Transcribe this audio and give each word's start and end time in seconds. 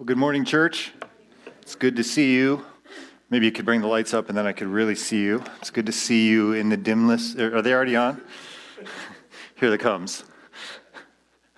Well, 0.00 0.06
good 0.06 0.16
morning, 0.16 0.46
church. 0.46 0.94
It's 1.60 1.74
good 1.74 1.96
to 1.96 2.02
see 2.02 2.32
you. 2.34 2.64
Maybe 3.28 3.44
you 3.44 3.52
could 3.52 3.66
bring 3.66 3.82
the 3.82 3.86
lights 3.86 4.14
up 4.14 4.30
and 4.30 4.38
then 4.38 4.46
I 4.46 4.52
could 4.52 4.68
really 4.68 4.94
see 4.94 5.20
you. 5.22 5.44
It's 5.58 5.68
good 5.68 5.84
to 5.84 5.92
see 5.92 6.26
you 6.26 6.54
in 6.54 6.70
the 6.70 6.76
dimness. 6.78 7.36
Are 7.36 7.60
they 7.60 7.74
already 7.74 7.96
on? 7.96 8.22
Here 9.56 9.68
they 9.68 9.76
comes. 9.76 10.24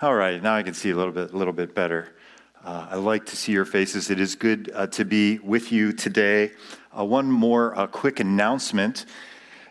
All 0.00 0.16
right, 0.16 0.42
now 0.42 0.56
I 0.56 0.64
can 0.64 0.74
see 0.74 0.90
a 0.90 0.96
little 0.96 1.12
bit, 1.12 1.32
a 1.32 1.36
little 1.36 1.52
bit 1.52 1.72
better. 1.72 2.16
Uh, 2.64 2.88
I 2.90 2.96
like 2.96 3.26
to 3.26 3.36
see 3.36 3.52
your 3.52 3.64
faces. 3.64 4.10
It 4.10 4.18
is 4.18 4.34
good 4.34 4.72
uh, 4.74 4.88
to 4.88 5.04
be 5.04 5.38
with 5.38 5.70
you 5.70 5.92
today. 5.92 6.50
Uh, 6.98 7.04
one 7.04 7.30
more 7.30 7.78
uh, 7.78 7.86
quick 7.86 8.18
announcement. 8.18 9.06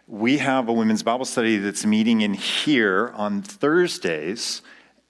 We 0.07 0.37
have 0.37 0.69
a 0.69 0.73
women's 0.73 1.03
Bible 1.03 1.25
study 1.25 1.57
that's 1.57 1.85
meeting 1.85 2.21
in 2.21 2.35
here 2.35 3.11
on 3.15 3.41
Thursdays. 3.41 4.61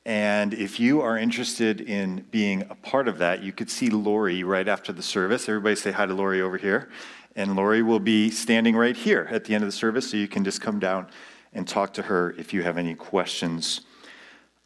And 0.06 0.54
if 0.54 0.80
you 0.80 1.02
are 1.02 1.18
interested 1.18 1.82
in 1.82 2.26
being 2.32 2.64
a 2.70 2.76
part 2.76 3.08
of 3.08 3.20
that, 3.20 3.44
you 3.44 3.52
could 3.52 3.70
see 3.70 3.90
Lori 3.90 4.44
right 4.44 4.68
after 4.68 4.92
the 4.92 5.04
service. 5.04 5.48
Everybody 5.48 5.76
say 5.76 5.92
hi 5.92 6.08
to 6.08 6.14
Lori 6.14 6.42
over 6.42 6.58
here. 6.58 6.90
And 7.36 7.56
Lori 7.56 7.84
will 7.84 8.00
be 8.00 8.32
standing 8.32 8.76
right 8.76 8.98
here 8.98 9.28
at 9.32 9.46
the 9.46 9.54
end 9.54 9.64
of 9.64 9.68
the 9.68 9.76
service, 9.76 10.10
so 10.10 10.18
you 10.18 10.28
can 10.28 10.44
just 10.44 10.60
come 10.60 10.80
down 10.80 11.08
and 11.54 11.68
talk 11.68 11.94
to 11.94 12.02
her 12.04 12.34
if 12.38 12.54
you 12.54 12.64
have 12.64 12.78
any 12.78 12.96
questions 12.96 13.82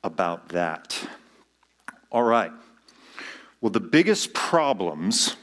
about 0.04 0.50
that. 0.50 1.08
All 2.12 2.24
right. 2.24 2.52
Well, 3.60 3.72
the 3.72 3.80
biggest 3.80 4.34
problems 4.34 5.36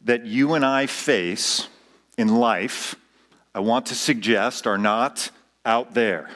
that 0.00 0.24
you 0.24 0.54
and 0.54 0.64
I 0.64 0.86
face 0.86 1.68
in 2.16 2.36
life, 2.36 2.94
I 3.54 3.60
want 3.60 3.86
to 3.86 3.94
suggest, 3.94 4.66
are 4.66 4.78
not 4.78 5.30
out 5.64 5.94
there. 5.94 6.30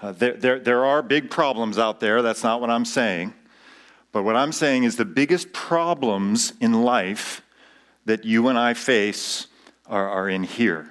Uh, 0.00 0.12
there, 0.12 0.34
there, 0.34 0.58
there 0.58 0.84
are 0.84 1.02
big 1.02 1.30
problems 1.30 1.78
out 1.78 2.00
there. 2.00 2.20
That's 2.20 2.42
not 2.42 2.60
what 2.60 2.70
I'm 2.70 2.84
saying. 2.84 3.32
But 4.12 4.24
what 4.24 4.36
I'm 4.36 4.52
saying 4.52 4.84
is 4.84 4.96
the 4.96 5.04
biggest 5.04 5.52
problems 5.52 6.52
in 6.60 6.84
life 6.84 7.42
that 8.04 8.24
you 8.24 8.48
and 8.48 8.58
I 8.58 8.74
face 8.74 9.46
are, 9.86 10.08
are 10.08 10.28
in 10.28 10.42
here 10.42 10.90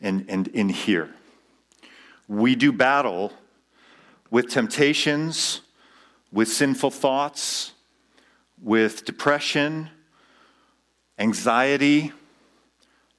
and, 0.00 0.24
and 0.28 0.48
in 0.48 0.68
here. 0.68 1.10
We 2.26 2.54
do 2.54 2.72
battle 2.72 3.32
with 4.30 4.48
temptations, 4.48 5.60
with 6.32 6.48
sinful 6.48 6.92
thoughts, 6.92 7.72
with 8.62 9.04
depression, 9.04 9.90
anxiety, 11.18 12.12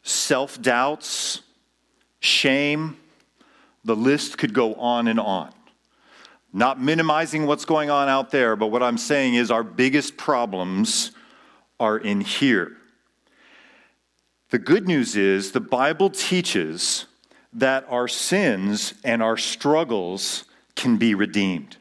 self 0.03 0.61
doubts, 0.61 1.41
shame 2.19 2.97
the 3.83 3.95
list 3.95 4.37
could 4.37 4.53
go 4.53 4.75
on 4.75 5.07
and 5.07 5.19
on. 5.19 5.51
Not 6.53 6.81
minimizing 6.81 7.45
what's 7.47 7.65
going 7.65 7.89
on 7.89 8.09
out 8.09 8.31
there, 8.31 8.55
but 8.55 8.67
what 8.67 8.83
I'm 8.83 8.97
saying 8.97 9.35
is 9.35 9.51
our 9.51 9.63
biggest 9.63 10.17
problems 10.17 11.11
are 11.79 11.97
in 11.97 12.21
here. 12.21 12.77
The 14.49 14.59
good 14.59 14.85
news 14.85 15.15
is 15.15 15.53
the 15.53 15.61
Bible 15.61 16.09
teaches 16.09 17.05
that 17.53 17.85
our 17.87 18.07
sins 18.07 18.93
and 19.03 19.23
our 19.23 19.37
struggles 19.37 20.43
can 20.75 20.97
be 20.97 21.15
redeemed. 21.15 21.77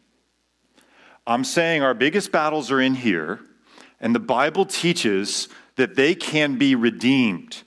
I'm 1.27 1.45
saying 1.45 1.83
our 1.83 1.95
biggest 1.95 2.33
battles 2.33 2.71
are 2.71 2.81
in 2.81 2.95
here, 2.95 3.41
and 4.01 4.15
the 4.15 4.21
Bible 4.21 4.65
teaches 4.67 5.49
that 5.77 5.97
they 5.97 6.15
can 6.15 6.59
be 6.59 6.75
redeemed 6.75 7.63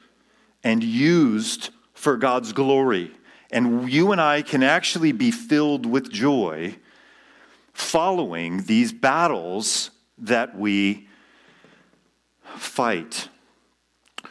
and 0.63 0.83
used 0.83 1.69
for 1.93 2.17
God's 2.17 2.53
glory 2.53 3.11
and 3.53 3.89
you 3.89 4.11
and 4.11 4.19
I 4.19 4.41
can 4.41 4.63
actually 4.63 5.11
be 5.11 5.31
filled 5.31 5.85
with 5.85 6.11
joy 6.11 6.75
following 7.71 8.63
these 8.63 8.91
battles 8.91 9.91
that 10.17 10.57
we 10.57 11.07
fight. 12.55 13.29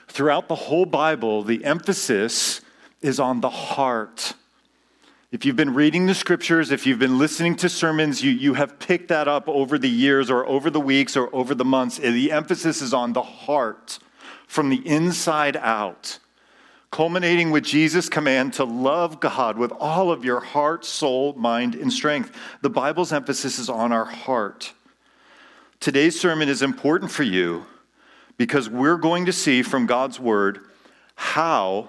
Throughout 0.08 0.48
the 0.48 0.54
whole 0.54 0.86
Bible, 0.86 1.42
the 1.42 1.64
emphasis 1.64 2.60
is 3.00 3.18
on 3.18 3.40
the 3.40 3.50
heart. 3.50 4.34
If 5.30 5.46
you've 5.46 5.56
been 5.56 5.72
reading 5.72 6.06
the 6.06 6.14
scriptures, 6.14 6.70
if 6.70 6.86
you've 6.86 6.98
been 6.98 7.18
listening 7.18 7.56
to 7.56 7.68
sermons, 7.68 8.22
you, 8.22 8.32
you 8.32 8.54
have 8.54 8.78
picked 8.78 9.08
that 9.08 9.28
up 9.28 9.48
over 9.48 9.78
the 9.78 9.88
years 9.88 10.30
or 10.30 10.44
over 10.46 10.68
the 10.68 10.80
weeks 10.80 11.16
or 11.16 11.34
over 11.34 11.54
the 11.54 11.64
months. 11.64 11.96
The 11.98 12.32
emphasis 12.32 12.82
is 12.82 12.92
on 12.92 13.12
the 13.12 13.22
heart 13.22 13.98
from 14.46 14.68
the 14.68 14.86
inside 14.86 15.56
out 15.56 16.18
culminating 16.92 17.50
with 17.50 17.64
Jesus' 17.64 18.10
command 18.10 18.52
to 18.52 18.64
love 18.64 19.18
God 19.18 19.56
with 19.56 19.72
all 19.80 20.12
of 20.12 20.26
your 20.26 20.40
heart, 20.40 20.84
soul, 20.84 21.32
mind, 21.32 21.74
and 21.74 21.90
strength. 21.90 22.36
The 22.60 22.68
Bible's 22.68 23.14
emphasis 23.14 23.58
is 23.58 23.70
on 23.70 23.92
our 23.92 24.04
heart. 24.04 24.74
Today's 25.80 26.20
sermon 26.20 26.50
is 26.50 26.60
important 26.60 27.10
for 27.10 27.22
you 27.22 27.64
because 28.36 28.68
we're 28.68 28.98
going 28.98 29.24
to 29.24 29.32
see 29.32 29.62
from 29.62 29.86
God's 29.86 30.20
word 30.20 30.60
how, 31.14 31.88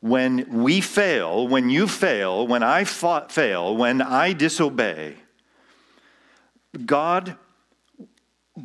when 0.00 0.62
we 0.62 0.80
fail, 0.80 1.46
when 1.46 1.70
you 1.70 1.86
fail, 1.86 2.44
when 2.44 2.64
I 2.64 2.82
fail, 2.82 3.76
when 3.76 4.02
I 4.02 4.32
disobey, 4.32 5.14
God, 6.86 7.36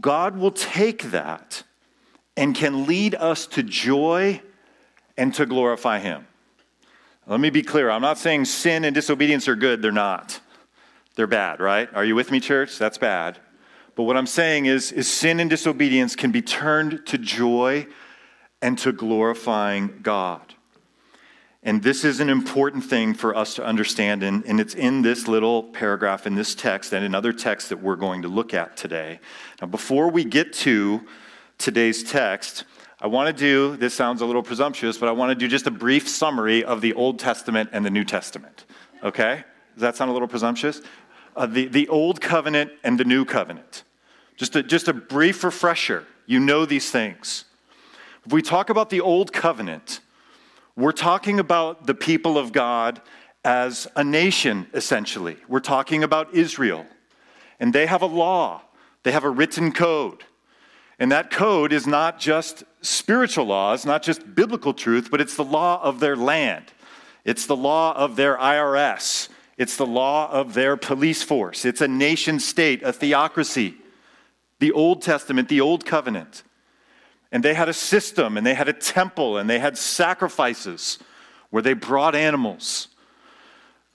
God 0.01 0.35
will 0.35 0.51
take 0.51 1.03
that 1.11 1.61
and 2.35 2.55
can 2.55 2.87
lead 2.87 3.13
us 3.13 3.45
to 3.47 3.61
joy 3.61 4.41
and 5.17 5.33
to 5.35 5.45
glorify 5.45 5.99
Him. 5.99 6.27
Let 7.27 7.39
me 7.39 7.49
be 7.49 7.63
clear. 7.63 7.89
I'm 7.89 8.01
not 8.01 8.17
saying 8.17 8.45
sin 8.45 8.85
and 8.85 8.93
disobedience 8.93 9.47
are 9.47 9.55
good. 9.55 9.81
They're 9.81 9.91
not. 9.91 10.39
They're 11.15 11.27
bad, 11.27 11.59
right? 11.59 11.89
Are 11.93 12.05
you 12.05 12.15
with 12.15 12.29
me, 12.29 12.39
church? 12.39 12.77
That's 12.77 12.97
bad. 12.97 13.39
But 13.95 14.03
what 14.03 14.17
I'm 14.17 14.27
saying 14.27 14.65
is, 14.65 14.91
is 14.91 15.09
sin 15.09 15.39
and 15.39 15.49
disobedience 15.49 16.15
can 16.15 16.31
be 16.31 16.41
turned 16.41 17.05
to 17.07 17.17
joy 17.17 17.87
and 18.61 18.77
to 18.79 18.91
glorifying 18.91 19.99
God. 20.03 20.53
And 21.63 21.81
this 21.81 22.05
is 22.05 22.19
an 22.19 22.29
important 22.29 22.83
thing 22.83 23.15
for 23.15 23.35
us 23.35 23.55
to 23.55 23.65
understand, 23.65 24.21
and, 24.21 24.45
and, 24.45 24.59
it's 24.59 24.75
in 24.75 25.01
this 25.01 25.27
little 25.27 25.63
paragraph 25.63 26.27
in 26.27 26.35
this 26.35 26.53
text 26.53 26.93
and 26.93 27.03
in 27.03 27.15
other 27.15 27.33
texts 27.33 27.69
that 27.69 27.81
we're 27.81 27.95
going 27.95 28.21
to 28.21 28.27
look 28.27 28.53
at 28.53 28.77
today. 28.77 29.19
Now, 29.59 29.67
before 29.67 30.11
we 30.11 30.25
get 30.25 30.53
to 30.53 31.01
today's 31.57 32.03
text, 32.03 32.65
I 33.05 33.07
want 33.07 33.27
to 33.27 33.39
do, 33.39 33.77
this 33.77 33.93
sounds 33.93 34.21
a 34.21 34.25
little 34.25 34.41
presumptuous, 34.41 34.97
but 34.97 35.07
I 35.07 35.11
want 35.11 35.29
to 35.29 35.35
do 35.35 35.47
just 35.47 35.67
a 35.67 35.71
brief 35.71 36.09
summary 36.09 36.63
of 36.63 36.81
the 36.81 36.93
Old 36.93 37.19
Testament 37.19 37.69
and 37.71 37.85
the 37.85 37.91
New 37.91 38.03
Testament. 38.03 38.65
Okay? 39.03 39.43
Does 39.75 39.81
that 39.81 39.95
sound 39.95 40.09
a 40.09 40.13
little 40.13 40.27
presumptuous? 40.27 40.81
Uh, 41.35 41.45
the, 41.45 41.67
the 41.67 41.87
Old 41.89 42.19
Covenant 42.19 42.71
and 42.83 42.99
the 42.99 43.05
New 43.05 43.23
Covenant. 43.23 43.83
Just 44.37 44.55
a, 44.55 44.63
just 44.63 44.87
a 44.87 44.93
brief 44.93 45.43
refresher. 45.43 46.07
You 46.25 46.39
know 46.39 46.65
these 46.65 46.89
things. 46.89 47.45
If 48.25 48.33
we 48.33 48.41
talk 48.41 48.71
about 48.71 48.89
the 48.89 49.01
Old 49.01 49.31
Covenant, 49.31 49.99
we're 50.75 50.91
talking 50.91 51.39
about 51.39 51.85
the 51.85 51.93
people 51.93 52.39
of 52.39 52.53
God 52.53 53.03
as 53.43 53.87
a 53.95 54.03
nation, 54.03 54.65
essentially. 54.73 55.37
We're 55.47 55.59
talking 55.59 56.03
about 56.03 56.33
Israel. 56.33 56.87
And 57.59 57.71
they 57.71 57.85
have 57.85 58.01
a 58.01 58.07
law, 58.07 58.63
they 59.03 59.11
have 59.11 59.25
a 59.25 59.29
written 59.29 59.73
code. 59.73 60.23
And 60.99 61.11
that 61.11 61.29
code 61.29 61.73
is 61.73 61.85
not 61.85 62.19
just 62.19 62.63
spiritual 62.81 63.45
laws, 63.45 63.85
not 63.85 64.01
just 64.01 64.35
biblical 64.35 64.73
truth, 64.73 65.09
but 65.11 65.19
it's 65.19 65.35
the 65.35 65.43
law 65.43 65.81
of 65.81 65.99
their 65.99 66.15
land. 66.15 66.65
It's 67.25 67.47
the 67.47 67.55
law 67.55 67.93
of 67.95 68.15
their 68.15 68.37
IRS. 68.37 69.29
It's 69.57 69.77
the 69.77 69.85
law 69.85 70.29
of 70.31 70.53
their 70.53 70.77
police 70.77 71.23
force. 71.23 71.65
It's 71.65 71.81
a 71.81 71.87
nation 71.87 72.39
state, 72.39 72.83
a 72.83 72.93
theocracy. 72.93 73.75
The 74.59 74.71
Old 74.71 75.01
Testament, 75.01 75.49
the 75.49 75.61
Old 75.61 75.85
Covenant. 75.85 76.43
And 77.31 77.43
they 77.43 77.53
had 77.53 77.67
a 77.67 77.73
system, 77.73 78.37
and 78.37 78.45
they 78.45 78.53
had 78.53 78.69
a 78.69 78.73
temple, 78.73 79.37
and 79.37 79.49
they 79.49 79.59
had 79.59 79.77
sacrifices 79.77 80.99
where 81.49 81.61
they 81.61 81.73
brought 81.73 82.15
animals. 82.15 82.89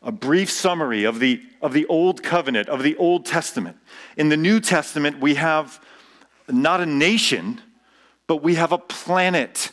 A 0.03 0.13
brief 0.13 0.51
summary 0.51 1.05
of 1.05 1.21
the, 1.21 1.43
of 1.63 1.73
the 1.73 1.87
Old 1.87 2.23
Covenant, 2.23 2.69
of 2.69 2.83
the 2.83 2.97
Old 2.97 3.25
Testament. 3.27 3.77
In 4.17 4.29
the 4.29 4.37
New 4.37 4.61
Testament, 4.61 5.21
we 5.21 5.35
have 5.37 5.81
not 6.53 6.81
a 6.81 6.87
nation, 6.87 7.61
but 8.27 8.43
we 8.43 8.55
have 8.55 8.73
a 8.73 8.79
planet 8.79 9.73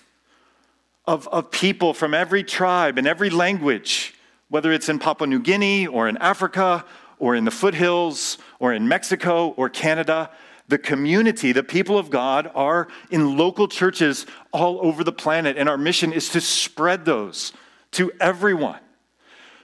of, 1.06 1.28
of 1.30 1.52
people 1.52 1.94
from 1.94 2.14
every 2.14 2.44
tribe 2.44 2.98
and 2.98 3.08
every 3.08 3.30
language, 3.30 4.14
whether 4.50 4.72
it's 4.72 4.90
in 4.90 5.00
Papua 5.00 5.28
New 5.28 5.40
Guinea 5.40 5.88
or 5.88 6.08
in 6.08 6.18
Africa 6.18 6.86
or 7.20 7.36
in 7.36 7.46
the 7.46 7.52
foothills 7.52 8.38
or 8.60 8.74
in 8.74 8.88
Mexico 8.88 9.50
or 9.50 9.70
Canada. 9.70 10.30
The 10.68 10.78
community, 10.78 11.54
the 11.54 11.64
people 11.64 11.98
of 11.98 12.10
God, 12.10 12.52
are 12.54 12.90
in 13.10 13.38
local 13.38 13.70
churches 13.70 14.26
all 14.52 14.80
over 14.86 15.04
the 15.04 15.14
planet, 15.14 15.56
and 15.58 15.70
our 15.70 15.78
mission 15.78 16.12
is 16.12 16.30
to 16.30 16.42
spread 16.42 17.06
those 17.06 17.54
to 17.92 18.12
everyone. 18.20 18.80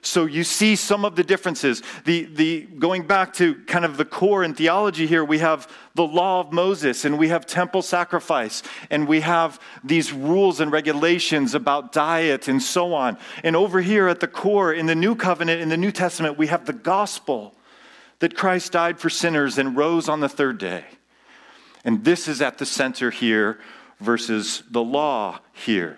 So 0.06 0.26
you 0.26 0.44
see 0.44 0.76
some 0.76 1.06
of 1.06 1.16
the 1.16 1.24
differences. 1.24 1.82
The, 2.04 2.26
the, 2.26 2.62
going 2.78 3.08
back 3.08 3.34
to 3.36 3.56
kind 3.66 3.86
of 3.86 3.96
the 3.96 4.04
core 4.04 4.44
in 4.44 4.54
theology 4.54 5.08
here, 5.08 5.24
we 5.24 5.40
have 5.40 5.72
the 5.96 6.06
law 6.06 6.42
of 6.42 6.52
Moses 6.52 7.06
and 7.06 7.18
we 7.18 7.30
have 7.30 7.46
temple 7.46 7.82
sacrifice 7.82 8.64
and 8.90 9.08
we 9.08 9.22
have 9.22 9.62
these 9.82 10.12
rules 10.12 10.60
and 10.60 10.74
regulations 10.74 11.56
about 11.56 11.94
diet 11.94 12.50
and 12.50 12.62
so 12.62 12.94
on. 12.94 13.18
And 13.44 13.56
over 13.56 13.80
here 13.80 14.10
at 14.10 14.20
the 14.20 14.28
core 14.28 14.74
in 14.74 14.88
the 14.88 14.96
new 14.96 15.16
covenant, 15.16 15.62
in 15.62 15.70
the 15.70 15.78
New 15.78 15.92
Testament, 15.92 16.38
we 16.38 16.48
have 16.48 16.66
the 16.66 16.74
gospel 16.74 17.56
that 18.20 18.36
Christ 18.36 18.74
died 18.74 19.00
for 19.00 19.10
sinners 19.10 19.58
and 19.58 19.76
rose 19.78 20.10
on 20.10 20.20
the 20.20 20.30
third 20.30 20.58
day. 20.58 20.84
And 21.86 22.04
this 22.04 22.28
is 22.28 22.42
at 22.42 22.58
the 22.58 22.66
center 22.66 23.10
here 23.10 23.58
versus 24.02 24.64
the 24.70 24.84
law 24.84 25.40
here. 25.54 25.98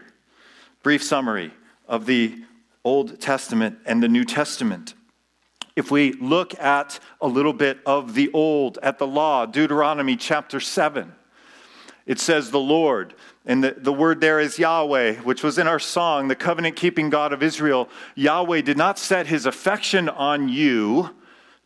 Brief 0.83 1.03
summary 1.03 1.51
of 1.87 2.05
the 2.05 2.43
Old 2.85 3.19
Testament 3.19 3.79
and 3.85 4.01
the 4.01 4.07
New 4.07 4.23
Testament. 4.23 4.93
If 5.75 5.91
we 5.91 6.13
look 6.13 6.57
at 6.59 6.99
a 7.19 7.27
little 7.27 7.51
bit 7.51 7.79
of 7.85 8.13
the 8.13 8.31
Old, 8.31 8.77
at 8.81 8.99
the 8.99 9.07
law, 9.07 9.45
Deuteronomy 9.45 10.15
chapter 10.15 10.61
7, 10.61 11.11
it 12.05 12.19
says, 12.19 12.51
The 12.51 12.59
Lord, 12.59 13.15
and 13.45 13.63
the, 13.63 13.75
the 13.77 13.91
word 13.91 14.21
there 14.21 14.39
is 14.39 14.59
Yahweh, 14.59 15.15
which 15.15 15.43
was 15.43 15.57
in 15.57 15.67
our 15.67 15.79
song, 15.79 16.27
the 16.27 16.35
covenant 16.35 16.75
keeping 16.75 17.09
God 17.09 17.33
of 17.33 17.43
Israel. 17.43 17.89
Yahweh 18.13 18.61
did 18.61 18.77
not 18.77 18.99
set 18.99 19.27
his 19.27 19.45
affection 19.45 20.07
on 20.07 20.47
you, 20.47 21.09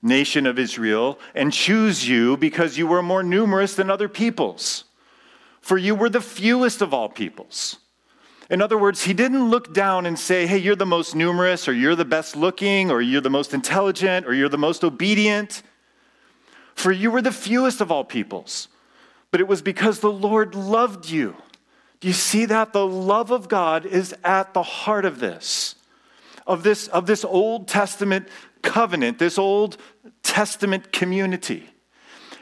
nation 0.02 0.48
of 0.48 0.58
Israel, 0.58 1.20
and 1.36 1.52
choose 1.52 2.08
you 2.08 2.38
because 2.38 2.78
you 2.78 2.88
were 2.88 3.04
more 3.04 3.24
numerous 3.24 3.76
than 3.76 3.90
other 3.90 4.08
peoples, 4.08 4.86
for 5.62 5.78
you 5.78 5.94
were 5.94 6.10
the 6.10 6.22
fewest 6.22 6.82
of 6.82 6.94
all 6.94 7.10
peoples. 7.10 7.78
In 8.50 8.62
other 8.62 8.78
words, 8.78 9.04
he 9.04 9.14
didn't 9.14 9.50
look 9.50 9.74
down 9.74 10.06
and 10.06 10.18
say, 10.18 10.48
hey, 10.48 10.58
you're 10.58 10.76
the 10.76 10.86
most 10.86 11.16
numerous, 11.16 11.68
or 11.68 11.74
you're 11.74 11.96
the 11.96 12.06
best 12.06 12.36
looking, 12.36 12.90
or 12.90 13.00
you're 13.02 13.22
the 13.22 13.30
most 13.30 13.54
intelligent, 13.54 14.26
or 14.26 14.34
you're 14.34 14.50
the 14.50 14.58
most 14.58 14.84
obedient. 14.84 15.62
For 16.74 16.92
you 16.92 17.12
were 17.12 17.22
the 17.22 17.32
fewest 17.32 17.80
of 17.80 17.92
all 17.92 18.04
peoples. 18.04 18.68
But 19.32 19.40
it 19.40 19.48
was 19.48 19.62
because 19.62 20.00
the 20.00 20.12
Lord 20.12 20.56
loved 20.56 21.10
you. 21.10 21.36
Do 22.00 22.08
you 22.08 22.14
see 22.14 22.46
that? 22.46 22.74
The 22.74 22.88
love 22.88 23.30
of 23.30 23.50
God 23.50 23.86
is 23.86 24.16
at 24.24 24.54
the 24.54 24.64
heart 24.64 25.06
of 25.06 25.20
this, 25.20 25.76
of 26.48 26.64
this, 26.64 26.88
of 26.88 27.06
this 27.06 27.24
Old 27.24 27.68
Testament 27.68 28.28
covenant, 28.64 29.20
this 29.20 29.38
Old 29.38 29.78
Testament 30.24 30.92
community 30.92 31.70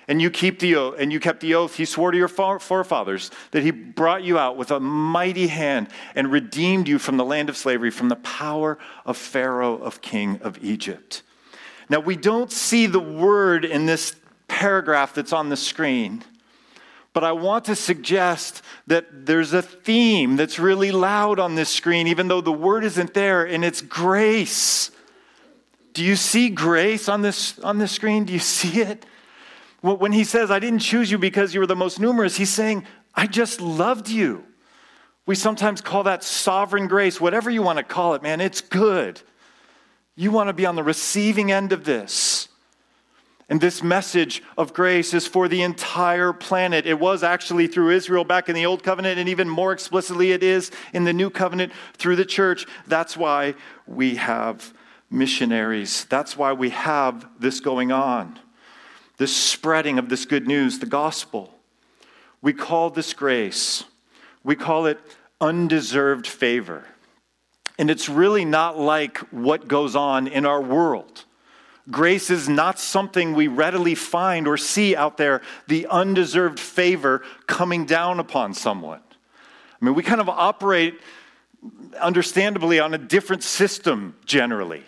and 0.08 0.22
you 0.22 0.30
keep 0.30 0.60
the 0.60 0.76
oath, 0.76 0.96
and 0.98 1.12
you 1.12 1.20
kept 1.20 1.42
the 1.42 1.54
oath 1.56 1.76
he 1.76 1.86
swore 1.86 2.12
to 2.12 2.18
your 2.18 2.30
forefathers 2.30 3.30
that 3.52 3.64
he 3.64 3.72
brought 3.72 4.24
you 4.24 4.40
out 4.40 4.56
with 4.56 4.72
a 4.72 4.80
mighty 4.80 5.48
hand 5.48 5.90
and 6.16 6.32
redeemed 6.32 6.88
you 6.88 6.98
from 6.98 7.18
the 7.18 7.26
land 7.26 7.50
of 7.50 7.58
slavery, 7.58 7.92
from 7.92 8.08
the 8.08 8.16
power 8.18 8.78
of 9.06 9.18
Pharaoh, 9.18 9.78
of 9.78 10.02
king 10.02 10.40
of 10.42 10.64
Egypt. 10.64 11.24
Now, 11.90 12.00
we 12.00 12.16
don't 12.16 12.52
see 12.52 12.86
the 12.86 13.00
word 13.00 13.66
in 13.66 13.86
this 13.86 14.16
paragraph 14.48 15.14
that's 15.14 15.34
on 15.34 15.50
the 15.50 15.58
screen, 15.58 16.24
but 17.12 17.24
I 17.24 17.34
want 17.34 17.66
to 17.66 17.76
suggest 17.76 18.62
that 18.88 19.26
there's 19.26 19.52
a 19.52 19.62
theme 19.62 20.36
that's 20.36 20.60
really 20.60 20.92
loud 20.92 21.40
on 21.40 21.56
this 21.56 21.70
screen, 21.70 22.08
even 22.08 22.28
though 22.28 22.42
the 22.42 22.52
word 22.52 22.84
isn't 22.84 23.14
there, 23.14 23.44
and 23.46 23.66
it's 23.66 23.82
grace. 23.82 24.92
Do 25.94 26.04
you 26.04 26.16
see 26.16 26.50
grace 26.50 27.10
on 27.10 27.24
this, 27.24 27.58
on 27.60 27.78
this 27.78 27.92
screen? 27.92 28.26
Do 28.26 28.34
you 28.34 28.40
see 28.40 28.82
it? 28.82 29.06
When 29.82 30.12
he 30.12 30.24
says, 30.24 30.50
I 30.50 30.60
didn't 30.60 30.80
choose 30.80 31.12
you 31.12 31.18
because 31.18 31.54
you 31.54 31.60
were 31.60 31.68
the 31.68 31.76
most 31.76 32.00
numerous, 32.00 32.36
he's 32.36 32.50
saying, 32.50 32.86
I 33.14 33.28
just 33.28 33.62
loved 33.62 34.10
you. 34.10 34.44
We 35.26 35.36
sometimes 35.36 35.82
call 35.82 36.04
that 36.04 36.24
sovereign 36.24 36.88
grace, 36.88 37.22
whatever 37.22 37.50
you 37.50 37.62
want 37.62 37.78
to 37.78 37.84
call 37.84 38.14
it, 38.16 38.24
man, 38.24 38.42
it's 38.42 38.62
good. 38.62 39.22
You 40.16 40.32
want 40.32 40.48
to 40.48 40.54
be 40.54 40.66
on 40.66 40.76
the 40.76 40.84
receiving 40.84 41.52
end 41.52 41.74
of 41.74 41.84
this. 41.84 42.48
And 43.50 43.62
this 43.62 43.84
message 43.84 44.42
of 44.58 44.74
grace 44.74 45.14
is 45.14 45.28
for 45.28 45.48
the 45.48 45.62
entire 45.62 46.34
planet. 46.34 46.86
It 46.86 47.00
was 47.00 47.24
actually 47.24 47.68
through 47.68 47.92
Israel 47.92 48.24
back 48.24 48.50
in 48.50 48.56
the 48.56 48.66
Old 48.66 48.84
Covenant, 48.84 49.20
and 49.20 49.30
even 49.30 49.48
more 49.48 49.72
explicitly, 49.72 50.32
it 50.32 50.44
is 50.44 50.72
in 50.92 51.04
the 51.04 51.14
New 51.14 51.30
Covenant 51.30 51.72
through 51.94 52.18
the 52.18 52.26
church. 52.26 52.66
That's 52.88 53.16
why 53.16 53.56
we 53.86 54.16
have 54.16 54.74
missionaries. 55.10 56.06
That's 56.06 56.36
why 56.36 56.54
we 56.54 56.72
have 56.72 57.28
this 57.40 57.60
going 57.60 57.92
on 57.92 58.40
this 59.18 59.36
spreading 59.36 60.00
of 60.00 60.10
this 60.10 60.26
good 60.26 60.48
news, 60.48 60.80
the 60.80 60.86
gospel. 60.86 61.54
We 62.42 62.54
call 62.54 62.90
this 62.90 63.14
grace, 63.14 63.84
we 64.44 64.56
call 64.56 64.86
it 64.86 65.00
undeserved 65.42 66.28
favor. 66.28 66.86
And 67.80 67.92
it's 67.92 68.10
really 68.10 68.46
not 68.46 68.80
like 68.80 69.20
what 69.30 69.68
goes 69.68 69.96
on 69.96 70.28
in 70.28 70.46
our 70.46 70.62
world. 70.62 71.26
Grace 71.92 72.30
is 72.30 72.50
not 72.50 72.80
something 72.80 73.34
we 73.34 73.48
readily 73.48 73.96
find 73.96 74.48
or 74.48 74.58
see 74.58 74.96
out 74.96 75.18
there, 75.18 75.42
the 75.68 75.86
undeserved 75.88 76.60
favor 76.60 77.24
coming 77.46 77.86
down 77.86 78.20
upon 78.20 78.54
someone. 78.54 79.00
I 79.80 79.86
mean, 79.86 79.94
we 79.94 80.02
kind 80.02 80.20
of 80.20 80.28
operate, 80.28 81.00
understandably, 82.02 82.80
on 82.80 82.94
a 82.94 82.98
different 82.98 83.44
system 83.44 84.16
generally. 84.26 84.84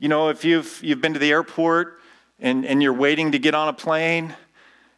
You 0.00 0.08
know, 0.08 0.28
if 0.30 0.44
you've, 0.44 0.80
you've 0.82 1.00
been 1.00 1.12
to 1.12 1.20
the 1.20 1.30
airport 1.30 1.99
and, 2.40 2.64
and 2.64 2.82
you're 2.82 2.92
waiting 2.92 3.32
to 3.32 3.38
get 3.38 3.54
on 3.54 3.68
a 3.68 3.72
plane 3.72 4.34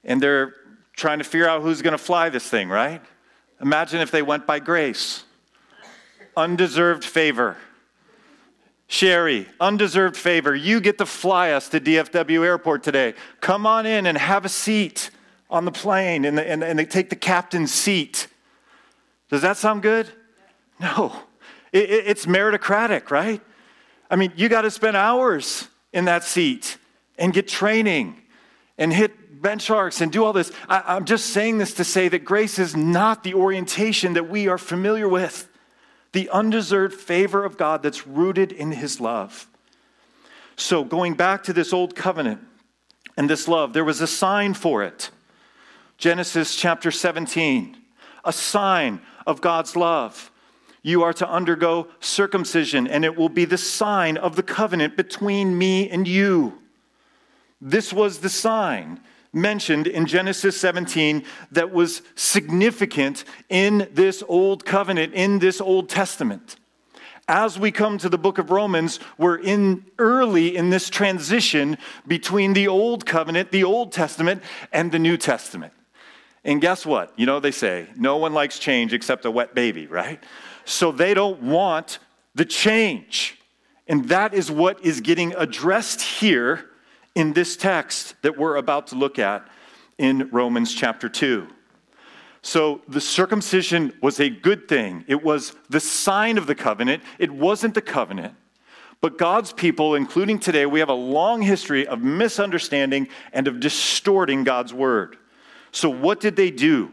and 0.05 0.21
they're 0.21 0.55
trying 0.95 1.19
to 1.19 1.25
figure 1.25 1.49
out 1.49 1.63
who's 1.63 1.83
going 1.83 1.93
to 1.93 1.99
fly 1.99 2.29
this 2.29 2.49
thing, 2.49 2.69
right? 2.69 3.03
Imagine 3.61 4.01
if 4.01 4.11
they 4.11 4.23
went 4.23 4.47
by 4.47 4.59
grace. 4.59 5.25
Undeserved 6.37 7.05
favor. 7.05 7.57
Sherry, 8.87 9.49
undeserved 9.61 10.17
favor. 10.17 10.55
You 10.55 10.81
get 10.81 10.99
to 10.99 11.07
fly 11.07 11.53
us 11.53 11.69
to 11.71 11.81
DFW 11.81 12.45
Airport 12.45 12.83
today. 12.83 13.15
Come 13.41 13.67
on 13.67 13.87
in 13.87 14.07
and 14.07 14.19
have 14.19 14.45
a 14.45 14.51
seat 14.51 15.11
on 15.49 15.65
the 15.65 15.73
plane, 15.73 16.25
and, 16.25 16.37
the, 16.37 16.49
and, 16.49 16.63
and 16.63 16.79
they 16.79 16.85
take 16.85 17.11
the 17.11 17.17
captain's 17.17 17.73
seat. 17.73 18.27
Does 19.31 19.43
that 19.43 19.57
sound 19.57 19.83
good? 19.83 20.09
No. 20.81 21.15
It, 21.73 21.91
it, 21.91 22.07
it's 22.07 22.27
meritocratic, 22.27 23.11
right? 23.11 23.41
I 24.11 24.17
mean, 24.17 24.33
you 24.37 24.49
got 24.49 24.63
to 24.63 24.71
spend 24.71 24.97
hours 24.97 25.69
in 25.93 26.07
that 26.07 26.25
seat 26.25 26.77
and 27.19 27.33
get 27.33 27.49
training 27.49 28.21
and 28.79 28.93
hit 28.93 29.43
benchmarks 29.43 30.01
and 30.01 30.13
do 30.13 30.25
all 30.25 30.33
this. 30.33 30.53
I, 30.69 30.97
am 30.97 31.05
just 31.05 31.27
saying 31.27 31.59
this 31.59 31.75
to 31.75 31.85
say 31.85 32.09
that 32.09 32.25
grace 32.25 32.59
is 32.59 32.77
not 32.77 33.25
the 33.25 33.35
orientation 33.35 34.15
that 34.15 34.29
we 34.29 34.49
are 34.49 34.59
familiar 34.59 35.09
with, 35.09 35.49
the 36.13 36.31
undeserved 36.31 36.95
favor 36.95 37.45
of 37.45 37.57
God 37.57 37.83
that's 37.83 38.07
rooted 38.07 38.53
in 38.53 38.73
his 38.73 39.01
love. 39.01 39.49
So, 40.57 40.85
going 40.85 41.15
back 41.15 41.43
to 41.45 41.53
this 41.53 41.73
old 41.73 41.97
covenant 41.97 42.41
and 43.17 43.29
this 43.29 43.49
love, 43.49 43.73
there 43.73 43.85
was 43.85 44.01
a 44.01 44.07
sign 44.07 44.55
for 44.55 44.83
it. 44.83 45.11
Genesis 45.99 46.57
chapter 46.57 46.91
17, 46.91 47.77
a 48.25 48.33
sign 48.33 49.01
of 49.27 49.41
God's 49.41 49.77
love. 49.77 50.31
You 50.83 51.03
are 51.05 51.13
to 51.15 51.29
undergo 51.29 51.89
circumcision, 52.01 52.89
and 52.89 53.05
it 53.05 53.17
will 53.17 53.29
be 53.29 53.45
the 53.45 53.59
sign 53.59 54.17
of 54.17 54.35
the 54.35 54.43
covenant 54.43 54.97
between 54.97 55.57
me 55.57 55.89
and 55.89 56.07
you. 56.07 56.62
This 57.65 57.93
was 57.93 58.19
the 58.19 58.29
sign 58.29 59.01
mentioned 59.33 59.87
in 59.87 60.05
Genesis 60.07 60.61
17 60.61 61.25
that 61.53 61.71
was 61.71 62.03
significant 62.17 63.25
in 63.49 63.89
this 63.93 64.25
old 64.27 64.65
covenant, 64.65 65.15
in 65.15 65.39
this 65.39 65.61
Old 65.61 65.89
Testament. 65.89 66.57
As 67.29 67.61
we 67.61 67.71
come 67.71 67.99
to 67.99 68.09
the 68.09 68.19
book 68.19 68.39
of 68.39 68.51
Romans, 68.51 68.99
we're 69.17 69.39
in 69.39 69.85
early 70.01 70.57
in 70.57 70.71
this 70.71 70.91
transition 70.91 71.79
between 72.05 72.53
the 72.53 72.67
old 72.67 73.07
covenant, 73.07 73.53
the 73.53 73.63
Old 73.63 73.93
Testament, 73.93 74.43
and 74.73 74.91
the 74.91 74.99
New 74.99 75.17
Testament. 75.17 75.73
And 76.43 76.61
guess 76.61 76.85
what? 76.85 77.17
You 77.17 77.27
know, 77.27 77.39
they 77.39 77.53
say 77.53 77.87
no 77.95 78.17
one 78.17 78.35
likes 78.35 78.59
change 78.59 78.93
except 78.93 79.25
a 79.25 79.31
wet 79.31 79.55
baby, 79.55 79.87
right? 79.87 80.23
So 80.65 80.91
they 80.91 81.15
don't 81.15 81.41
want 81.41 82.01
the 82.35 82.45
change. 82.45 83.39
And 83.87 84.09
that 84.09 84.35
is 84.35 84.51
what 84.51 84.85
is 84.85 85.01
getting 85.01 85.33
addressed 85.37 86.03
here 86.03 86.72
in 87.15 87.33
this 87.33 87.57
text 87.57 88.15
that 88.23 88.37
we're 88.37 88.57
about 88.57 88.89
to 88.89 88.95
look 88.95 89.19
at 89.19 89.47
in 89.99 90.29
Romans 90.31 90.75
chapter 90.75 91.09
2. 91.09 91.49
So 92.43 92.83
the 92.89 93.01
circumcision 93.01 93.93
was 94.03 94.19
a 94.19 94.29
good 94.29 94.67
thing. 94.69 95.05
It 95.07 95.23
was 95.23 95.55
the 95.71 95.79
sign 95.79 96.39
of 96.39 96.47
the 96.47 96.55
covenant. 96.55 97.03
It 97.19 97.31
wasn't 97.31 97.75
the 97.75 97.83
covenant. 97.83 98.35
But 99.01 99.19
God's 99.19 99.53
people, 99.53 99.95
including 99.95 100.39
today, 100.39 100.67
we 100.67 100.81
have 100.81 100.89
a 100.89 100.95
long 100.95 101.43
history 101.43 101.87
of 101.87 102.03
misunderstanding 102.03 103.09
and 103.33 103.49
of 103.49 103.61
distorting 103.61 104.45
God's 104.45 104.73
word. 104.73 105.17
So, 105.73 105.89
what 105.91 106.21
did 106.21 106.37
they 106.37 106.51
do? 106.51 106.93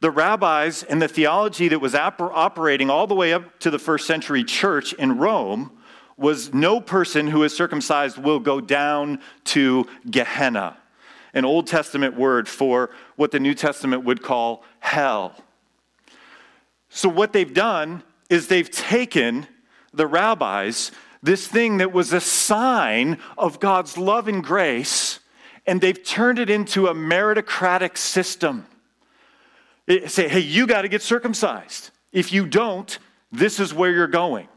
The 0.00 0.10
rabbis 0.10 0.82
and 0.82 1.00
the 1.00 1.08
theology 1.08 1.68
that 1.68 1.78
was 1.78 1.94
operating 1.94 2.90
all 2.90 3.06
the 3.06 3.14
way 3.14 3.32
up 3.32 3.58
to 3.60 3.70
the 3.70 3.78
first 3.78 4.06
century 4.06 4.44
church 4.44 4.92
in 4.94 5.16
Rome 5.16 5.70
was 6.16 6.54
no 6.54 6.80
person 6.80 7.26
who 7.26 7.42
is 7.42 7.54
circumcised 7.56 8.18
will 8.18 8.40
go 8.40 8.60
down 8.60 9.20
to 9.44 9.86
Gehenna, 10.10 10.76
an 11.32 11.44
Old 11.44 11.66
Testament 11.66 12.16
word 12.16 12.48
for 12.48 12.90
what 13.16 13.30
the 13.30 13.40
New 13.40 13.54
Testament 13.54 14.04
would 14.04 14.22
call 14.22 14.64
hell. 14.80 15.34
So, 16.88 17.08
what 17.08 17.32
they've 17.32 17.52
done 17.52 18.02
is 18.30 18.46
they've 18.46 18.70
taken 18.70 19.46
the 19.92 20.06
rabbis, 20.06 20.92
this 21.22 21.46
thing 21.46 21.78
that 21.78 21.92
was 21.92 22.12
a 22.12 22.20
sign 22.20 23.18
of 23.36 23.58
God's 23.60 23.96
love 23.96 24.28
and 24.28 24.42
grace, 24.42 25.20
and 25.66 25.80
they've 25.80 26.02
turned 26.04 26.38
it 26.38 26.50
into 26.50 26.86
a 26.88 26.94
meritocratic 26.94 27.96
system. 27.96 28.66
They 29.86 30.06
say, 30.06 30.28
hey, 30.28 30.40
you 30.40 30.66
got 30.66 30.82
to 30.82 30.88
get 30.88 31.02
circumcised. 31.02 31.90
If 32.12 32.32
you 32.32 32.46
don't, 32.46 32.98
this 33.32 33.58
is 33.60 33.74
where 33.74 33.90
you're 33.90 34.06
going. 34.06 34.48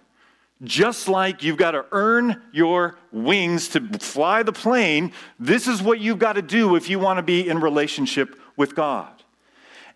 Just 0.63 1.07
like 1.07 1.43
you've 1.43 1.57
got 1.57 1.71
to 1.71 1.85
earn 1.91 2.41
your 2.51 2.97
wings 3.11 3.67
to 3.69 3.81
fly 3.99 4.41
the 4.41 4.53
plane, 4.53 5.11
this 5.39 5.67
is 5.67 5.83
what 5.83 5.99
you've 5.99 6.19
got 6.19 6.33
to 6.33 6.41
do 6.41 6.75
if 6.75 6.89
you 6.89 6.97
want 6.97 7.17
to 7.17 7.23
be 7.23 7.47
in 7.47 7.59
relationship 7.59 8.39
with 8.55 8.73
God. 8.73 9.11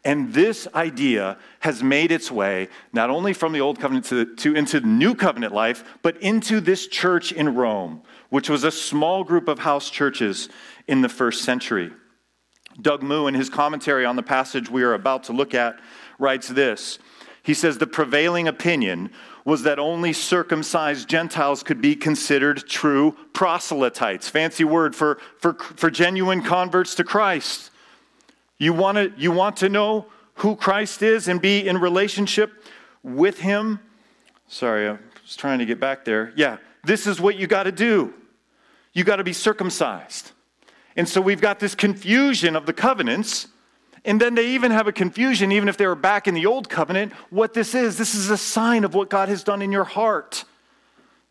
And 0.04 0.34
this 0.34 0.68
idea 0.74 1.38
has 1.60 1.84
made 1.84 2.12
its 2.12 2.32
way 2.32 2.70
not 2.92 3.10
only 3.10 3.34
from 3.34 3.54
the 3.54 3.62
Old 3.62 3.80
Covenant 3.80 4.06
to, 4.06 4.36
to, 4.36 4.56
into 4.56 4.80
the 4.80 4.88
New 4.88 5.14
Covenant 5.14 5.54
life, 5.54 5.84
but 6.02 6.18
into 6.18 6.60
this 6.60 6.88
church 6.88 7.32
in 7.32 7.54
Rome, 7.54 8.02
which 8.30 8.50
was 8.50 8.64
a 8.64 8.72
small 8.72 9.24
group 9.24 9.48
of 9.48 9.60
house 9.60 9.90
churches 9.90 10.50
in 10.88 11.02
the 11.02 11.10
first 11.10 11.44
century. 11.44 11.92
Doug 12.82 13.04
Moo, 13.04 13.28
in 13.28 13.34
his 13.34 13.50
commentary 13.50 14.06
on 14.06 14.16
the 14.16 14.24
passage 14.24 14.70
we 14.70 14.82
are 14.82 14.94
about 14.94 15.24
to 15.26 15.34
look 15.34 15.54
at, 15.54 15.80
writes 16.18 16.48
this. 16.48 16.98
He 17.44 17.54
says, 17.54 17.78
The 17.78 17.88
prevailing 17.88 18.48
opinion 18.48 19.12
was 19.44 19.64
that 19.64 19.80
only 19.80 20.14
circumcised 20.14 21.10
Gentiles 21.10 21.64
could 21.64 21.82
be 21.82 21.96
considered 21.96 22.68
true 22.68 23.16
proselytes. 23.34 24.30
Fancy 24.30 24.64
word 24.64 24.96
for, 24.96 25.20
for, 25.40 25.54
for 25.54 25.90
genuine 25.90 26.44
converts 26.44 26.96
to 26.96 27.04
Christ. 27.04 27.72
You 28.58 28.74
want 28.74 28.98
to 28.98 29.12
you 29.18 29.32
want 29.32 29.58
to 29.58 29.70
know 29.70 30.06
who 30.36 30.56
Christ 30.56 31.02
is 31.02 31.28
and 31.28 31.42
be 31.42 31.68
in 31.68 31.80
relationship 31.80 32.64
with 33.02 33.40
him? 33.40 33.80
Sorry, 34.48 34.88
I 34.88 34.98
was 35.24 35.36
trying 35.36 35.60
to 35.60 35.66
get 35.66 35.80
back 35.80 36.06
there. 36.06 36.32
Yeah, 36.36 36.58
this 36.84 37.08
is 37.08 37.20
what 37.20 37.38
you 37.38 37.48
got 37.48 37.64
to 37.64 37.72
do. 37.72 38.14
You 38.94 39.04
got 39.04 39.16
to 39.16 39.24
be 39.24 39.34
circumcised. 39.34 40.32
And 40.96 41.08
so 41.08 41.22
we've 41.22 41.42
got 41.42 41.60
this 41.60 41.74
confusion 41.74 42.56
of 42.56 42.66
the 42.66 42.74
covenants. 42.74 43.48
And 44.04 44.20
then 44.20 44.36
they 44.36 44.48
even 44.50 44.72
have 44.72 44.88
a 44.88 44.92
confusion, 44.92 45.52
even 45.52 45.70
if 45.70 45.78
they 45.78 45.86
were 45.86 45.96
back 45.96 46.28
in 46.28 46.34
the 46.34 46.46
old 46.46 46.70
covenant, 46.70 47.14
what 47.30 47.54
this 47.54 47.76
is. 47.76 47.98
This 47.98 48.16
is 48.16 48.30
a 48.30 48.38
sign 48.38 48.84
of 48.84 48.96
what 48.96 49.10
God 49.10 49.30
has 49.30 49.44
done 49.44 49.62
in 49.62 49.72
your 49.72 49.84
heart. 49.84 50.44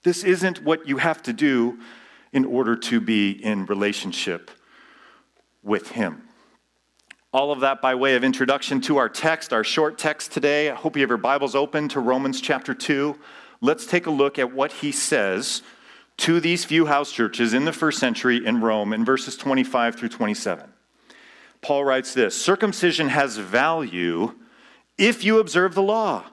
This 0.05 0.23
isn't 0.23 0.63
what 0.63 0.87
you 0.87 0.99
have 0.99 1.23
to 1.25 1.33
do 1.33 1.79
in 2.33 2.45
order 2.45 2.77
to 2.77 3.01
be 3.01 3.31
in 3.31 3.67
relationship 3.67 4.51
with 5.63 5.89
Him. 5.91 6.23
All 7.33 7.53
of 7.53 7.61
that 7.61 7.81
by 7.81 7.95
way 7.95 8.15
of 8.17 8.25
introduction 8.25 8.81
to 8.83 8.97
our 8.97 9.09
text, 9.09 9.53
our 9.53 9.65
short 9.65 9.99
text 9.99 10.33
today. 10.33 10.71
I 10.71 10.75
hope 10.75 10.97
you 10.97 11.03
have 11.03 11.11
your 11.11 11.19
Bibles 11.19 11.55
open 11.55 11.89
to 11.89 12.01
Romans 12.01 12.41
chapter 12.41 12.75
2. 12.75 13.17
Let's 13.61 13.87
take 13.87 14.07
a 14.07 14.11
look 14.11 14.39
at 14.39 14.53
what 14.53 14.73
he 14.73 14.91
says 14.91 15.63
to 16.19 16.41
these 16.41 16.65
few 16.65 16.87
house 16.87 17.13
churches 17.13 17.53
in 17.53 17.65
the 17.65 17.73
first 17.73 17.99
century 17.99 18.45
in 18.45 18.61
Rome 18.61 18.93
in 18.93 19.05
verses 19.05 19.37
25 19.37 19.97
through 19.97 20.09
27. 20.09 20.73
Paul 21.63 21.85
writes 21.85 22.15
this 22.15 22.41
Circumcision 22.41 23.09
has 23.09 23.37
value 23.37 24.35
if 24.99 25.25
you 25.25 25.39
observe 25.39 25.75
the 25.75 25.83
law, 25.83 26.25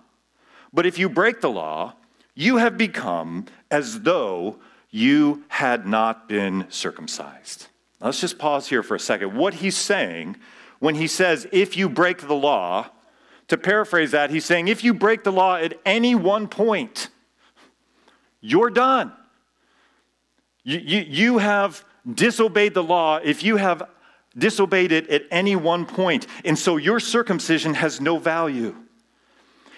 but 0.73 0.85
if 0.85 0.97
you 0.97 1.09
break 1.09 1.41
the 1.41 1.49
law, 1.49 1.95
you 2.35 2.57
have 2.57 2.77
become 2.77 3.45
as 3.71 4.01
though 4.01 4.57
you 4.89 5.43
had 5.47 5.87
not 5.87 6.29
been 6.29 6.65
circumcised. 6.69 7.67
Now, 7.99 8.07
let's 8.07 8.21
just 8.21 8.37
pause 8.37 8.67
here 8.67 8.83
for 8.83 8.95
a 8.95 8.99
second. 8.99 9.35
What 9.35 9.55
he's 9.55 9.75
saying 9.75 10.37
when 10.79 10.95
he 10.95 11.07
says, 11.07 11.47
if 11.51 11.75
you 11.75 11.89
break 11.89 12.27
the 12.27 12.35
law, 12.35 12.89
to 13.47 13.57
paraphrase 13.57 14.11
that, 14.11 14.29
he's 14.29 14.45
saying, 14.45 14.67
if 14.67 14.83
you 14.83 14.93
break 14.93 15.23
the 15.23 15.31
law 15.31 15.55
at 15.55 15.79
any 15.85 16.15
one 16.15 16.47
point, 16.47 17.09
you're 18.41 18.69
done. 18.69 19.11
You, 20.63 20.79
you, 20.79 20.99
you 20.99 21.37
have 21.37 21.83
disobeyed 22.13 22.73
the 22.73 22.83
law 22.83 23.17
if 23.17 23.43
you 23.43 23.57
have 23.57 23.83
disobeyed 24.37 24.91
it 24.91 25.09
at 25.09 25.23
any 25.31 25.55
one 25.55 25.85
point, 25.85 26.27
and 26.45 26.57
so 26.57 26.77
your 26.77 26.99
circumcision 26.99 27.73
has 27.73 27.99
no 27.99 28.17
value. 28.17 28.75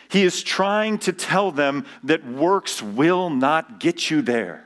He 0.10 0.24
is 0.24 0.42
trying 0.42 0.98
to 1.00 1.14
tell 1.14 1.52
them 1.52 1.86
that 2.04 2.26
works 2.26 2.82
will 2.82 3.30
not 3.30 3.80
get 3.80 4.10
you 4.10 4.22
there. 4.22 4.66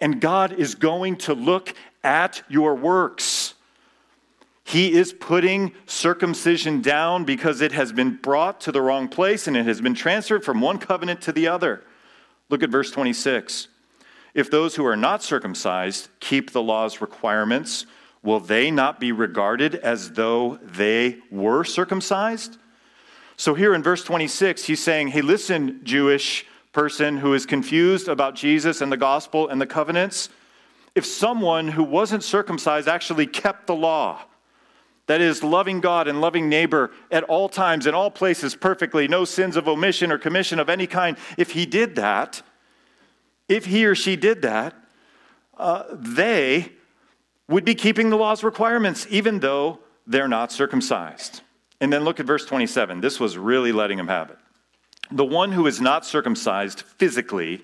And 0.00 0.20
God 0.20 0.52
is 0.52 0.74
going 0.74 1.16
to 1.18 1.34
look 1.34 1.74
at 2.02 2.42
your 2.48 2.74
works. 2.74 3.54
He 4.64 4.92
is 4.92 5.12
putting 5.12 5.72
circumcision 5.86 6.80
down 6.80 7.24
because 7.24 7.60
it 7.60 7.72
has 7.72 7.92
been 7.92 8.16
brought 8.16 8.60
to 8.62 8.72
the 8.72 8.82
wrong 8.82 9.08
place 9.08 9.46
and 9.46 9.56
it 9.56 9.66
has 9.66 9.80
been 9.80 9.94
transferred 9.94 10.44
from 10.44 10.60
one 10.60 10.78
covenant 10.78 11.20
to 11.22 11.32
the 11.32 11.48
other. 11.48 11.84
Look 12.48 12.62
at 12.62 12.70
verse 12.70 12.90
26. 12.90 13.68
If 14.34 14.50
those 14.50 14.76
who 14.76 14.86
are 14.86 14.96
not 14.96 15.22
circumcised 15.22 16.08
keep 16.20 16.52
the 16.52 16.62
law's 16.62 17.00
requirements, 17.00 17.86
will 18.22 18.40
they 18.40 18.70
not 18.70 19.00
be 19.00 19.12
regarded 19.12 19.74
as 19.76 20.12
though 20.12 20.58
they 20.62 21.18
were 21.30 21.64
circumcised? 21.64 22.58
So, 23.36 23.54
here 23.54 23.74
in 23.74 23.82
verse 23.82 24.04
26, 24.04 24.64
he's 24.64 24.82
saying, 24.82 25.08
Hey, 25.08 25.22
listen, 25.22 25.80
Jewish 25.82 26.46
person 26.72 27.16
who 27.16 27.34
is 27.34 27.46
confused 27.46 28.08
about 28.08 28.34
Jesus 28.34 28.80
and 28.80 28.92
the 28.92 28.96
gospel 28.96 29.48
and 29.48 29.60
the 29.60 29.66
covenants. 29.66 30.28
If 30.94 31.04
someone 31.04 31.68
who 31.68 31.82
wasn't 31.82 32.22
circumcised 32.22 32.88
actually 32.88 33.26
kept 33.26 33.66
the 33.66 33.74
law, 33.74 34.22
that 35.06 35.20
is, 35.20 35.42
loving 35.42 35.80
God 35.80 36.06
and 36.06 36.20
loving 36.20 36.48
neighbor 36.48 36.92
at 37.10 37.24
all 37.24 37.48
times, 37.48 37.86
in 37.86 37.94
all 37.94 38.10
places, 38.10 38.54
perfectly, 38.54 39.08
no 39.08 39.24
sins 39.24 39.56
of 39.56 39.66
omission 39.66 40.12
or 40.12 40.18
commission 40.18 40.60
of 40.60 40.68
any 40.68 40.86
kind. 40.86 41.16
If 41.36 41.52
he 41.52 41.66
did 41.66 41.96
that, 41.96 42.42
if 43.48 43.66
he 43.66 43.86
or 43.86 43.96
she 43.96 44.14
did 44.14 44.42
that, 44.42 44.74
uh, 45.58 45.84
they 45.92 46.72
would 47.50 47.64
be 47.64 47.74
keeping 47.74 48.08
the 48.08 48.16
law's 48.16 48.42
requirements, 48.42 49.06
even 49.10 49.40
though 49.40 49.80
they're 50.06 50.28
not 50.28 50.50
circumcised. 50.50 51.42
And 51.80 51.92
then 51.92 52.04
look 52.04 52.20
at 52.20 52.26
verse 52.26 52.46
27. 52.46 53.00
This 53.00 53.20
was 53.20 53.36
really 53.36 53.72
letting 53.72 53.98
him 53.98 54.08
have 54.08 54.30
it. 54.30 54.38
The 55.10 55.24
one 55.24 55.52
who 55.52 55.66
is 55.66 55.80
not 55.80 56.06
circumcised 56.06 56.82
physically 56.82 57.62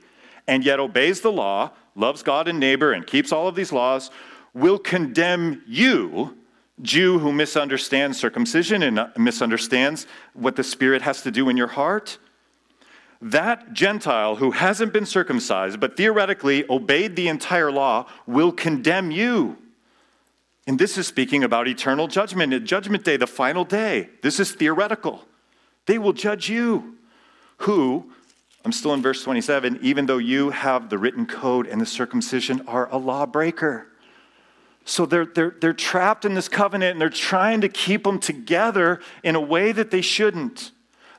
and 0.49 0.65
yet 0.65 0.81
obeys 0.81 1.21
the 1.21 1.33
law, 1.33 1.71
loves 1.95 2.23
God 2.23 2.49
and 2.49 2.61
neighbor, 2.61 2.93
and 2.93 3.07
keeps 3.07 3.33
all 3.33 3.49
of 3.49 3.55
these 3.55 3.73
laws, 3.73 4.11
will 4.53 4.79
condemn 4.79 5.63
you 5.67 6.37
Jew 6.83 7.19
who 7.19 7.33
misunderstands 7.33 8.19
circumcision 8.19 8.83
and 8.83 9.09
misunderstands 9.17 10.07
what 10.35 10.57
the 10.57 10.65
Spirit 10.65 11.03
has 11.03 11.23
to 11.23 11.31
do 11.31 11.49
in 11.49 11.57
your 11.57 11.69
heart, 11.69 12.19
that 13.23 13.73
Gentile 13.73 14.37
who 14.37 14.51
hasn't 14.51 14.93
been 14.93 15.07
circumcised 15.07 15.81
but 15.81 15.97
theoretically 15.97 16.69
obeyed 16.69 17.17
the 17.17 17.29
entire 17.29 17.73
law 17.73 18.07
will 18.27 18.53
condemn 18.53 19.11
you. 19.11 19.57
And 20.67 20.79
this 20.79 20.99
is 20.99 21.07
speaking 21.07 21.45
about 21.45 21.69
eternal 21.69 22.09
judgment, 22.09 22.65
Judgment 22.65 23.05
Day, 23.05 23.17
the 23.17 23.27
final 23.27 23.65
day. 23.65 24.11
This 24.23 24.41
is 24.41 24.53
theoretical. 24.53 25.25
They 25.87 25.99
will 25.99 26.13
judge 26.13 26.49
you, 26.49 26.97
who, 27.59 28.11
I'm 28.65 28.73
still 28.73 28.93
in 28.93 29.01
verse 29.01 29.23
27, 29.23 29.79
even 29.83 30.07
though 30.07 30.19
you 30.19 30.51
have 30.51 30.91
the 30.91 30.99
written 30.99 31.25
code 31.25 31.69
and 31.69 31.81
the 31.81 31.87
circumcision, 31.87 32.63
are 32.67 32.89
a 32.91 32.97
lawbreaker. 32.97 33.87
So 34.85 35.07
they're, 35.07 35.27
they're, 35.27 35.55
they're 35.61 35.73
trapped 35.73 36.25
in 36.25 36.35
this 36.35 36.49
covenant 36.49 36.93
and 36.93 37.01
they're 37.01 37.09
trying 37.09 37.61
to 37.61 37.69
keep 37.69 38.03
them 38.03 38.19
together 38.19 39.01
in 39.23 39.37
a 39.37 39.41
way 39.41 39.71
that 39.71 39.93
they 39.93 40.01
shouldn't. 40.01 40.73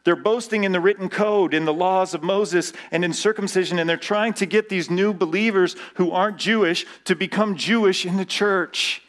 They're 0.03 0.17
boasting 0.17 0.65
in 0.65 0.73
the 0.73 0.79
written 0.81 1.07
code, 1.07 1.53
in 1.53 1.63
the 1.63 1.73
laws 1.73 2.13
of 2.13 2.21
Moses, 2.21 2.73
and 2.91 3.05
in 3.05 3.13
circumcision, 3.13 3.79
and 3.79 3.89
they're 3.89 3.97
trying 3.97 4.33
to 4.35 4.45
get 4.45 4.67
these 4.67 4.89
new 4.89 5.13
believers 5.13 5.77
who 5.95 6.11
aren't 6.11 6.37
Jewish 6.37 6.85
to 7.05 7.15
become 7.15 7.55
Jewish 7.55 8.05
in 8.05 8.17
the 8.17 8.25
church. 8.25 9.01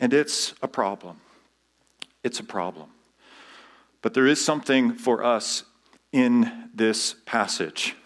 And 0.00 0.12
it's 0.12 0.54
a 0.62 0.68
problem. 0.68 1.20
It's 2.22 2.40
a 2.40 2.44
problem. 2.44 2.88
But 4.02 4.14
there 4.14 4.26
is 4.26 4.44
something 4.44 4.94
for 4.94 5.24
us 5.24 5.64
in 6.12 6.68
this 6.74 7.14
passage, 7.26 7.96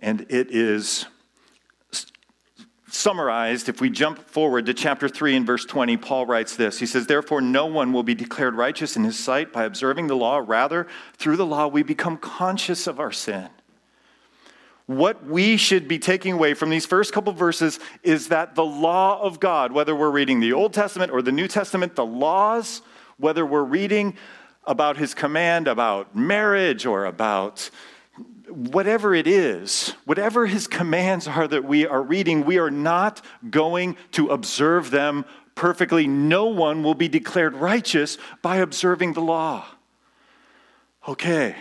and 0.00 0.26
it 0.28 0.50
is 0.50 1.06
summarized, 2.90 3.68
if 3.68 3.80
we 3.80 3.90
jump 3.90 4.18
forward 4.18 4.66
to 4.66 4.74
chapter 4.74 5.08
3 5.08 5.36
and 5.36 5.46
verse 5.46 5.64
20, 5.64 5.96
Paul 5.98 6.26
writes 6.26 6.56
this. 6.56 6.78
He 6.78 6.86
says, 6.86 7.06
Therefore, 7.06 7.40
no 7.40 7.66
one 7.66 7.92
will 7.92 8.02
be 8.02 8.14
declared 8.14 8.54
righteous 8.54 8.96
in 8.96 9.04
his 9.04 9.18
sight 9.18 9.52
by 9.52 9.64
observing 9.64 10.06
the 10.06 10.16
law. 10.16 10.42
Rather, 10.44 10.86
through 11.16 11.36
the 11.36 11.46
law, 11.46 11.66
we 11.66 11.82
become 11.82 12.16
conscious 12.16 12.86
of 12.86 12.98
our 12.98 13.12
sin. 13.12 13.48
What 14.88 15.26
we 15.26 15.58
should 15.58 15.86
be 15.86 15.98
taking 15.98 16.32
away 16.32 16.54
from 16.54 16.70
these 16.70 16.86
first 16.86 17.12
couple 17.12 17.34
verses 17.34 17.78
is 18.02 18.28
that 18.28 18.54
the 18.54 18.64
law 18.64 19.20
of 19.20 19.38
God, 19.38 19.70
whether 19.70 19.94
we're 19.94 20.08
reading 20.08 20.40
the 20.40 20.54
Old 20.54 20.72
Testament 20.72 21.12
or 21.12 21.20
the 21.20 21.30
New 21.30 21.46
Testament, 21.46 21.94
the 21.94 22.06
laws, 22.06 22.80
whether 23.18 23.44
we're 23.44 23.64
reading 23.64 24.16
about 24.64 24.96
his 24.96 25.12
command 25.12 25.68
about 25.68 26.16
marriage 26.16 26.86
or 26.86 27.04
about 27.04 27.68
whatever 28.48 29.14
it 29.14 29.26
is, 29.26 29.92
whatever 30.06 30.46
his 30.46 30.66
commands 30.66 31.28
are 31.28 31.46
that 31.46 31.64
we 31.64 31.86
are 31.86 32.02
reading, 32.02 32.46
we 32.46 32.56
are 32.56 32.70
not 32.70 33.22
going 33.50 33.94
to 34.12 34.28
observe 34.28 34.90
them 34.90 35.26
perfectly. 35.54 36.06
No 36.06 36.46
one 36.46 36.82
will 36.82 36.94
be 36.94 37.08
declared 37.08 37.54
righteous 37.54 38.16
by 38.40 38.56
observing 38.56 39.12
the 39.12 39.20
law. 39.20 39.66
Okay, 41.06 41.56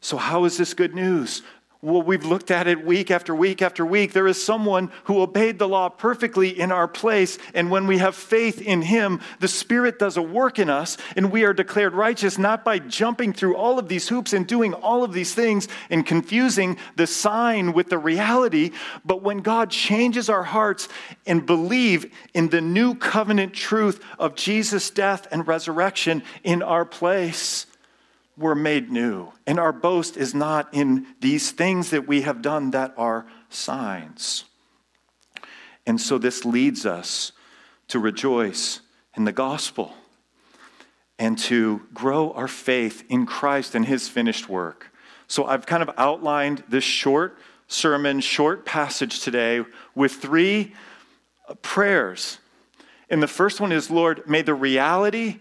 so 0.00 0.16
how 0.16 0.44
is 0.44 0.56
this 0.56 0.74
good 0.74 0.94
news? 0.94 1.42
Well, 1.84 2.00
we've 2.00 2.24
looked 2.24 2.50
at 2.50 2.66
it 2.66 2.82
week 2.82 3.10
after 3.10 3.34
week 3.34 3.60
after 3.60 3.84
week. 3.84 4.14
There 4.14 4.26
is 4.26 4.42
someone 4.42 4.90
who 5.04 5.20
obeyed 5.20 5.58
the 5.58 5.68
law 5.68 5.90
perfectly 5.90 6.58
in 6.58 6.72
our 6.72 6.88
place. 6.88 7.36
And 7.52 7.70
when 7.70 7.86
we 7.86 7.98
have 7.98 8.16
faith 8.16 8.62
in 8.62 8.80
him, 8.80 9.20
the 9.38 9.48
Spirit 9.48 9.98
does 9.98 10.16
a 10.16 10.22
work 10.22 10.58
in 10.58 10.70
us, 10.70 10.96
and 11.14 11.30
we 11.30 11.44
are 11.44 11.52
declared 11.52 11.92
righteous 11.92 12.38
not 12.38 12.64
by 12.64 12.78
jumping 12.78 13.34
through 13.34 13.56
all 13.56 13.78
of 13.78 13.90
these 13.90 14.08
hoops 14.08 14.32
and 14.32 14.46
doing 14.46 14.72
all 14.72 15.04
of 15.04 15.12
these 15.12 15.34
things 15.34 15.68
and 15.90 16.06
confusing 16.06 16.78
the 16.96 17.06
sign 17.06 17.74
with 17.74 17.90
the 17.90 17.98
reality, 17.98 18.70
but 19.04 19.22
when 19.22 19.42
God 19.42 19.68
changes 19.68 20.30
our 20.30 20.44
hearts 20.44 20.88
and 21.26 21.44
believe 21.44 22.10
in 22.32 22.48
the 22.48 22.62
new 22.62 22.94
covenant 22.94 23.52
truth 23.52 24.02
of 24.18 24.36
Jesus' 24.36 24.88
death 24.88 25.28
and 25.30 25.46
resurrection 25.46 26.22
in 26.44 26.62
our 26.62 26.86
place 26.86 27.66
we're 28.36 28.54
made 28.54 28.90
new. 28.90 29.32
And 29.46 29.58
our 29.58 29.72
boast 29.72 30.16
is 30.16 30.34
not 30.34 30.68
in 30.72 31.06
these 31.20 31.50
things 31.50 31.90
that 31.90 32.06
we 32.06 32.22
have 32.22 32.42
done 32.42 32.72
that 32.72 32.94
are 32.96 33.26
signs. 33.48 34.44
And 35.86 36.00
so 36.00 36.18
this 36.18 36.44
leads 36.44 36.86
us 36.86 37.32
to 37.88 37.98
rejoice 37.98 38.80
in 39.16 39.24
the 39.24 39.32
gospel 39.32 39.94
and 41.18 41.38
to 41.38 41.82
grow 41.92 42.32
our 42.32 42.48
faith 42.48 43.04
in 43.08 43.26
Christ 43.26 43.74
and 43.74 43.86
his 43.86 44.08
finished 44.08 44.48
work. 44.48 44.92
So 45.28 45.44
I've 45.44 45.66
kind 45.66 45.82
of 45.82 45.90
outlined 45.96 46.64
this 46.68 46.84
short 46.84 47.38
sermon, 47.68 48.20
short 48.20 48.64
passage 48.64 49.20
today 49.20 49.64
with 49.94 50.12
three 50.12 50.74
prayers. 51.62 52.38
And 53.08 53.22
the 53.22 53.28
first 53.28 53.60
one 53.60 53.72
is 53.72 53.90
Lord, 53.90 54.28
may 54.28 54.42
the 54.42 54.54
reality 54.54 55.38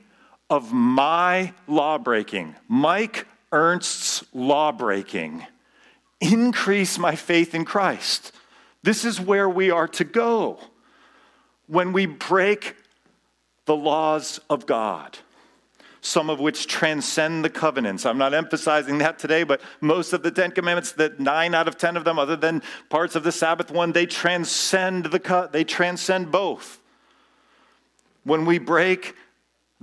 of 0.54 0.72
my 0.72 1.52
law 1.68 1.98
breaking, 1.98 2.54
Mike 2.68 3.26
Ernst's 3.52 4.24
law 4.34 4.72
breaking, 4.72 5.48
increase 6.22 7.00
my 7.00 7.16
faith 7.16 7.56
in 7.56 7.66
Christ. 7.66 8.32
This 8.84 9.04
is 9.04 9.20
where 9.20 9.50
we 9.50 9.72
are 9.72 9.88
to 9.88 10.04
go 10.04 10.60
when 11.66 11.92
we 11.92 12.06
break 12.06 12.76
the 13.66 13.76
laws 13.76 14.40
of 14.48 14.68
God, 14.68 15.18
some 16.02 16.30
of 16.30 16.40
which 16.40 16.68
transcend 16.68 17.44
the 17.44 17.50
covenants. 17.50 18.06
I'm 18.06 18.20
not 18.20 18.36
emphasizing 18.36 19.00
that 19.00 19.18
today, 19.18 19.44
but 19.44 19.60
most 19.82 20.14
of 20.14 20.22
the 20.22 20.30
Ten 20.30 20.52
Commandments, 20.52 20.92
that 20.92 21.20
nine 21.20 21.56
out 21.56 21.68
of 21.68 21.80
ten 21.80 21.98
of 21.98 22.04
them, 22.04 22.20
other 22.20 22.36
than 22.36 22.62
parts 22.90 23.16
of 23.16 23.24
the 23.24 23.32
Sabbath 23.32 23.72
one, 23.72 23.92
they 23.92 24.06
transcend 24.06 25.06
the 25.06 25.20
cut. 25.20 25.52
they 25.52 25.64
transcend 25.64 26.32
both. 26.32 26.80
When 28.24 28.46
we 28.46 28.60
break 28.60 29.16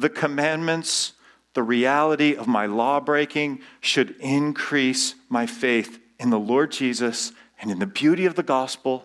the 0.01 0.09
commandments, 0.09 1.13
the 1.55 1.63
reality 1.63 2.35
of 2.35 2.47
my 2.47 2.67
law 2.67 3.01
breaking 3.01 3.61
should 3.81 4.17
increase 4.21 5.15
my 5.29 5.47
faith 5.47 6.01
in 6.19 6.31
the 6.31 6.39
Lord 6.39 6.73
Jesus 6.73 7.33
and 7.61 7.71
in 7.71 7.79
the 7.79 7.87
beauty 7.87 8.27
of 8.27 8.35
the 8.35 8.43
gospel 8.43 9.05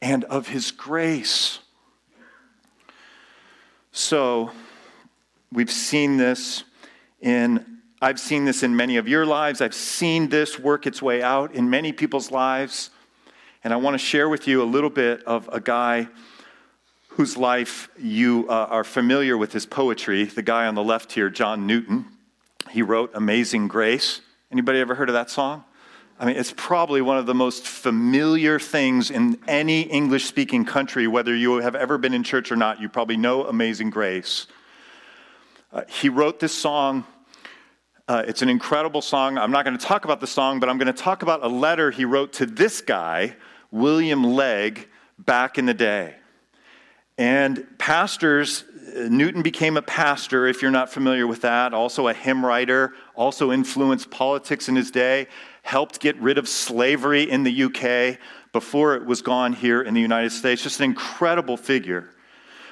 and 0.00 0.24
of 0.24 0.48
his 0.48 0.70
grace. 0.70 1.60
So, 3.92 4.50
we've 5.50 5.70
seen 5.70 6.16
this 6.16 6.64
in 7.20 7.76
I've 8.02 8.20
seen 8.20 8.44
this 8.44 8.62
in 8.62 8.76
many 8.76 8.98
of 8.98 9.08
your 9.08 9.24
lives. 9.24 9.62
I've 9.62 9.74
seen 9.74 10.28
this 10.28 10.58
work 10.58 10.86
its 10.86 11.00
way 11.00 11.22
out 11.22 11.54
in 11.54 11.70
many 11.70 11.92
people's 11.92 12.30
lives. 12.30 12.90
And 13.64 13.72
I 13.72 13.78
want 13.78 13.94
to 13.94 13.98
share 13.98 14.28
with 14.28 14.46
you 14.46 14.62
a 14.62 14.64
little 14.64 14.90
bit 14.90 15.22
of 15.22 15.48
a 15.50 15.60
guy 15.60 16.08
whose 17.16 17.34
life 17.34 17.88
you 17.98 18.46
uh, 18.46 18.66
are 18.68 18.84
familiar 18.84 19.38
with 19.38 19.50
his 19.50 19.64
poetry. 19.64 20.24
The 20.24 20.42
guy 20.42 20.66
on 20.66 20.74
the 20.74 20.84
left 20.84 21.12
here, 21.12 21.30
John 21.30 21.66
Newton, 21.66 22.04
he 22.70 22.82
wrote 22.82 23.10
Amazing 23.14 23.68
Grace. 23.68 24.20
Anybody 24.52 24.80
ever 24.80 24.94
heard 24.94 25.08
of 25.08 25.14
that 25.14 25.30
song? 25.30 25.64
I 26.20 26.26
mean, 26.26 26.36
it's 26.36 26.52
probably 26.54 27.00
one 27.00 27.16
of 27.16 27.24
the 27.24 27.34
most 27.34 27.66
familiar 27.66 28.58
things 28.58 29.10
in 29.10 29.38
any 29.48 29.80
English 29.80 30.26
speaking 30.26 30.66
country, 30.66 31.06
whether 31.06 31.34
you 31.34 31.56
have 31.56 31.74
ever 31.74 31.96
been 31.96 32.12
in 32.12 32.22
church 32.22 32.52
or 32.52 32.56
not. 32.56 32.82
You 32.82 32.88
probably 32.90 33.16
know 33.16 33.44
Amazing 33.46 33.90
Grace. 33.90 34.46
Uh, 35.72 35.84
he 35.88 36.10
wrote 36.10 36.38
this 36.38 36.52
song. 36.52 37.06
Uh, 38.08 38.24
it's 38.28 38.42
an 38.42 38.50
incredible 38.50 39.00
song. 39.00 39.38
I'm 39.38 39.50
not 39.50 39.64
going 39.64 39.76
to 39.76 39.84
talk 39.84 40.04
about 40.04 40.20
the 40.20 40.26
song, 40.26 40.60
but 40.60 40.68
I'm 40.68 40.76
going 40.76 40.86
to 40.86 41.02
talk 41.02 41.22
about 41.22 41.42
a 41.42 41.48
letter 41.48 41.90
he 41.90 42.04
wrote 42.04 42.34
to 42.34 42.44
this 42.44 42.82
guy, 42.82 43.36
William 43.70 44.22
Legge, 44.22 44.86
back 45.18 45.56
in 45.56 45.64
the 45.64 45.72
day. 45.72 46.16
And 47.18 47.66
pastors, 47.78 48.64
Newton 48.94 49.42
became 49.42 49.76
a 49.76 49.82
pastor, 49.82 50.46
if 50.46 50.62
you're 50.62 50.70
not 50.70 50.90
familiar 50.90 51.26
with 51.26 51.42
that, 51.42 51.72
also 51.72 52.08
a 52.08 52.14
hymn 52.14 52.44
writer, 52.44 52.94
also 53.14 53.52
influenced 53.52 54.10
politics 54.10 54.68
in 54.68 54.76
his 54.76 54.90
day, 54.90 55.26
helped 55.62 56.00
get 56.00 56.16
rid 56.16 56.38
of 56.38 56.48
slavery 56.48 57.30
in 57.30 57.42
the 57.42 57.64
UK 57.64 58.18
before 58.52 58.94
it 58.94 59.04
was 59.04 59.22
gone 59.22 59.52
here 59.52 59.82
in 59.82 59.94
the 59.94 60.00
United 60.00 60.30
States. 60.30 60.62
Just 60.62 60.80
an 60.80 60.84
incredible 60.84 61.56
figure. 61.56 62.10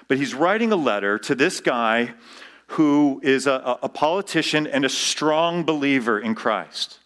But 0.08 0.18
he's 0.18 0.34
writing 0.34 0.72
a 0.72 0.76
letter 0.76 1.18
to 1.20 1.34
this 1.34 1.60
guy 1.60 2.14
who 2.68 3.20
is 3.22 3.46
a, 3.46 3.78
a 3.82 3.88
politician 3.88 4.66
and 4.66 4.84
a 4.84 4.88
strong 4.88 5.64
believer 5.64 6.18
in 6.18 6.34
Christ. 6.34 6.98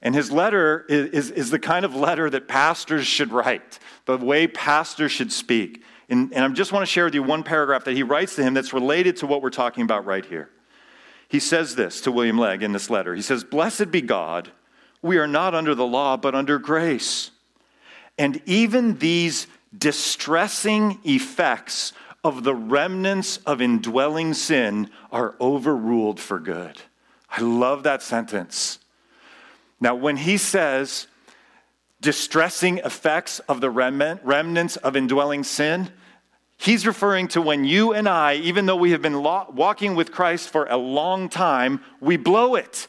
And 0.00 0.14
his 0.14 0.30
letter 0.30 0.86
is, 0.88 1.10
is, 1.10 1.30
is 1.30 1.50
the 1.50 1.58
kind 1.58 1.84
of 1.84 1.94
letter 1.94 2.30
that 2.30 2.48
pastors 2.48 3.06
should 3.06 3.32
write, 3.32 3.78
the 4.06 4.16
way 4.16 4.46
pastors 4.46 5.12
should 5.12 5.32
speak. 5.32 5.82
And, 6.08 6.32
and 6.32 6.44
I 6.44 6.48
just 6.48 6.72
want 6.72 6.82
to 6.82 6.90
share 6.90 7.04
with 7.04 7.14
you 7.14 7.22
one 7.22 7.42
paragraph 7.42 7.84
that 7.84 7.94
he 7.94 8.02
writes 8.02 8.36
to 8.36 8.42
him 8.42 8.54
that's 8.54 8.72
related 8.72 9.16
to 9.18 9.26
what 9.26 9.42
we're 9.42 9.50
talking 9.50 9.84
about 9.84 10.06
right 10.06 10.24
here. 10.24 10.50
He 11.28 11.40
says 11.40 11.74
this 11.74 12.00
to 12.02 12.12
William 12.12 12.38
Legge 12.38 12.62
in 12.62 12.72
this 12.72 12.88
letter. 12.88 13.14
He 13.14 13.22
says, 13.22 13.44
Blessed 13.44 13.90
be 13.90 14.00
God, 14.00 14.50
we 15.02 15.18
are 15.18 15.26
not 15.26 15.54
under 15.54 15.74
the 15.74 15.86
law, 15.86 16.16
but 16.16 16.34
under 16.34 16.58
grace. 16.58 17.30
And 18.16 18.40
even 18.46 18.98
these 18.98 19.46
distressing 19.76 20.98
effects 21.04 21.92
of 22.24 22.42
the 22.42 22.54
remnants 22.54 23.36
of 23.38 23.60
indwelling 23.60 24.34
sin 24.34 24.90
are 25.12 25.36
overruled 25.40 26.18
for 26.18 26.40
good. 26.40 26.80
I 27.30 27.42
love 27.42 27.82
that 27.82 28.02
sentence. 28.02 28.78
Now, 29.80 29.94
when 29.94 30.16
he 30.16 30.38
says 30.38 31.06
distressing 32.00 32.78
effects 32.78 33.40
of 33.40 33.60
the 33.60 33.70
remnant, 33.70 34.20
remnants 34.24 34.76
of 34.76 34.96
indwelling 34.96 35.44
sin, 35.44 35.90
He's 36.60 36.88
referring 36.88 37.28
to 37.28 37.40
when 37.40 37.64
you 37.64 37.92
and 37.94 38.08
I, 38.08 38.34
even 38.34 38.66
though 38.66 38.76
we 38.76 38.90
have 38.90 39.00
been 39.00 39.22
walking 39.22 39.94
with 39.94 40.10
Christ 40.10 40.50
for 40.50 40.66
a 40.66 40.76
long 40.76 41.28
time, 41.28 41.80
we 42.00 42.16
blow 42.16 42.56
it 42.56 42.88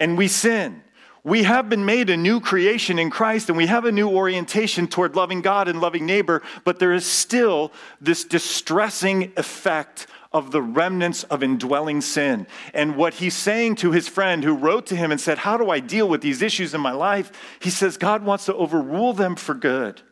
and 0.00 0.18
we 0.18 0.26
sin. 0.26 0.82
We 1.22 1.44
have 1.44 1.68
been 1.68 1.84
made 1.84 2.10
a 2.10 2.16
new 2.16 2.40
creation 2.40 2.98
in 2.98 3.08
Christ 3.08 3.48
and 3.48 3.56
we 3.56 3.66
have 3.66 3.84
a 3.84 3.92
new 3.92 4.08
orientation 4.08 4.88
toward 4.88 5.14
loving 5.14 5.42
God 5.42 5.68
and 5.68 5.80
loving 5.80 6.06
neighbor, 6.06 6.42
but 6.64 6.80
there 6.80 6.92
is 6.92 7.06
still 7.06 7.72
this 8.00 8.24
distressing 8.24 9.32
effect 9.36 10.08
of 10.32 10.50
the 10.50 10.62
remnants 10.62 11.24
of 11.24 11.42
indwelling 11.42 12.00
sin. 12.00 12.46
And 12.74 12.96
what 12.96 13.14
he's 13.14 13.34
saying 13.34 13.76
to 13.76 13.92
his 13.92 14.08
friend 14.08 14.44
who 14.44 14.54
wrote 14.54 14.86
to 14.86 14.96
him 14.96 15.10
and 15.10 15.20
said, 15.20 15.38
How 15.38 15.56
do 15.56 15.70
I 15.70 15.80
deal 15.80 16.08
with 16.08 16.20
these 16.20 16.42
issues 16.42 16.74
in 16.74 16.80
my 16.80 16.92
life? 16.92 17.32
He 17.60 17.70
says, 17.70 17.96
God 17.96 18.24
wants 18.24 18.46
to 18.46 18.54
overrule 18.54 19.12
them 19.12 19.36
for 19.36 19.54
good. 19.54 20.02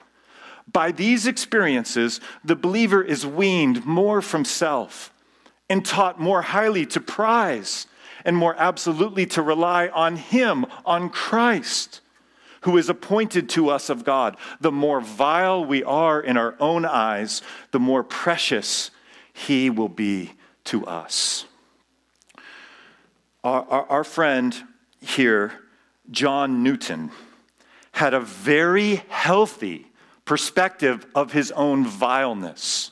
By 0.70 0.92
these 0.92 1.26
experiences, 1.26 2.20
the 2.44 2.56
believer 2.56 3.02
is 3.02 3.26
weaned 3.26 3.84
more 3.84 4.22
from 4.22 4.44
self 4.44 5.12
and 5.68 5.84
taught 5.84 6.20
more 6.20 6.42
highly 6.42 6.86
to 6.86 7.00
prize 7.00 7.86
and 8.24 8.36
more 8.36 8.54
absolutely 8.58 9.26
to 9.26 9.42
rely 9.42 9.88
on 9.88 10.16
Him, 10.16 10.64
on 10.86 11.10
Christ, 11.10 12.00
who 12.62 12.78
is 12.78 12.88
appointed 12.88 13.48
to 13.50 13.68
us 13.68 13.90
of 13.90 14.04
God. 14.04 14.36
The 14.60 14.72
more 14.72 15.00
vile 15.00 15.64
we 15.64 15.84
are 15.84 16.20
in 16.20 16.38
our 16.38 16.54
own 16.58 16.86
eyes, 16.86 17.42
the 17.72 17.80
more 17.80 18.02
precious 18.02 18.90
He 19.34 19.68
will 19.68 19.90
be 19.90 20.32
to 20.64 20.86
us. 20.86 21.44
Our, 23.42 23.62
our, 23.68 23.86
our 23.90 24.04
friend 24.04 24.56
here, 25.02 25.52
John 26.10 26.62
Newton, 26.62 27.10
had 27.92 28.14
a 28.14 28.20
very 28.20 29.02
healthy 29.08 29.86
perspective 30.24 31.06
of 31.14 31.32
his 31.32 31.52
own 31.52 31.84
vileness. 31.84 32.90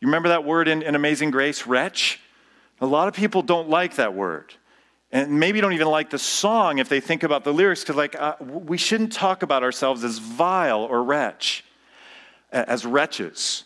You 0.00 0.08
remember 0.08 0.30
that 0.30 0.44
word 0.44 0.66
in, 0.66 0.82
in 0.82 0.96
Amazing 0.96 1.30
Grace, 1.30 1.66
wretch? 1.66 2.18
A 2.80 2.86
lot 2.86 3.06
of 3.06 3.14
people 3.14 3.42
don't 3.42 3.68
like 3.68 3.94
that 3.96 4.14
word. 4.14 4.54
And 5.12 5.38
maybe 5.38 5.60
don't 5.60 5.72
even 5.72 5.88
like 5.88 6.10
the 6.10 6.18
song 6.18 6.78
if 6.78 6.88
they 6.88 7.00
think 7.00 7.22
about 7.22 7.44
the 7.44 7.52
lyrics, 7.52 7.82
because, 7.82 7.96
like, 7.96 8.20
uh, 8.20 8.34
we 8.40 8.76
shouldn't 8.76 9.12
talk 9.12 9.42
about 9.42 9.62
ourselves 9.62 10.02
as 10.02 10.18
vile 10.18 10.82
or 10.82 11.02
wretch, 11.02 11.64
as 12.50 12.84
wretches. 12.84 13.64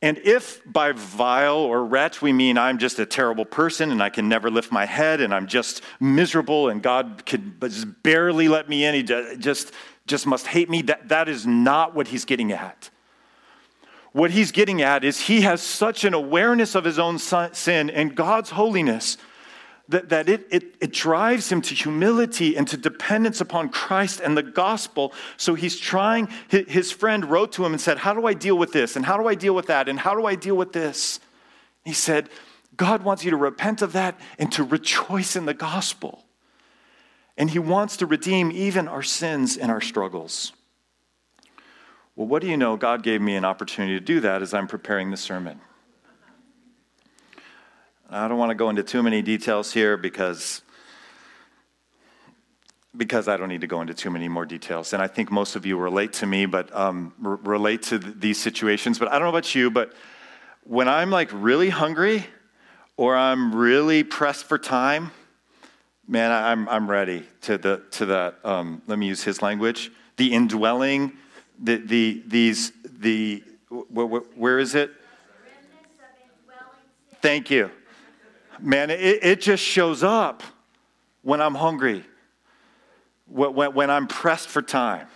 And 0.00 0.18
if 0.18 0.62
by 0.64 0.92
vile 0.92 1.56
or 1.56 1.84
wretch 1.84 2.22
we 2.22 2.32
mean 2.32 2.56
I'm 2.56 2.78
just 2.78 3.00
a 3.00 3.06
terrible 3.06 3.44
person 3.44 3.90
and 3.90 4.00
I 4.00 4.10
can 4.10 4.28
never 4.28 4.48
lift 4.48 4.70
my 4.70 4.84
head 4.84 5.20
and 5.20 5.34
I'm 5.34 5.48
just 5.48 5.82
miserable 5.98 6.68
and 6.68 6.80
God 6.82 7.24
could 7.26 7.60
just 7.60 8.02
barely 8.04 8.46
let 8.46 8.68
me 8.68 8.84
in, 8.84 8.94
He 8.94 9.02
just 9.02 9.72
just 10.08 10.26
must 10.26 10.48
hate 10.48 10.68
me. 10.68 10.82
That, 10.82 11.08
that 11.08 11.28
is 11.28 11.46
not 11.46 11.94
what 11.94 12.08
he's 12.08 12.24
getting 12.24 12.50
at. 12.50 12.90
What 14.12 14.32
he's 14.32 14.50
getting 14.50 14.82
at 14.82 15.04
is 15.04 15.20
he 15.20 15.42
has 15.42 15.60
such 15.60 16.02
an 16.02 16.14
awareness 16.14 16.74
of 16.74 16.84
his 16.84 16.98
own 16.98 17.18
sin 17.18 17.90
and 17.90 18.16
God's 18.16 18.50
holiness 18.50 19.18
that, 19.88 20.10
that 20.10 20.28
it, 20.28 20.46
it, 20.50 20.74
it 20.80 20.92
drives 20.92 21.50
him 21.50 21.62
to 21.62 21.74
humility 21.74 22.56
and 22.56 22.68
to 22.68 22.76
dependence 22.76 23.40
upon 23.40 23.70
Christ 23.70 24.20
and 24.20 24.36
the 24.36 24.42
gospel. 24.42 25.12
So 25.36 25.54
he's 25.54 25.78
trying, 25.78 26.28
his 26.48 26.92
friend 26.92 27.24
wrote 27.24 27.52
to 27.52 27.64
him 27.64 27.72
and 27.72 27.80
said, 27.80 27.98
How 27.98 28.12
do 28.12 28.26
I 28.26 28.34
deal 28.34 28.58
with 28.58 28.72
this? 28.72 28.96
And 28.96 29.06
how 29.06 29.16
do 29.16 29.26
I 29.26 29.34
deal 29.34 29.54
with 29.54 29.66
that? 29.66 29.88
And 29.88 29.98
how 29.98 30.14
do 30.14 30.26
I 30.26 30.34
deal 30.34 30.56
with 30.56 30.72
this? 30.72 31.20
He 31.84 31.94
said, 31.94 32.28
God 32.76 33.02
wants 33.02 33.24
you 33.24 33.30
to 33.30 33.36
repent 33.36 33.80
of 33.80 33.92
that 33.94 34.20
and 34.38 34.52
to 34.52 34.62
rejoice 34.62 35.36
in 35.36 35.46
the 35.46 35.54
gospel. 35.54 36.24
And 37.36 37.50
he 37.50 37.58
wants 37.58 37.96
to 37.98 38.06
redeem 38.06 38.50
even 38.52 38.88
our 38.88 39.02
sins 39.02 39.56
and 39.56 39.70
our 39.70 39.80
struggles. 39.80 40.52
Well, 42.14 42.26
what 42.26 42.42
do 42.42 42.48
you 42.48 42.56
know? 42.56 42.76
God 42.76 43.02
gave 43.02 43.22
me 43.22 43.36
an 43.36 43.44
opportunity 43.44 43.94
to 43.94 44.04
do 44.04 44.20
that 44.20 44.42
as 44.42 44.52
I'm 44.52 44.66
preparing 44.66 45.10
the 45.10 45.16
sermon. 45.16 45.60
I 48.10 48.26
don't 48.26 48.38
want 48.38 48.50
to 48.50 48.54
go 48.54 48.70
into 48.70 48.82
too 48.82 49.02
many 49.02 49.20
details 49.20 49.70
here 49.72 49.98
because 49.98 50.62
because 52.96 53.28
I 53.28 53.36
don't 53.36 53.50
need 53.50 53.60
to 53.60 53.66
go 53.66 53.82
into 53.82 53.92
too 53.92 54.10
many 54.10 54.28
more 54.28 54.46
details. 54.46 54.92
And 54.94 55.02
I 55.02 55.06
think 55.06 55.30
most 55.30 55.56
of 55.56 55.66
you 55.66 55.76
relate 55.76 56.14
to 56.14 56.26
me, 56.26 56.46
but 56.46 56.74
um, 56.74 57.12
r- 57.24 57.36
relate 57.36 57.82
to 57.84 57.98
th- 57.98 58.14
these 58.18 58.40
situations. 58.40 58.98
But 58.98 59.08
I 59.08 59.12
don't 59.12 59.22
know 59.22 59.28
about 59.28 59.54
you, 59.54 59.70
but 59.70 59.92
when 60.64 60.88
I'm 60.88 61.10
like 61.10 61.28
really 61.32 61.68
hungry 61.68 62.26
or 62.96 63.14
I'm 63.14 63.54
really 63.54 64.02
pressed 64.02 64.46
for 64.46 64.58
time, 64.58 65.12
man, 66.08 66.32
I'm, 66.32 66.68
I'm 66.68 66.90
ready 66.90 67.24
to, 67.42 67.58
the, 67.58 67.82
to 67.92 68.06
that. 68.06 68.38
Um, 68.42 68.82
let 68.88 68.98
me 68.98 69.06
use 69.06 69.22
his 69.22 69.42
language. 69.42 69.92
The 70.16 70.32
indwelling, 70.32 71.12
the, 71.62 71.76
the, 71.76 72.22
these, 72.26 72.72
the, 72.84 73.44
wh- 73.70 73.84
wh- 73.92 74.38
where 74.38 74.58
is 74.58 74.74
it? 74.74 74.90
Thank 77.20 77.50
you 77.50 77.70
man, 78.60 78.90
it, 78.90 79.00
it 79.22 79.40
just 79.40 79.62
shows 79.62 80.02
up 80.02 80.42
when 81.22 81.40
I'm 81.40 81.54
hungry, 81.54 82.04
when, 83.26 83.74
when 83.74 83.90
I'm 83.90 84.06
pressed 84.06 84.48
for 84.48 84.62
time. 84.62 85.06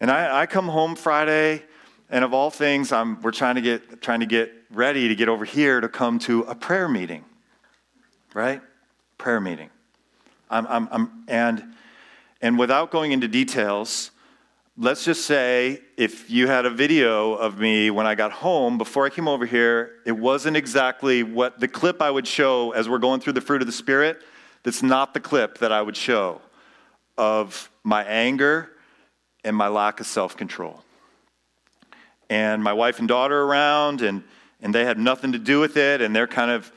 And 0.00 0.10
I, 0.10 0.42
I 0.42 0.46
come 0.46 0.68
home 0.68 0.94
Friday, 0.96 1.62
and 2.10 2.24
of 2.24 2.34
all 2.34 2.50
things, 2.50 2.92
I'm, 2.92 3.20
we're 3.22 3.30
trying 3.30 3.54
to, 3.56 3.60
get, 3.60 4.02
trying 4.02 4.20
to 4.20 4.26
get 4.26 4.52
ready 4.70 5.08
to 5.08 5.14
get 5.14 5.28
over 5.28 5.44
here 5.44 5.80
to 5.80 5.88
come 5.88 6.18
to 6.20 6.42
a 6.42 6.54
prayer 6.54 6.88
meeting, 6.88 7.24
right? 8.34 8.60
Prayer 9.18 9.40
meeting. 9.40 9.70
I'm, 10.50 10.66
I'm, 10.66 10.88
I'm, 10.90 11.24
and, 11.28 11.74
and 12.42 12.58
without 12.58 12.90
going 12.90 13.12
into 13.12 13.28
details, 13.28 14.10
let's 14.78 15.04
just 15.04 15.24
say 15.24 15.80
if 15.96 16.28
you 16.28 16.46
had 16.46 16.66
a 16.66 16.70
video 16.70 17.34
of 17.34 17.58
me 17.58 17.90
when 17.90 18.06
I 18.06 18.14
got 18.14 18.30
home 18.30 18.76
before 18.76 19.06
I 19.06 19.10
came 19.10 19.26
over 19.26 19.46
here, 19.46 19.94
it 20.04 20.12
wasn't 20.12 20.56
exactly 20.56 21.22
what 21.22 21.58
the 21.60 21.68
clip 21.68 22.02
I 22.02 22.10
would 22.10 22.26
show 22.26 22.72
as 22.72 22.88
we're 22.88 22.98
going 22.98 23.20
through 23.20 23.34
the 23.34 23.40
fruit 23.40 23.62
of 23.62 23.66
the 23.66 23.72
Spirit. 23.72 24.22
That's 24.62 24.82
not 24.82 25.14
the 25.14 25.20
clip 25.20 25.58
that 25.58 25.72
I 25.72 25.80
would 25.80 25.96
show 25.96 26.42
of 27.16 27.70
my 27.84 28.04
anger 28.04 28.70
and 29.44 29.56
my 29.56 29.68
lack 29.68 30.00
of 30.00 30.06
self 30.06 30.36
control. 30.36 30.82
And 32.28 32.62
my 32.62 32.72
wife 32.72 32.98
and 32.98 33.06
daughter 33.06 33.40
around, 33.40 34.02
and, 34.02 34.24
and 34.60 34.74
they 34.74 34.84
had 34.84 34.98
nothing 34.98 35.32
to 35.32 35.38
do 35.38 35.60
with 35.60 35.76
it, 35.76 36.00
and 36.00 36.14
they're 36.14 36.26
kind 36.26 36.50
of, 36.50 36.70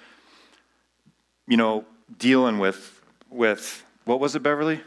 you 1.48 1.58
know, 1.58 1.86
dealing 2.20 2.60
with, 2.60 3.02
with 3.32 3.84
what 4.06 4.20
was 4.20 4.36
it, 4.36 4.44
Beverly? 4.44 4.80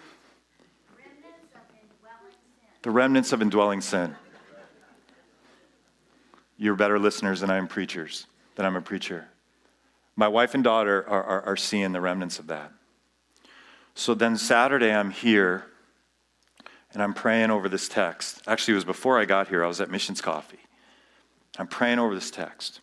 The 2.82 2.90
remnants 2.90 3.32
of 3.32 3.40
indwelling 3.40 3.80
sin. 3.80 4.16
You're 6.56 6.76
better 6.76 6.98
listeners 6.98 7.40
than 7.40 7.50
I 7.50 7.56
am 7.56 7.66
preachers, 7.66 8.26
than 8.56 8.66
I'm 8.66 8.76
a 8.76 8.80
preacher. 8.80 9.28
My 10.14 10.28
wife 10.28 10.54
and 10.54 10.62
daughter 10.62 11.08
are, 11.08 11.22
are, 11.22 11.42
are 11.42 11.56
seeing 11.56 11.92
the 11.92 12.00
remnants 12.00 12.38
of 12.38 12.46
that. 12.48 12.72
So 13.94 14.14
then 14.14 14.36
Saturday, 14.36 14.92
I'm 14.92 15.10
here 15.10 15.66
and 16.92 17.02
I'm 17.02 17.14
praying 17.14 17.50
over 17.50 17.68
this 17.68 17.88
text. 17.88 18.42
Actually, 18.46 18.72
it 18.72 18.76
was 18.76 18.84
before 18.84 19.18
I 19.18 19.24
got 19.24 19.48
here, 19.48 19.64
I 19.64 19.68
was 19.68 19.80
at 19.80 19.90
Missions 19.90 20.20
Coffee. 20.20 20.58
I'm 21.58 21.66
praying 21.66 21.98
over 21.98 22.14
this 22.14 22.30
text. 22.30 22.80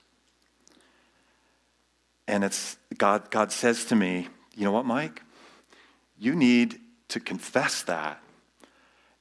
And 2.28 2.44
it's 2.44 2.78
God, 2.98 3.32
God 3.32 3.52
says 3.52 3.86
to 3.86 3.96
me, 3.96 4.28
You 4.56 4.66
know 4.66 4.72
what, 4.72 4.86
Mike? 4.86 5.24
You 6.18 6.36
need 6.36 6.80
to 7.10 7.20
confess 7.20 7.82
that 7.84 8.22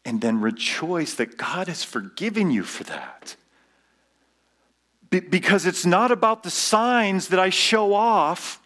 and 0.08 0.22
then 0.22 0.40
rejoice 0.40 1.12
that 1.12 1.36
God 1.36 1.68
has 1.68 1.84
forgiven 1.84 2.50
you 2.50 2.62
for 2.62 2.82
that. 2.84 3.36
Be- 5.10 5.20
because 5.20 5.66
it's 5.66 5.84
not 5.84 6.10
about 6.10 6.44
the 6.44 6.50
signs 6.50 7.28
that 7.28 7.38
I 7.38 7.50
show 7.50 7.92
off 7.92 8.58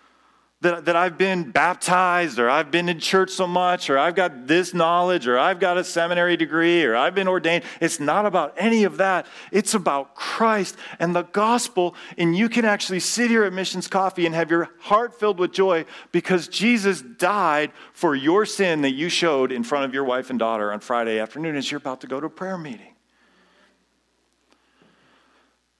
that, 0.62 0.85
that 0.85 0.96
I've 0.96 1.18
been 1.18 1.51
baptized 1.51 2.38
or 2.38 2.48
I've 2.48 2.70
been 2.70 2.88
in 2.88 3.01
church 3.01 3.31
so 3.31 3.46
much 3.46 3.90
or 3.90 3.98
I've 3.98 4.14
got 4.14 4.46
this 4.46 4.72
knowledge 4.72 5.27
or 5.27 5.38
I've 5.38 5.59
got 5.59 5.77
a 5.77 5.85
seminary 5.85 6.37
degree 6.37 6.85
or 6.85 6.94
I've 6.94 7.14
been 7.14 7.29
ordained. 7.29 7.64
It's 7.81 7.98
not 7.98 8.27
about 8.27 8.55
any 8.57 8.85
of 8.85 8.96
that. 8.98 9.27
It's 9.51 9.75
about 9.75 10.14
Christ 10.14 10.77
and 11.01 11.14
the 11.14 11.22
gospel. 11.22 11.96
And 12.16 12.37
you 12.37 12.48
can 12.48 12.64
actually 12.64 13.01
sit 13.01 13.29
here 13.29 13.44
at 13.44 13.53
Missions 13.53 13.88
Coffee 13.88 14.25
and 14.25 14.35
have 14.35 14.51
your 14.51 14.70
heart 14.79 15.18
filled 15.18 15.40
with 15.40 15.53
joy 15.53 15.85
because 16.12 16.46
Jesus 16.46 17.03
died 17.03 17.72
for 17.92 18.14
your 18.14 18.46
sin 18.46 18.83
that 18.83 18.92
you 18.92 19.09
showed 19.09 19.51
in 19.51 19.64
front 19.64 19.85
of 19.85 19.92
your 19.92 20.05
wife 20.05 20.31
and 20.31 20.38
daughter 20.38 20.72
on 20.72 20.79
Friday 20.79 21.18
afternoon 21.18 21.57
as 21.57 21.70
you're 21.70 21.79
about 21.79 22.01
to 22.03 22.07
go 22.07 22.20
to 22.20 22.27
a 22.27 22.31
prayer 22.31 22.57
meeting. 22.57 22.92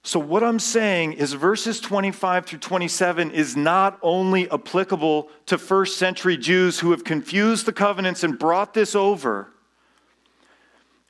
So, 0.05 0.19
what 0.19 0.43
I'm 0.43 0.59
saying 0.59 1.13
is, 1.13 1.31
verses 1.31 1.79
25 1.79 2.45
through 2.45 2.59
27 2.59 3.31
is 3.31 3.55
not 3.55 3.97
only 4.01 4.51
applicable 4.51 5.29
to 5.45 5.57
first 5.57 5.97
century 5.97 6.35
Jews 6.35 6.81
who 6.81 6.91
have 6.91 7.05
confused 7.05 7.65
the 7.65 7.71
covenants 7.71 8.21
and 8.21 8.37
brought 8.37 8.73
this 8.73 8.95
over. 8.95 9.47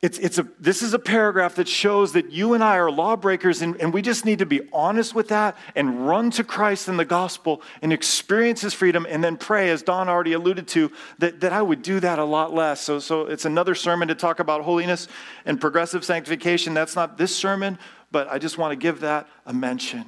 It's, 0.04 0.20
it's 0.20 0.38
a, 0.38 0.46
this 0.60 0.84
is 0.84 0.94
a 0.94 1.00
paragraph 1.00 1.56
that 1.56 1.68
shows 1.70 2.12
that 2.12 2.30
you 2.30 2.54
and 2.54 2.64
I 2.64 2.76
are 2.76 2.92
lawbreakers, 2.92 3.62
and, 3.62 3.78
and 3.78 3.94
we 3.94 4.02
just 4.02 4.26
need 4.26 4.40
to 4.40 4.46
be 4.46 4.60
honest 4.74 5.16
with 5.16 5.30
that 5.30 5.58
and 5.78 6.06
run 6.06 6.30
to 6.32 6.44
Christ 6.44 6.90
in 6.90 6.98
the 6.98 7.06
gospel 7.06 7.62
and 7.82 7.94
experience 7.94 8.60
his 8.60 8.74
freedom, 8.74 9.08
and 9.10 9.24
then 9.24 9.38
pray, 9.38 9.70
as 9.70 9.82
Don 9.82 10.10
already 10.10 10.34
alluded 10.34 10.68
to, 10.68 10.92
that, 11.20 11.40
that 11.40 11.54
I 11.54 11.62
would 11.62 11.82
do 11.82 12.02
that 12.02 12.20
a 12.20 12.26
lot 12.26 12.54
less. 12.54 12.82
So, 12.82 13.00
so 13.00 13.28
it's 13.28 13.46
another 13.46 13.76
sermon 13.76 14.10
to 14.10 14.16
talk 14.16 14.40
about 14.42 14.62
holiness 14.64 15.08
and 15.46 15.60
progressive 15.60 16.04
sanctification. 16.04 16.74
That's 16.74 16.98
not 16.98 17.18
this 17.18 17.34
sermon, 17.34 17.80
but 18.14 18.32
I 18.32 18.38
just 18.38 18.58
want 18.58 18.72
to 18.72 18.76
give 18.78 19.02
that 19.02 19.28
a 19.46 19.54
mention. 19.54 20.06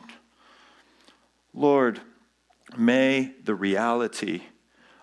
Lord, 1.53 1.99
may 2.77 3.33
the 3.43 3.55
reality 3.55 4.43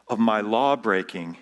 of 0.08 0.18
my 0.18 0.40
law 0.40 0.76
breaking 0.76 1.36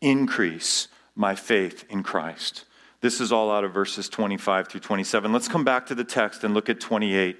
increase 0.00 0.88
my 1.14 1.34
faith 1.34 1.84
in 1.90 2.02
Christ. 2.02 2.64
This 3.02 3.20
is 3.20 3.30
all 3.30 3.50
out 3.50 3.62
of 3.62 3.74
verses 3.74 4.08
25 4.08 4.68
through 4.68 4.80
27. 4.80 5.32
Let's 5.32 5.48
come 5.48 5.64
back 5.64 5.86
to 5.86 5.94
the 5.94 6.04
text 6.04 6.44
and 6.44 6.54
look 6.54 6.70
at 6.70 6.80
28 6.80 7.38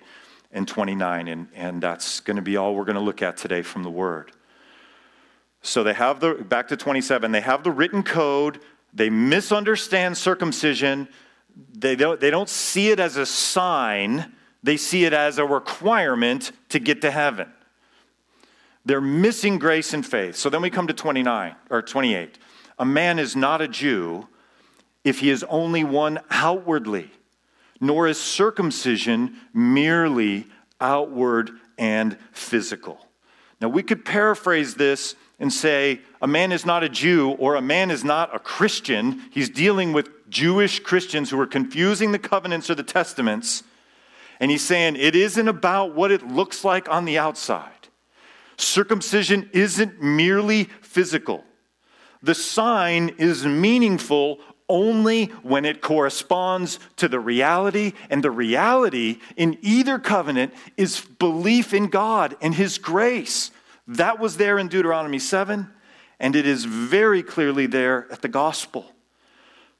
and 0.50 0.68
29, 0.68 1.28
and, 1.28 1.48
and 1.54 1.82
that's 1.82 2.20
going 2.20 2.36
to 2.36 2.42
be 2.42 2.58
all 2.58 2.74
we're 2.74 2.84
going 2.84 2.96
to 2.96 3.00
look 3.00 3.22
at 3.22 3.38
today 3.38 3.62
from 3.62 3.84
the 3.84 3.90
Word. 3.90 4.32
So 5.62 5.82
they 5.82 5.94
have 5.94 6.20
the, 6.20 6.34
back 6.34 6.68
to 6.68 6.76
27, 6.76 7.32
they 7.32 7.40
have 7.40 7.64
the 7.64 7.70
written 7.70 8.02
code, 8.02 8.60
they 8.92 9.08
misunderstand 9.08 10.18
circumcision, 10.18 11.08
they 11.74 11.96
don't, 11.96 12.20
they 12.20 12.30
don't 12.30 12.48
see 12.48 12.90
it 12.90 13.00
as 13.00 13.16
a 13.16 13.26
sign, 13.26 14.32
they 14.62 14.76
see 14.76 15.04
it 15.04 15.12
as 15.12 15.38
a 15.38 15.44
requirement 15.44 16.52
to 16.70 16.78
get 16.78 17.02
to 17.02 17.10
heaven. 17.10 17.52
They're 18.84 19.00
missing 19.00 19.58
grace 19.58 19.92
and 19.92 20.04
faith. 20.04 20.36
So 20.36 20.50
then 20.50 20.62
we 20.62 20.70
come 20.70 20.86
to 20.88 20.94
29 20.94 21.54
or 21.70 21.82
28. 21.82 22.38
A 22.78 22.84
man 22.84 23.18
is 23.18 23.36
not 23.36 23.60
a 23.60 23.68
Jew 23.68 24.28
if 25.04 25.20
he 25.20 25.30
is 25.30 25.44
only 25.44 25.84
one 25.84 26.20
outwardly, 26.30 27.10
nor 27.80 28.08
is 28.08 28.20
circumcision 28.20 29.36
merely 29.52 30.46
outward 30.80 31.50
and 31.78 32.16
physical. 32.32 33.06
Now 33.60 33.68
we 33.68 33.82
could 33.82 34.04
paraphrase 34.04 34.74
this 34.74 35.14
and 35.42 35.52
say 35.52 36.00
a 36.22 36.26
man 36.28 36.52
is 36.52 36.64
not 36.64 36.84
a 36.84 36.88
Jew 36.88 37.32
or 37.32 37.56
a 37.56 37.60
man 37.60 37.90
is 37.90 38.04
not 38.04 38.34
a 38.34 38.38
Christian. 38.38 39.22
He's 39.32 39.50
dealing 39.50 39.92
with 39.92 40.30
Jewish 40.30 40.78
Christians 40.78 41.30
who 41.30 41.40
are 41.40 41.48
confusing 41.48 42.12
the 42.12 42.18
covenants 42.20 42.70
or 42.70 42.76
the 42.76 42.84
testaments. 42.84 43.64
And 44.38 44.52
he's 44.52 44.62
saying 44.62 44.94
it 44.94 45.16
isn't 45.16 45.48
about 45.48 45.96
what 45.96 46.12
it 46.12 46.28
looks 46.28 46.64
like 46.64 46.88
on 46.88 47.06
the 47.06 47.18
outside. 47.18 47.88
Circumcision 48.56 49.50
isn't 49.52 50.00
merely 50.00 50.64
physical. 50.80 51.42
The 52.22 52.36
sign 52.36 53.16
is 53.18 53.44
meaningful 53.44 54.38
only 54.68 55.26
when 55.42 55.64
it 55.64 55.80
corresponds 55.80 56.78
to 56.96 57.08
the 57.08 57.18
reality, 57.18 57.94
and 58.08 58.22
the 58.22 58.30
reality 58.30 59.18
in 59.36 59.58
either 59.60 59.98
covenant 59.98 60.54
is 60.76 61.00
belief 61.00 61.74
in 61.74 61.88
God 61.88 62.36
and 62.40 62.54
His 62.54 62.78
grace. 62.78 63.50
That 63.86 64.18
was 64.18 64.36
there 64.36 64.58
in 64.58 64.68
Deuteronomy 64.68 65.18
7, 65.18 65.68
and 66.20 66.36
it 66.36 66.46
is 66.46 66.64
very 66.64 67.22
clearly 67.22 67.66
there 67.66 68.06
at 68.10 68.22
the 68.22 68.28
gospel. 68.28 68.86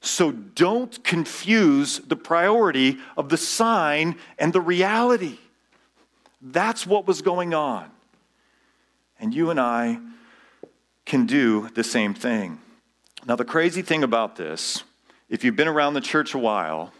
So 0.01 0.31
don't 0.31 1.01
confuse 1.03 1.99
the 1.99 2.17
priority 2.17 2.97
of 3.15 3.29
the 3.29 3.37
sign 3.37 4.17
and 4.37 4.51
the 4.51 4.59
reality. 4.59 5.37
That's 6.41 6.85
what 6.85 7.07
was 7.07 7.21
going 7.21 7.53
on. 7.53 7.89
And 9.17 9.33
you 9.33 9.49
and 9.49 9.59
I 9.59 9.99
can 11.05 11.25
do 11.25 11.69
the 11.73 11.83
same 11.85 12.13
thing. 12.13 12.59
Now, 13.25 13.37
the 13.37 13.45
crazy 13.45 13.81
thing 13.81 14.03
about 14.03 14.35
this, 14.35 14.83
if 15.29 15.45
you've 15.45 15.55
been 15.55 15.69
around 15.69 15.93
the 15.93 16.01
church 16.01 16.33
a 16.33 16.37
while, 16.37 16.91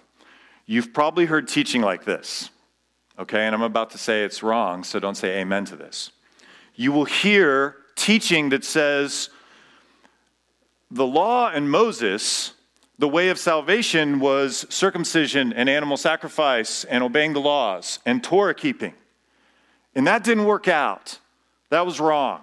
you've 0.65 0.93
probably 0.93 1.25
heard 1.25 1.49
teaching 1.49 1.81
like 1.81 2.05
this. 2.05 2.49
Okay, 3.19 3.45
and 3.45 3.53
I'm 3.53 3.61
about 3.61 3.89
to 3.91 3.97
say 3.97 4.23
it's 4.23 4.41
wrong, 4.41 4.85
so 4.85 4.99
don't 4.99 5.15
say 5.15 5.39
amen 5.41 5.65
to 5.65 5.75
this. 5.75 6.11
You 6.75 6.91
will 6.91 7.05
hear 7.05 7.77
teaching 7.95 8.49
that 8.49 8.63
says 8.65 9.29
the 10.89 11.05
law 11.05 11.49
and 11.49 11.69
Moses, 11.69 12.53
the 12.99 13.07
way 13.07 13.29
of 13.29 13.39
salvation 13.39 14.19
was 14.19 14.65
circumcision 14.69 15.53
and 15.53 15.69
animal 15.69 15.97
sacrifice 15.97 16.83
and 16.83 17.03
obeying 17.03 17.33
the 17.33 17.41
laws 17.41 17.99
and 18.05 18.23
Torah 18.23 18.53
keeping. 18.53 18.93
And 19.95 20.07
that 20.07 20.23
didn't 20.23 20.45
work 20.45 20.67
out. 20.67 21.19
That 21.69 21.85
was 21.85 21.99
wrong. 21.99 22.41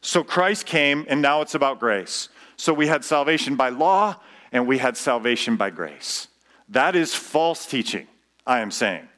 So 0.00 0.22
Christ 0.22 0.66
came, 0.66 1.04
and 1.08 1.20
now 1.20 1.40
it's 1.40 1.54
about 1.54 1.80
grace. 1.80 2.28
So 2.56 2.72
we 2.72 2.86
had 2.86 3.04
salvation 3.04 3.56
by 3.56 3.68
law, 3.70 4.16
and 4.52 4.66
we 4.66 4.78
had 4.78 4.96
salvation 4.96 5.56
by 5.56 5.70
grace. 5.70 6.28
That 6.68 6.94
is 6.94 7.14
false 7.14 7.66
teaching, 7.66 8.06
I 8.46 8.60
am 8.60 8.70
saying. 8.70 9.08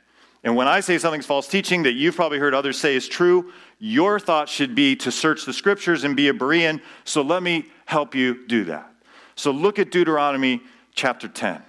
And 0.43 0.57
when 0.57 0.69
I 0.69 0.81
say 0.81 0.97
something's 0.99 1.27
false 1.27 1.49
teaching 1.49 1.83
that 1.83 1.93
you've 1.93 2.17
probably 2.17 2.39
heard 2.39 2.55
others 2.55 2.79
say 2.79 2.97
is 2.97 3.07
true, 3.09 3.53
your 3.81 4.21
thought 4.21 4.49
should 4.49 4.75
be 4.75 4.95
to 4.95 5.11
search 5.11 5.47
the 5.47 5.53
scriptures 5.53 6.05
and 6.05 6.15
be 6.15 6.29
a 6.29 6.35
Berean. 6.35 6.81
So 7.05 7.23
let 7.23 7.43
me 7.43 7.67
help 7.87 8.15
you 8.15 8.47
do 8.47 8.65
that. 8.65 8.93
So 9.35 9.51
look 9.51 9.79
at 9.79 9.91
Deuteronomy 9.91 10.63
chapter 10.95 11.27
10. 11.27 11.63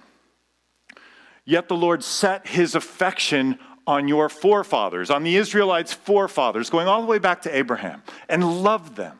Yet 1.44 1.68
the 1.68 1.74
Lord 1.74 2.04
set 2.04 2.46
his 2.46 2.74
affection 2.74 3.58
on 3.86 4.06
your 4.06 4.28
forefathers, 4.28 5.10
on 5.10 5.24
the 5.24 5.36
Israelites' 5.36 5.92
forefathers, 5.92 6.70
going 6.70 6.86
all 6.86 7.00
the 7.00 7.08
way 7.08 7.18
back 7.18 7.42
to 7.42 7.56
Abraham, 7.56 8.02
and 8.28 8.62
loved 8.62 8.94
them. 8.94 9.18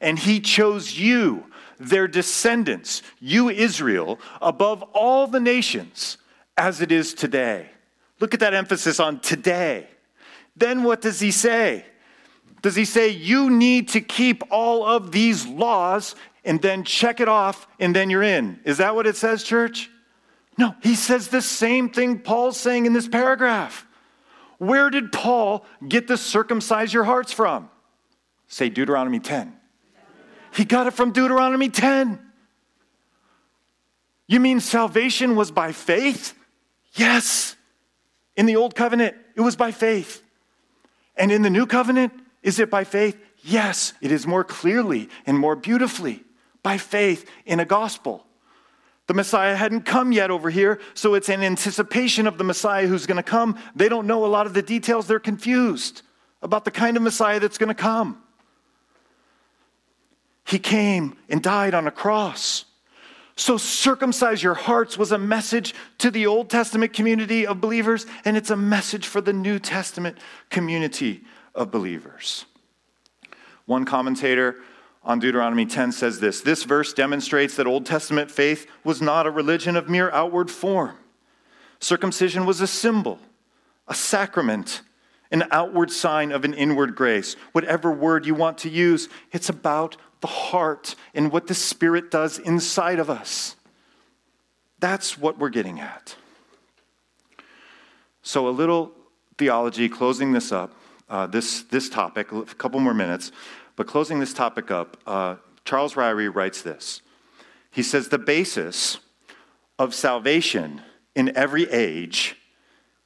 And 0.00 0.18
he 0.18 0.40
chose 0.40 0.98
you, 0.98 1.44
their 1.78 2.08
descendants, 2.08 3.02
you 3.20 3.50
Israel, 3.50 4.18
above 4.40 4.82
all 4.94 5.26
the 5.26 5.38
nations 5.38 6.16
as 6.56 6.80
it 6.80 6.90
is 6.90 7.14
today. 7.14 7.68
Look 8.18 8.34
at 8.34 8.40
that 8.40 8.54
emphasis 8.54 8.98
on 8.98 9.20
today. 9.20 9.88
Then 10.56 10.82
what 10.82 11.02
does 11.02 11.20
he 11.20 11.30
say? 11.30 11.84
Does 12.62 12.76
he 12.76 12.84
say 12.84 13.08
you 13.08 13.50
need 13.50 13.88
to 13.90 14.00
keep 14.00 14.42
all 14.50 14.84
of 14.84 15.12
these 15.12 15.46
laws 15.46 16.14
and 16.44 16.60
then 16.60 16.84
check 16.84 17.20
it 17.20 17.28
off 17.28 17.66
and 17.78 17.94
then 17.94 18.10
you're 18.10 18.22
in? 18.22 18.60
Is 18.64 18.78
that 18.78 18.94
what 18.94 19.06
it 19.06 19.16
says, 19.16 19.42
church? 19.42 19.90
No, 20.58 20.74
he 20.82 20.94
says 20.94 21.28
the 21.28 21.40
same 21.40 21.88
thing 21.88 22.18
Paul's 22.18 22.58
saying 22.58 22.86
in 22.86 22.92
this 22.92 23.08
paragraph. 23.08 23.86
Where 24.58 24.90
did 24.90 25.10
Paul 25.10 25.64
get 25.88 26.06
the 26.06 26.18
circumcise 26.18 26.92
your 26.92 27.04
hearts 27.04 27.32
from? 27.32 27.70
Say 28.46 28.68
Deuteronomy 28.68 29.20
10. 29.20 29.56
He 30.54 30.64
got 30.64 30.86
it 30.86 30.92
from 30.92 31.12
Deuteronomy 31.12 31.70
10. 31.70 32.18
You 34.26 34.38
mean 34.38 34.60
salvation 34.60 35.34
was 35.34 35.50
by 35.50 35.72
faith? 35.72 36.34
Yes. 36.94 37.56
In 38.36 38.46
the 38.46 38.56
old 38.56 38.74
covenant, 38.74 39.16
it 39.34 39.40
was 39.40 39.56
by 39.56 39.70
faith. 39.70 40.22
And 41.16 41.32
in 41.32 41.42
the 41.42 41.50
new 41.50 41.66
covenant, 41.66 42.12
is 42.42 42.58
it 42.58 42.70
by 42.70 42.84
faith? 42.84 43.18
Yes, 43.42 43.92
it 44.00 44.12
is 44.12 44.26
more 44.26 44.44
clearly 44.44 45.08
and 45.26 45.38
more 45.38 45.56
beautifully 45.56 46.24
by 46.62 46.78
faith 46.78 47.28
in 47.46 47.60
a 47.60 47.64
gospel. 47.64 48.26
The 49.06 49.14
Messiah 49.14 49.56
hadn't 49.56 49.82
come 49.82 50.12
yet 50.12 50.30
over 50.30 50.50
here, 50.50 50.80
so 50.94 51.14
it's 51.14 51.28
an 51.28 51.42
anticipation 51.42 52.26
of 52.26 52.38
the 52.38 52.44
Messiah 52.44 52.86
who's 52.86 53.06
going 53.06 53.16
to 53.16 53.22
come. 53.22 53.58
They 53.74 53.88
don't 53.88 54.06
know 54.06 54.24
a 54.24 54.28
lot 54.28 54.46
of 54.46 54.54
the 54.54 54.62
details, 54.62 55.06
they're 55.06 55.18
confused 55.18 56.02
about 56.42 56.64
the 56.64 56.70
kind 56.70 56.96
of 56.96 57.02
Messiah 57.02 57.40
that's 57.40 57.58
going 57.58 57.68
to 57.68 57.74
come. 57.74 58.22
He 60.46 60.58
came 60.58 61.16
and 61.28 61.42
died 61.42 61.74
on 61.74 61.86
a 61.86 61.90
cross. 61.90 62.64
So, 63.36 63.56
circumcise 63.56 64.42
your 64.42 64.54
hearts 64.54 64.98
was 64.98 65.12
a 65.12 65.18
message 65.18 65.74
to 65.98 66.10
the 66.10 66.26
Old 66.26 66.50
Testament 66.50 66.92
community 66.92 67.46
of 67.46 67.60
believers, 67.60 68.04
and 68.24 68.36
it's 68.36 68.50
a 68.50 68.56
message 68.56 69.06
for 69.06 69.20
the 69.20 69.32
New 69.32 69.58
Testament 69.58 70.18
community 70.50 71.24
of 71.54 71.70
believers. 71.70 72.46
One 73.66 73.84
commentator 73.84 74.56
on 75.02 75.18
Deuteronomy 75.18 75.66
10 75.66 75.92
says 75.92 76.20
this 76.20 76.40
This 76.40 76.64
verse 76.64 76.92
demonstrates 76.92 77.56
that 77.56 77.66
Old 77.66 77.86
Testament 77.86 78.30
faith 78.30 78.66
was 78.84 79.00
not 79.00 79.26
a 79.26 79.30
religion 79.30 79.76
of 79.76 79.88
mere 79.88 80.10
outward 80.10 80.50
form. 80.50 80.96
Circumcision 81.78 82.44
was 82.44 82.60
a 82.60 82.66
symbol, 82.66 83.18
a 83.88 83.94
sacrament, 83.94 84.82
an 85.30 85.44
outward 85.50 85.90
sign 85.90 86.32
of 86.32 86.44
an 86.44 86.52
inward 86.52 86.94
grace. 86.94 87.36
Whatever 87.52 87.92
word 87.92 88.26
you 88.26 88.34
want 88.34 88.58
to 88.58 88.68
use, 88.68 89.08
it's 89.32 89.48
about 89.48 89.96
the 90.20 90.26
heart 90.26 90.94
and 91.14 91.32
what 91.32 91.46
the 91.46 91.54
Spirit 91.54 92.10
does 92.10 92.38
inside 92.38 92.98
of 92.98 93.08
us. 93.08 93.56
That's 94.78 95.16
what 95.16 95.38
we're 95.38 95.50
getting 95.50 95.80
at. 95.80 96.16
So, 98.22 98.48
a 98.48 98.50
little 98.50 98.92
theology, 99.38 99.88
closing 99.88 100.32
this 100.32 100.52
up, 100.52 100.74
uh, 101.10 101.26
this, 101.26 101.62
this 101.64 101.90
topic, 101.90 102.32
a 102.32 102.44
couple 102.44 102.80
more 102.80 102.94
minutes. 102.94 103.32
But 103.76 103.86
closing 103.86 104.20
this 104.20 104.32
topic 104.32 104.70
up, 104.70 104.96
uh, 105.06 105.36
Charles 105.64 105.94
Ryrie 105.94 106.34
writes 106.34 106.62
this. 106.62 107.02
He 107.70 107.82
says, 107.82 108.08
The 108.08 108.18
basis 108.18 108.98
of 109.78 109.94
salvation 109.94 110.80
in 111.14 111.36
every 111.36 111.68
age 111.70 112.36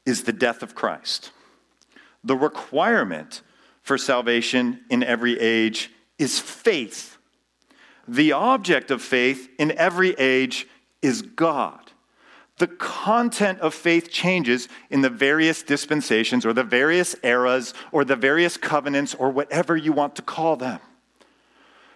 is 0.07 0.25
the 0.25 0.33
death 0.33 0.63
of 0.63 0.75
Christ. 0.75 1.33
The 2.23 2.37
requirement 2.37 3.43
for 3.83 3.99
salvation 3.99 4.81
in 4.91 5.03
every 5.03 5.39
age 5.41 5.91
is 6.19 6.39
faith. 6.39 7.19
The 8.07 8.33
object 8.33 8.91
of 8.91 9.03
faith 9.03 9.49
in 9.59 9.73
every 9.73 10.11
age 10.13 10.67
is 11.03 11.23
God 11.23 11.84
the 12.59 12.67
content 12.69 13.59
of 13.61 13.75
faith 13.75 14.11
changes 14.11 14.69
in 14.89 15.01
the 15.01 15.11
various 15.11 15.63
dispensations 15.63 16.47
or 16.47 16.53
the 16.53 16.63
various 16.63 17.17
eras 17.25 17.75
or 17.91 18.05
the 18.05 18.17
various 18.17 18.57
covenants 18.57 19.15
or 19.15 19.31
whatever 19.31 19.77
you 19.77 19.93
want 19.93 20.15
to 20.17 20.23
call 20.23 20.57
them. 20.57 20.81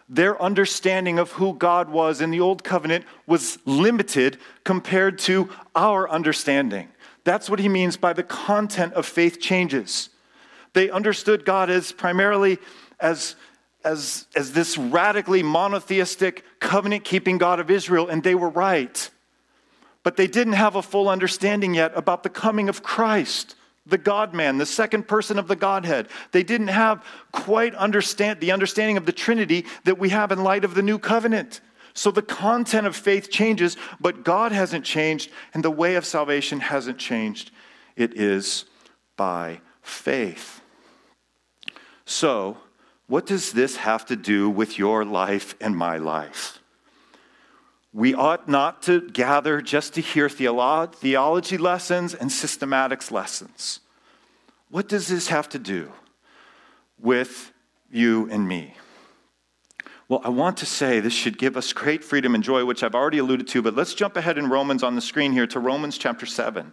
Their 0.08 0.40
understanding 0.42 1.18
of 1.18 1.32
who 1.32 1.54
God 1.54 1.90
was 1.90 2.20
in 2.20 2.30
the 2.30 2.40
Old 2.40 2.64
Covenant 2.64 3.04
was 3.26 3.58
limited 3.66 4.38
compared 4.64 5.18
to 5.20 5.50
our 5.76 6.08
understanding. 6.08 6.88
That's 7.24 7.50
what 7.50 7.60
he 7.60 7.68
means 7.68 7.96
by 7.96 8.14
the 8.14 8.22
content 8.22 8.94
of 8.94 9.06
faith 9.06 9.38
changes. 9.38 10.08
They 10.72 10.90
understood 10.90 11.44
God 11.44 11.70
as 11.70 11.92
primarily 11.92 12.58
as, 12.98 13.36
as, 13.84 14.26
as 14.34 14.52
this 14.52 14.78
radically 14.78 15.42
monotheistic, 15.42 16.42
covenant 16.58 17.04
keeping 17.04 17.38
God 17.38 17.60
of 17.60 17.70
Israel, 17.70 18.08
and 18.08 18.22
they 18.22 18.34
were 18.34 18.48
right 18.48 19.10
but 20.02 20.16
they 20.16 20.26
didn't 20.26 20.54
have 20.54 20.76
a 20.76 20.82
full 20.82 21.08
understanding 21.08 21.74
yet 21.74 21.92
about 21.94 22.22
the 22.22 22.28
coming 22.28 22.68
of 22.68 22.82
Christ, 22.82 23.56
the 23.86 23.98
God 23.98 24.34
man, 24.34 24.58
the 24.58 24.66
second 24.66 25.08
person 25.08 25.38
of 25.38 25.48
the 25.48 25.56
Godhead. 25.56 26.08
They 26.32 26.42
didn't 26.42 26.68
have 26.68 27.04
quite 27.32 27.74
understand 27.74 28.40
the 28.40 28.52
understanding 28.52 28.96
of 28.96 29.06
the 29.06 29.12
Trinity 29.12 29.66
that 29.84 29.98
we 29.98 30.10
have 30.10 30.32
in 30.32 30.42
light 30.42 30.64
of 30.64 30.74
the 30.74 30.82
new 30.82 30.98
covenant. 30.98 31.60
So 31.94 32.10
the 32.10 32.22
content 32.22 32.86
of 32.86 32.94
faith 32.94 33.30
changes, 33.30 33.76
but 34.00 34.22
God 34.22 34.52
hasn't 34.52 34.84
changed, 34.84 35.30
and 35.52 35.64
the 35.64 35.70
way 35.70 35.96
of 35.96 36.06
salvation 36.06 36.60
hasn't 36.60 36.98
changed. 36.98 37.50
It 37.96 38.16
is 38.16 38.66
by 39.16 39.60
faith. 39.82 40.60
So, 42.04 42.58
what 43.08 43.26
does 43.26 43.52
this 43.52 43.76
have 43.76 44.06
to 44.06 44.16
do 44.16 44.48
with 44.48 44.78
your 44.78 45.04
life 45.04 45.56
and 45.60 45.76
my 45.76 45.96
life? 45.96 46.57
We 47.98 48.14
ought 48.14 48.48
not 48.48 48.82
to 48.82 49.00
gather 49.00 49.60
just 49.60 49.94
to 49.94 50.00
hear 50.00 50.28
theolo- 50.28 50.94
theology 50.94 51.58
lessons 51.58 52.14
and 52.14 52.30
systematics 52.30 53.10
lessons. 53.10 53.80
What 54.70 54.86
does 54.86 55.08
this 55.08 55.26
have 55.30 55.48
to 55.48 55.58
do 55.58 55.90
with 57.00 57.50
you 57.90 58.30
and 58.30 58.46
me? 58.46 58.76
Well, 60.08 60.20
I 60.22 60.28
want 60.28 60.58
to 60.58 60.64
say 60.64 61.00
this 61.00 61.12
should 61.12 61.38
give 61.38 61.56
us 61.56 61.72
great 61.72 62.04
freedom 62.04 62.36
and 62.36 62.44
joy, 62.44 62.64
which 62.64 62.84
I've 62.84 62.94
already 62.94 63.18
alluded 63.18 63.48
to, 63.48 63.62
but 63.62 63.74
let's 63.74 63.94
jump 63.94 64.16
ahead 64.16 64.38
in 64.38 64.48
Romans 64.48 64.84
on 64.84 64.94
the 64.94 65.00
screen 65.00 65.32
here 65.32 65.48
to 65.48 65.58
Romans 65.58 65.98
chapter 65.98 66.24
7. 66.24 66.72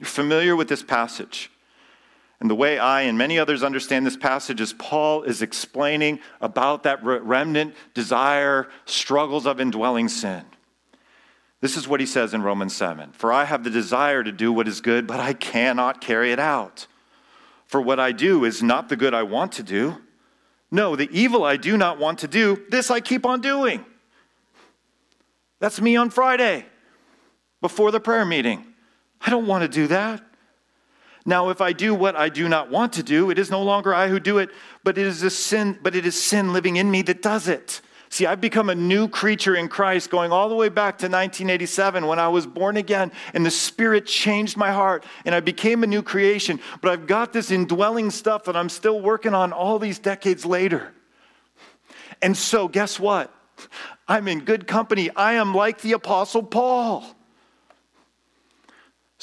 You're 0.00 0.08
familiar 0.08 0.56
with 0.56 0.66
this 0.66 0.82
passage. 0.82 1.48
And 2.40 2.50
the 2.50 2.54
way 2.54 2.78
I 2.78 3.02
and 3.02 3.16
many 3.16 3.38
others 3.38 3.62
understand 3.62 4.04
this 4.04 4.16
passage 4.16 4.60
is 4.60 4.72
Paul 4.72 5.22
is 5.22 5.40
explaining 5.40 6.20
about 6.40 6.82
that 6.82 7.02
remnant 7.02 7.74
desire, 7.94 8.68
struggles 8.84 9.46
of 9.46 9.60
indwelling 9.60 10.08
sin. 10.08 10.44
This 11.60 11.76
is 11.76 11.88
what 11.88 12.00
he 12.00 12.06
says 12.06 12.34
in 12.34 12.42
Romans 12.42 12.74
7 12.74 13.12
For 13.12 13.32
I 13.32 13.44
have 13.44 13.64
the 13.64 13.70
desire 13.70 14.22
to 14.22 14.32
do 14.32 14.52
what 14.52 14.68
is 14.68 14.80
good, 14.80 15.06
but 15.06 15.20
I 15.20 15.32
cannot 15.32 16.00
carry 16.00 16.32
it 16.32 16.38
out. 16.38 16.86
For 17.66 17.80
what 17.80 17.98
I 17.98 18.12
do 18.12 18.44
is 18.44 18.62
not 18.62 18.88
the 18.88 18.96
good 18.96 19.14
I 19.14 19.22
want 19.22 19.52
to 19.52 19.62
do. 19.62 19.96
No, 20.70 20.96
the 20.96 21.08
evil 21.10 21.44
I 21.44 21.56
do 21.56 21.76
not 21.76 21.98
want 21.98 22.18
to 22.18 22.28
do, 22.28 22.62
this 22.68 22.90
I 22.90 23.00
keep 23.00 23.24
on 23.24 23.40
doing. 23.40 23.84
That's 25.60 25.80
me 25.80 25.96
on 25.96 26.10
Friday 26.10 26.66
before 27.60 27.90
the 27.90 28.00
prayer 28.00 28.24
meeting. 28.24 28.66
I 29.20 29.30
don't 29.30 29.46
want 29.46 29.62
to 29.62 29.68
do 29.68 29.86
that. 29.86 30.22
Now, 31.26 31.48
if 31.48 31.60
I 31.60 31.72
do 31.72 31.94
what 31.94 32.16
I 32.16 32.28
do 32.28 32.48
not 32.48 32.70
want 32.70 32.92
to 32.94 33.02
do, 33.02 33.30
it 33.30 33.38
is 33.38 33.50
no 33.50 33.62
longer 33.62 33.94
I 33.94 34.08
who 34.08 34.20
do 34.20 34.38
it, 34.38 34.50
but 34.82 34.98
it 34.98 35.06
is 35.06 35.22
a 35.22 35.30
sin, 35.30 35.78
but 35.82 35.94
it 35.94 36.04
is 36.04 36.22
sin 36.22 36.52
living 36.52 36.76
in 36.76 36.90
me 36.90 37.02
that 37.02 37.22
does 37.22 37.48
it. 37.48 37.80
See, 38.10 38.26
I've 38.26 38.40
become 38.40 38.70
a 38.70 38.74
new 38.74 39.08
creature 39.08 39.56
in 39.56 39.68
Christ 39.68 40.08
going 40.08 40.30
all 40.30 40.48
the 40.48 40.54
way 40.54 40.68
back 40.68 40.98
to 40.98 41.06
1987 41.06 42.06
when 42.06 42.18
I 42.20 42.28
was 42.28 42.46
born 42.46 42.76
again 42.76 43.10
and 43.32 43.44
the 43.44 43.50
Spirit 43.50 44.06
changed 44.06 44.56
my 44.56 44.70
heart 44.70 45.04
and 45.24 45.34
I 45.34 45.40
became 45.40 45.82
a 45.82 45.86
new 45.86 46.02
creation. 46.02 46.60
But 46.80 46.92
I've 46.92 47.06
got 47.08 47.32
this 47.32 47.50
indwelling 47.50 48.10
stuff 48.10 48.44
that 48.44 48.54
I'm 48.54 48.68
still 48.68 49.00
working 49.00 49.34
on 49.34 49.52
all 49.52 49.80
these 49.80 49.98
decades 49.98 50.46
later. 50.46 50.92
And 52.22 52.36
so, 52.36 52.68
guess 52.68 53.00
what? 53.00 53.34
I'm 54.06 54.28
in 54.28 54.44
good 54.44 54.66
company. 54.66 55.10
I 55.16 55.32
am 55.32 55.54
like 55.54 55.80
the 55.80 55.92
Apostle 55.92 56.42
Paul. 56.42 57.13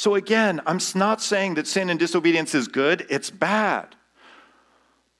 So, 0.01 0.15
again, 0.15 0.61
I'm 0.65 0.79
not 0.95 1.21
saying 1.21 1.53
that 1.53 1.67
sin 1.67 1.91
and 1.91 1.99
disobedience 1.99 2.55
is 2.55 2.67
good, 2.67 3.05
it's 3.07 3.29
bad. 3.29 3.95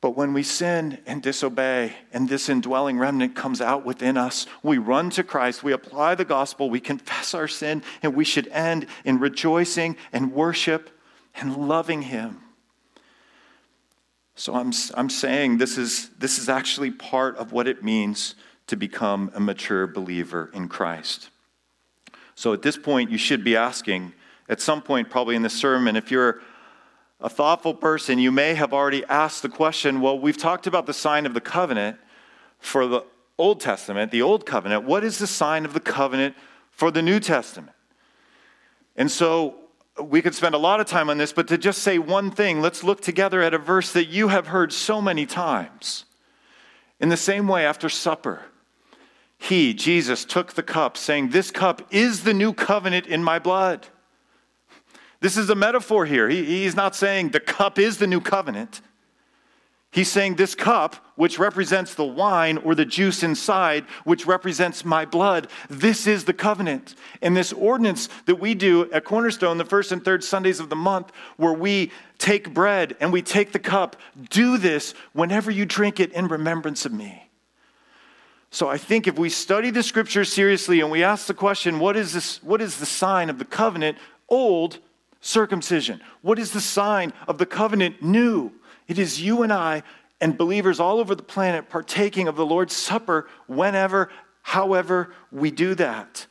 But 0.01 0.17
when 0.17 0.33
we 0.33 0.41
sin 0.41 0.97
and 1.05 1.21
disobey, 1.21 1.93
and 2.11 2.27
this 2.27 2.49
indwelling 2.49 2.97
remnant 2.97 3.35
comes 3.35 3.61
out 3.61 3.85
within 3.85 4.17
us, 4.17 4.47
we 4.63 4.79
run 4.79 5.11
to 5.11 5.23
Christ, 5.23 5.61
we 5.61 5.71
apply 5.71 6.15
the 6.15 6.25
gospel, 6.25 6.67
we 6.67 6.79
confess 6.79 7.35
our 7.35 7.47
sin, 7.47 7.83
and 8.01 8.15
we 8.15 8.25
should 8.25 8.47
end 8.47 8.87
in 9.05 9.19
rejoicing 9.19 9.97
and 10.11 10.33
worship 10.33 10.89
and 11.35 11.67
loving 11.67 12.01
Him. 12.01 12.39
So 14.33 14.55
I'm, 14.55 14.71
I'm 14.95 15.11
saying 15.11 15.59
this 15.59 15.77
is, 15.77 16.09
this 16.17 16.39
is 16.39 16.49
actually 16.49 16.89
part 16.89 17.37
of 17.37 17.51
what 17.51 17.67
it 17.67 17.83
means 17.83 18.33
to 18.65 18.75
become 18.75 19.29
a 19.35 19.39
mature 19.39 19.85
believer 19.85 20.49
in 20.55 20.67
Christ. 20.69 21.29
So 22.33 22.51
at 22.51 22.63
this 22.63 22.77
point, 22.77 23.11
you 23.11 23.19
should 23.19 23.43
be 23.43 23.55
asking, 23.55 24.13
at 24.51 24.59
some 24.59 24.81
point, 24.81 25.09
probably 25.09 25.37
in 25.37 25.43
the 25.43 25.49
sermon, 25.49 25.95
if 25.95 26.11
you're 26.11 26.41
a 27.21 27.29
thoughtful 27.29 27.73
person, 27.73 28.19
you 28.19 28.33
may 28.33 28.53
have 28.53 28.73
already 28.73 29.05
asked 29.05 29.41
the 29.41 29.49
question 29.49 30.01
well, 30.01 30.19
we've 30.19 30.37
talked 30.37 30.67
about 30.67 30.85
the 30.85 30.93
sign 30.93 31.25
of 31.25 31.33
the 31.33 31.39
covenant 31.39 31.97
for 32.59 32.85
the 32.85 33.05
Old 33.37 33.61
Testament, 33.61 34.11
the 34.11 34.21
Old 34.21 34.45
Covenant. 34.45 34.83
What 34.83 35.05
is 35.05 35.19
the 35.19 35.25
sign 35.25 35.63
of 35.63 35.73
the 35.73 35.79
covenant 35.79 36.35
for 36.69 36.91
the 36.91 37.01
New 37.01 37.21
Testament? 37.21 37.75
And 38.97 39.09
so 39.09 39.55
we 40.03 40.21
could 40.21 40.35
spend 40.35 40.53
a 40.53 40.57
lot 40.57 40.81
of 40.81 40.85
time 40.85 41.09
on 41.09 41.17
this, 41.17 41.31
but 41.31 41.47
to 41.47 41.57
just 41.57 41.79
say 41.79 41.97
one 41.97 42.29
thing, 42.29 42.59
let's 42.61 42.83
look 42.83 42.99
together 42.99 43.41
at 43.41 43.53
a 43.53 43.57
verse 43.57 43.93
that 43.93 44.09
you 44.09 44.27
have 44.27 44.47
heard 44.47 44.73
so 44.73 45.01
many 45.01 45.25
times. 45.25 46.03
In 46.99 47.07
the 47.07 47.17
same 47.17 47.47
way, 47.47 47.65
after 47.65 47.87
supper, 47.87 48.41
he, 49.37 49.73
Jesus, 49.73 50.25
took 50.25 50.53
the 50.53 50.61
cup, 50.61 50.97
saying, 50.97 51.29
This 51.29 51.51
cup 51.51 51.81
is 51.89 52.23
the 52.23 52.33
new 52.33 52.51
covenant 52.51 53.07
in 53.07 53.23
my 53.23 53.39
blood. 53.39 53.87
This 55.21 55.37
is 55.37 55.49
a 55.49 55.55
metaphor 55.55 56.05
here. 56.05 56.27
He, 56.27 56.43
he's 56.43 56.75
not 56.75 56.95
saying 56.95 57.29
the 57.29 57.39
cup 57.39 57.79
is 57.79 57.97
the 57.97 58.07
new 58.07 58.19
covenant. 58.19 58.81
He's 59.91 60.09
saying 60.09 60.35
this 60.35 60.55
cup, 60.55 60.95
which 61.15 61.37
represents 61.37 61.95
the 61.95 62.05
wine 62.05 62.57
or 62.57 62.75
the 62.75 62.85
juice 62.85 63.23
inside, 63.23 63.83
which 64.05 64.25
represents 64.25 64.85
my 64.85 65.03
blood, 65.03 65.49
this 65.69 66.07
is 66.07 66.23
the 66.23 66.33
covenant. 66.33 66.95
And 67.21 67.35
this 67.35 67.51
ordinance 67.51 68.07
that 68.25 68.39
we 68.39 68.55
do 68.55 68.89
at 68.91 69.03
Cornerstone, 69.03 69.57
the 69.57 69.65
first 69.65 69.91
and 69.91 70.03
third 70.03 70.23
Sundays 70.23 70.61
of 70.61 70.69
the 70.69 70.77
month, 70.77 71.11
where 71.35 71.53
we 71.53 71.91
take 72.17 72.53
bread 72.53 72.95
and 73.01 73.11
we 73.11 73.21
take 73.21 73.51
the 73.51 73.59
cup, 73.59 73.97
do 74.29 74.57
this 74.57 74.93
whenever 75.11 75.51
you 75.51 75.65
drink 75.65 75.99
it 75.99 76.13
in 76.13 76.29
remembrance 76.29 76.85
of 76.85 76.93
me. 76.93 77.29
So 78.49 78.69
I 78.69 78.77
think 78.77 79.07
if 79.07 79.19
we 79.19 79.29
study 79.29 79.71
the 79.71 79.83
scripture 79.83 80.23
seriously 80.23 80.79
and 80.79 80.89
we 80.89 81.03
ask 81.03 81.27
the 81.27 81.33
question, 81.33 81.79
what 81.79 81.97
is 81.97 82.13
this? 82.13 82.41
What 82.41 82.61
is 82.61 82.77
the 82.77 82.85
sign 82.85 83.29
of 83.29 83.39
the 83.39 83.45
covenant? 83.45 83.97
Old 84.29 84.79
circumcision. 85.21 86.01
What 86.21 86.39
is 86.39 86.51
the 86.51 86.61
sign 86.61 87.13
of 87.27 87.37
the 87.37 87.45
covenant 87.45 88.01
new? 88.01 88.51
It 88.87 88.99
is 88.99 89.21
you 89.21 89.43
and 89.43 89.53
I 89.53 89.83
and 90.19 90.37
believers 90.37 90.79
all 90.79 90.99
over 90.99 91.15
the 91.15 91.23
planet 91.23 91.69
partaking 91.69 92.27
of 92.27 92.35
the 92.35 92.45
Lord's 92.45 92.75
Supper 92.75 93.27
whenever, 93.47 94.09
however 94.41 95.13
we 95.31 95.49
do 95.51 95.73
that. 95.75 96.27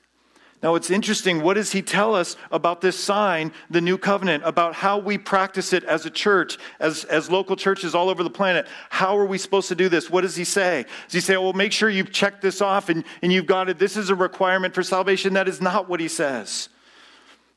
Now, 0.62 0.74
it's 0.74 0.90
interesting. 0.90 1.40
What 1.40 1.54
does 1.54 1.72
he 1.72 1.80
tell 1.80 2.14
us 2.14 2.36
about 2.52 2.82
this 2.82 2.98
sign, 2.98 3.52
the 3.70 3.80
new 3.80 3.96
covenant, 3.96 4.42
about 4.44 4.74
how 4.74 4.98
we 4.98 5.16
practice 5.16 5.72
it 5.72 5.84
as 5.84 6.04
a 6.04 6.10
church, 6.10 6.58
as, 6.78 7.04
as 7.04 7.30
local 7.30 7.56
churches 7.56 7.94
all 7.94 8.10
over 8.10 8.22
the 8.22 8.28
planet? 8.28 8.66
How 8.90 9.16
are 9.16 9.24
we 9.24 9.38
supposed 9.38 9.68
to 9.68 9.74
do 9.74 9.88
this? 9.88 10.10
What 10.10 10.20
does 10.20 10.36
he 10.36 10.44
say? 10.44 10.84
Does 11.06 11.14
he 11.14 11.20
say, 11.20 11.38
well, 11.38 11.54
make 11.54 11.72
sure 11.72 11.88
you've 11.88 12.12
checked 12.12 12.42
this 12.42 12.60
off 12.60 12.90
and, 12.90 13.04
and 13.22 13.32
you've 13.32 13.46
got 13.46 13.70
it? 13.70 13.78
This 13.78 13.96
is 13.96 14.10
a 14.10 14.14
requirement 14.14 14.74
for 14.74 14.82
salvation. 14.82 15.32
That 15.32 15.48
is 15.48 15.62
not 15.62 15.88
what 15.88 15.98
he 15.98 16.08
says. 16.08 16.68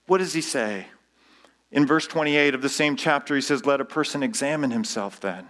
What 0.07 0.19
does 0.19 0.33
he 0.33 0.41
say? 0.41 0.87
In 1.73 1.87
verse 1.87 2.05
28 2.05 2.53
of 2.53 2.61
the 2.61 2.69
same 2.69 2.95
chapter, 2.95 3.33
he 3.33 3.41
says, 3.41 3.65
Let 3.65 3.81
a 3.81 3.85
person 3.85 4.21
examine 4.21 4.69
himself 4.69 5.19
then, 5.19 5.47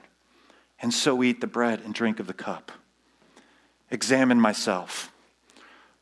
and 0.82 0.94
so 0.94 1.22
eat 1.22 1.42
the 1.42 1.48
bread 1.48 1.82
and 1.84 1.94
drink 1.94 2.20
of 2.22 2.28
the 2.28 2.34
cup. 2.34 2.72
Examine 3.92 4.40
myself. 4.40 5.12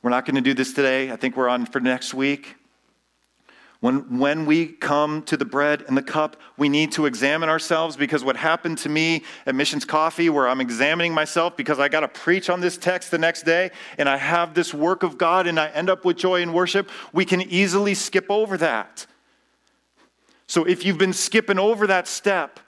We're 0.03 0.11
not 0.11 0.25
going 0.25 0.35
to 0.35 0.41
do 0.41 0.53
this 0.53 0.73
today. 0.73 1.11
I 1.11 1.15
think 1.15 1.35
we're 1.35 1.49
on 1.49 1.65
for 1.65 1.79
next 1.79 2.13
week. 2.13 2.55
When, 3.79 4.19
when 4.19 4.45
we 4.45 4.67
come 4.67 5.23
to 5.23 5.35
the 5.35 5.45
bread 5.45 5.85
and 5.87 5.97
the 5.97 6.03
cup, 6.03 6.37
we 6.55 6.69
need 6.69 6.91
to 6.91 7.07
examine 7.07 7.49
ourselves 7.49 7.97
because 7.97 8.23
what 8.23 8.37
happened 8.37 8.77
to 8.79 8.89
me 8.89 9.23
at 9.47 9.55
Missions 9.55 9.85
Coffee, 9.85 10.29
where 10.29 10.47
I'm 10.47 10.61
examining 10.61 11.15
myself 11.15 11.57
because 11.57 11.79
I 11.79 11.89
got 11.89 12.01
to 12.01 12.07
preach 12.07 12.47
on 12.47 12.61
this 12.61 12.77
text 12.77 13.09
the 13.09 13.17
next 13.17 13.41
day 13.41 13.71
and 13.97 14.07
I 14.07 14.17
have 14.17 14.53
this 14.53 14.71
work 14.71 15.01
of 15.01 15.17
God 15.17 15.47
and 15.47 15.59
I 15.59 15.69
end 15.69 15.89
up 15.89 16.05
with 16.05 16.17
joy 16.17 16.43
and 16.43 16.53
worship, 16.53 16.91
we 17.11 17.25
can 17.25 17.41
easily 17.41 17.95
skip 17.95 18.27
over 18.29 18.55
that. 18.57 19.07
So 20.51 20.65
if 20.65 20.83
you've 20.83 20.97
been 20.97 21.13
skipping 21.13 21.57
over 21.57 21.87
that 21.87 22.09
step, 22.09 22.59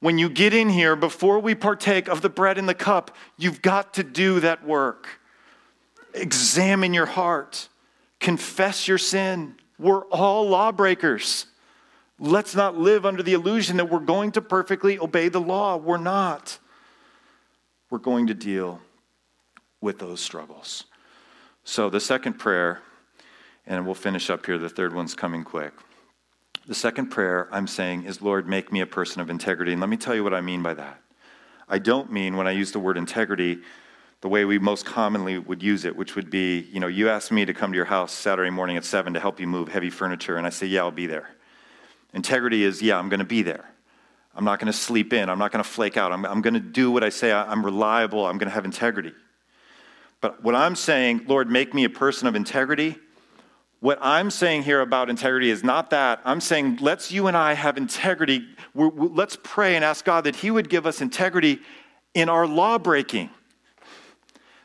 when 0.00 0.18
you 0.18 0.28
get 0.28 0.52
in 0.52 0.68
here, 0.68 0.96
before 0.96 1.38
we 1.38 1.54
partake 1.54 2.08
of 2.08 2.20
the 2.20 2.28
bread 2.28 2.58
and 2.58 2.68
the 2.68 2.74
cup, 2.74 3.14
you've 3.36 3.62
got 3.62 3.94
to 3.94 4.02
do 4.02 4.40
that 4.40 4.66
work. 4.66 5.20
Examine 6.14 6.92
your 6.92 7.06
heart, 7.06 7.68
confess 8.18 8.88
your 8.88 8.98
sin. 8.98 9.54
We're 9.78 10.02
all 10.06 10.48
lawbreakers. 10.48 11.46
Let's 12.18 12.56
not 12.56 12.76
live 12.76 13.06
under 13.06 13.22
the 13.22 13.34
illusion 13.34 13.76
that 13.76 13.88
we're 13.88 14.00
going 14.00 14.32
to 14.32 14.42
perfectly 14.42 14.98
obey 14.98 15.28
the 15.28 15.40
law. 15.40 15.76
We're 15.76 15.96
not. 15.96 16.58
We're 17.88 17.98
going 17.98 18.26
to 18.26 18.34
deal 18.34 18.80
with 19.80 20.00
those 20.00 20.20
struggles. 20.20 20.86
So, 21.62 21.88
the 21.88 22.00
second 22.00 22.32
prayer, 22.32 22.82
and 23.64 23.86
we'll 23.86 23.94
finish 23.94 24.28
up 24.28 24.44
here, 24.44 24.58
the 24.58 24.68
third 24.68 24.92
one's 24.92 25.14
coming 25.14 25.44
quick. 25.44 25.72
The 26.68 26.74
second 26.74 27.06
prayer 27.06 27.48
I'm 27.50 27.66
saying 27.66 28.04
is, 28.04 28.20
Lord, 28.20 28.46
make 28.46 28.70
me 28.70 28.82
a 28.82 28.86
person 28.86 29.22
of 29.22 29.30
integrity. 29.30 29.72
And 29.72 29.80
let 29.80 29.88
me 29.88 29.96
tell 29.96 30.14
you 30.14 30.22
what 30.22 30.34
I 30.34 30.42
mean 30.42 30.62
by 30.62 30.74
that. 30.74 31.00
I 31.66 31.78
don't 31.78 32.12
mean 32.12 32.36
when 32.36 32.46
I 32.46 32.50
use 32.50 32.72
the 32.72 32.78
word 32.78 32.98
integrity 32.98 33.60
the 34.20 34.28
way 34.28 34.44
we 34.44 34.58
most 34.58 34.84
commonly 34.84 35.38
would 35.38 35.62
use 35.62 35.86
it, 35.86 35.96
which 35.96 36.14
would 36.14 36.28
be, 36.28 36.68
you 36.70 36.78
know, 36.78 36.86
you 36.86 37.08
ask 37.08 37.32
me 37.32 37.46
to 37.46 37.54
come 37.54 37.72
to 37.72 37.76
your 37.76 37.86
house 37.86 38.12
Saturday 38.12 38.50
morning 38.50 38.76
at 38.76 38.84
7 38.84 39.14
to 39.14 39.20
help 39.20 39.40
you 39.40 39.46
move 39.46 39.68
heavy 39.68 39.88
furniture, 39.88 40.36
and 40.36 40.46
I 40.46 40.50
say, 40.50 40.66
yeah, 40.66 40.80
I'll 40.80 40.90
be 40.90 41.06
there. 41.06 41.30
Integrity 42.12 42.64
is, 42.64 42.82
yeah, 42.82 42.98
I'm 42.98 43.08
going 43.08 43.20
to 43.20 43.26
be 43.26 43.42
there. 43.42 43.70
I'm 44.34 44.44
not 44.44 44.58
going 44.58 44.70
to 44.70 44.76
sleep 44.76 45.12
in. 45.12 45.30
I'm 45.30 45.38
not 45.38 45.52
going 45.52 45.62
to 45.62 45.68
flake 45.68 45.96
out. 45.96 46.12
I'm, 46.12 46.26
I'm 46.26 46.42
going 46.42 46.54
to 46.54 46.60
do 46.60 46.90
what 46.90 47.04
I 47.04 47.08
say. 47.08 47.32
I'm 47.32 47.64
reliable. 47.64 48.26
I'm 48.26 48.38
going 48.38 48.48
to 48.48 48.54
have 48.54 48.64
integrity. 48.64 49.12
But 50.20 50.42
what 50.42 50.54
I'm 50.54 50.74
saying, 50.74 51.26
Lord, 51.28 51.48
make 51.48 51.72
me 51.72 51.84
a 51.84 51.90
person 51.90 52.26
of 52.26 52.34
integrity, 52.34 52.98
what 53.80 53.98
I'm 54.00 54.30
saying 54.30 54.64
here 54.64 54.80
about 54.80 55.08
integrity 55.08 55.50
is 55.50 55.62
not 55.62 55.90
that. 55.90 56.20
I'm 56.24 56.40
saying 56.40 56.78
let's 56.80 57.12
you 57.12 57.28
and 57.28 57.36
I 57.36 57.52
have 57.52 57.76
integrity. 57.76 58.44
We're, 58.74 58.90
let's 58.90 59.38
pray 59.42 59.76
and 59.76 59.84
ask 59.84 60.04
God 60.04 60.24
that 60.24 60.36
He 60.36 60.50
would 60.50 60.68
give 60.68 60.86
us 60.86 61.00
integrity 61.00 61.60
in 62.14 62.28
our 62.28 62.46
law 62.46 62.78
breaking, 62.78 63.30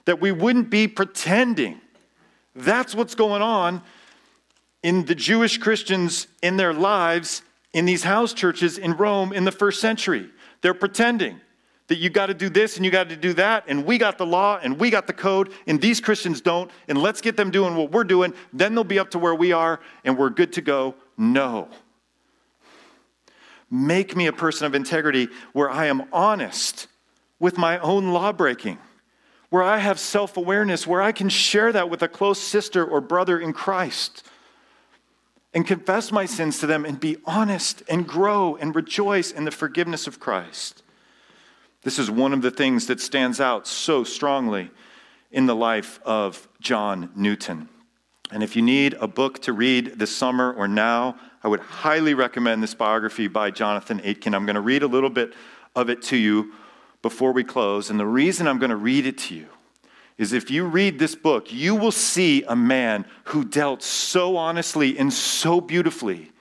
that 0.06 0.20
we 0.20 0.32
wouldn't 0.32 0.70
be 0.70 0.88
pretending. 0.88 1.80
That's 2.56 2.96
what's 2.96 3.16
going 3.16 3.42
on 3.42 3.84
in 4.82 5.06
the 5.06 5.16
Jewish 5.16 5.58
Christians 5.58 6.28
in 6.42 6.58
their 6.58 6.74
lives 6.74 7.44
in 7.74 7.86
these 7.86 8.04
house 8.04 8.34
churches 8.34 8.78
in 8.78 8.96
Rome 8.96 9.34
in 9.34 9.46
the 9.46 9.52
first 9.52 9.80
century. 9.80 10.30
They're 10.62 10.74
pretending 10.74 11.42
that 11.88 11.98
you 11.98 12.10
got 12.10 12.28
to 12.28 12.34
do 12.34 12.50
this 12.50 12.78
and 12.78 12.86
you 12.86 12.92
got 12.92 13.10
to 13.10 13.16
do 13.16 13.34
that, 13.34 13.66
and 13.68 13.86
we 13.86 13.98
got 13.98 14.18
the 14.18 14.26
law 14.26 14.60
and 14.62 14.80
we 14.80 14.90
got 14.90 15.08
the 15.08 15.14
code, 15.14 15.52
and 15.68 15.82
these 15.82 16.00
Christians 16.00 16.42
don't, 16.42 16.72
and 16.88 16.98
let's 16.98 17.22
get 17.22 17.36
them 17.36 17.52
doing 17.52 17.76
what 17.76 17.92
we're 17.92 18.04
doing, 18.04 18.34
then 18.54 18.74
they'll 18.74 18.84
be 18.84 19.00
up 19.00 19.12
to 19.12 19.20
where 19.20 19.36
we 19.36 19.52
are 19.52 19.80
and 20.04 20.18
we're 20.18 20.30
good 20.30 20.54
to 20.54 20.62
go. 20.62 20.96
No. 21.18 21.68
Make 23.70 24.16
me 24.16 24.28
a 24.28 24.34
person 24.34 24.68
of 24.68 24.76
integrity 24.76 25.30
where 25.52 25.70
I 25.70 25.88
am 25.88 26.04
honest 26.14 26.88
with 27.40 27.58
my 27.58 27.80
own 27.80 28.14
law 28.14 28.32
breaking, 28.32 28.78
where 29.50 29.64
I 29.64 29.80
have 29.80 30.00
self 30.00 30.38
awareness, 30.38 30.86
where 30.86 31.02
I 31.02 31.12
can 31.12 31.28
share 31.28 31.72
that 31.72 31.90
with 31.90 32.02
a 32.02 32.08
close 32.08 32.40
sister 32.40 32.86
or 32.86 33.02
brother 33.02 33.40
in 33.40 33.52
Christ 33.52 34.24
and 35.54 35.68
confess 35.68 36.12
my 36.12 36.26
sins 36.26 36.60
to 36.60 36.68
them 36.68 36.86
and 36.86 37.00
be 37.00 37.18
honest 37.26 37.84
and 37.90 38.08
grow 38.08 38.56
and 38.56 38.76
rejoice 38.76 39.32
in 39.32 39.46
the 39.46 39.52
forgiveness 39.52 40.08
of 40.08 40.20
Christ. 40.20 40.83
This 41.84 42.00
is 42.00 42.10
one 42.10 42.34
of 42.34 42.42
the 42.42 42.52
things 42.52 42.88
that 42.88 43.02
stands 43.02 43.42
out 43.42 43.68
so 43.68 44.04
strongly 44.04 44.72
in 45.32 45.46
the 45.46 45.56
life 45.56 46.00
of 46.06 46.48
John 46.62 47.10
Newton. 47.16 47.68
And 48.32 48.42
if 48.42 48.56
you 48.56 48.62
need 48.62 48.96
a 48.96 49.08
book 49.08 49.40
to 49.44 49.54
read 49.54 50.00
this 50.00 50.16
summer 50.16 50.54
or 50.54 50.68
now, 50.68 51.18
I 51.44 51.50
would 51.50 51.60
highly 51.60 52.14
recommend 52.14 52.64
this 52.64 52.74
biography 52.74 53.28
by 53.28 53.52
Jonathan 53.52 54.00
Aitken. 54.04 54.34
I'm 54.34 54.46
going 54.46 54.56
to 54.56 54.62
read 54.62 54.82
a 54.82 54.88
little 54.88 55.10
bit 55.10 55.34
of 55.76 55.90
it 55.90 56.02
to 56.04 56.18
you 56.18 56.54
before 57.02 57.34
we 57.34 57.44
close. 57.44 57.90
And 57.90 58.00
the 58.00 58.06
reason 58.06 58.48
I'm 58.48 58.60
going 58.60 58.70
to 58.70 58.76
read 58.76 59.06
it 59.06 59.18
to 59.20 59.36
you 59.36 59.48
is 60.18 60.32
if 60.32 60.50
you 60.50 60.66
read 60.66 61.00
this 61.00 61.16
book, 61.16 61.52
you 61.52 61.76
will 61.76 61.92
see 61.92 62.44
a 62.44 62.56
man 62.56 63.06
who 63.26 63.44
dealt 63.44 63.84
so 63.84 64.38
honestly 64.38 64.98
and 64.98 65.12
so 65.12 65.60
beautifully 65.60 66.32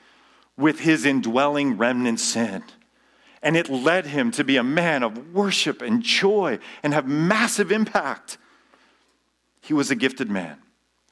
with 0.56 0.80
his 0.80 1.04
indwelling 1.04 1.76
remnant 1.76 2.20
sin. 2.20 2.62
And 3.42 3.56
it 3.56 3.68
led 3.68 4.06
him 4.06 4.30
to 4.32 4.44
be 4.44 4.56
a 4.56 4.62
man 4.62 5.02
of 5.02 5.34
worship 5.34 5.82
and 5.82 6.02
joy 6.02 6.58
and 6.82 6.94
have 6.94 7.06
massive 7.06 7.72
impact. 7.72 8.38
He 9.60 9.74
was 9.74 9.90
a 9.90 9.96
gifted 9.96 10.30
man. 10.30 10.58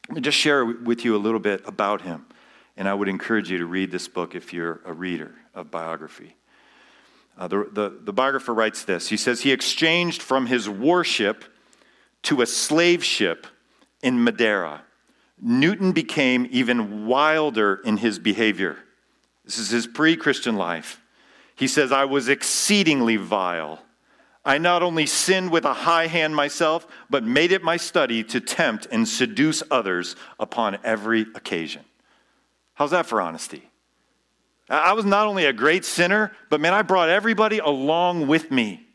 Let 0.08 0.16
me 0.16 0.20
just 0.22 0.38
share 0.38 0.64
with 0.64 1.04
you 1.04 1.16
a 1.16 1.18
little 1.18 1.40
bit 1.40 1.62
about 1.66 2.02
him. 2.02 2.26
And 2.76 2.88
I 2.88 2.94
would 2.94 3.08
encourage 3.08 3.50
you 3.50 3.58
to 3.58 3.66
read 3.66 3.90
this 3.90 4.08
book 4.08 4.34
if 4.34 4.52
you're 4.52 4.80
a 4.84 4.92
reader 4.92 5.34
of 5.54 5.70
biography. 5.70 6.36
Uh, 7.36 7.48
the, 7.48 7.68
the, 7.72 7.98
the 8.02 8.12
biographer 8.12 8.52
writes 8.52 8.84
this 8.84 9.08
He 9.08 9.16
says, 9.16 9.40
He 9.40 9.52
exchanged 9.52 10.22
from 10.22 10.46
his 10.46 10.68
warship 10.68 11.44
to 12.22 12.42
a 12.42 12.46
slave 12.46 13.04
ship 13.04 13.46
in 14.02 14.22
Madeira. 14.22 14.82
Newton 15.40 15.92
became 15.92 16.46
even 16.50 17.06
wilder 17.06 17.80
in 17.84 17.96
his 17.96 18.18
behavior. 18.18 18.76
This 19.44 19.58
is 19.58 19.70
his 19.70 19.86
pre 19.86 20.16
Christian 20.16 20.56
life. 20.56 21.00
He 21.60 21.68
says, 21.68 21.92
I 21.92 22.06
was 22.06 22.30
exceedingly 22.30 23.16
vile. 23.16 23.80
I 24.46 24.56
not 24.56 24.82
only 24.82 25.04
sinned 25.04 25.50
with 25.50 25.66
a 25.66 25.74
high 25.74 26.06
hand 26.06 26.34
myself, 26.34 26.86
but 27.10 27.22
made 27.22 27.52
it 27.52 27.62
my 27.62 27.76
study 27.76 28.24
to 28.24 28.40
tempt 28.40 28.86
and 28.90 29.06
seduce 29.06 29.62
others 29.70 30.16
upon 30.38 30.78
every 30.82 31.26
occasion. 31.34 31.84
How's 32.72 32.92
that 32.92 33.04
for 33.04 33.20
honesty? 33.20 33.68
I 34.70 34.94
was 34.94 35.04
not 35.04 35.26
only 35.26 35.44
a 35.44 35.52
great 35.52 35.84
sinner, 35.84 36.32
but 36.48 36.62
man, 36.62 36.72
I 36.72 36.80
brought 36.80 37.10
everybody 37.10 37.58
along 37.58 38.26
with 38.26 38.50
me. 38.50 38.86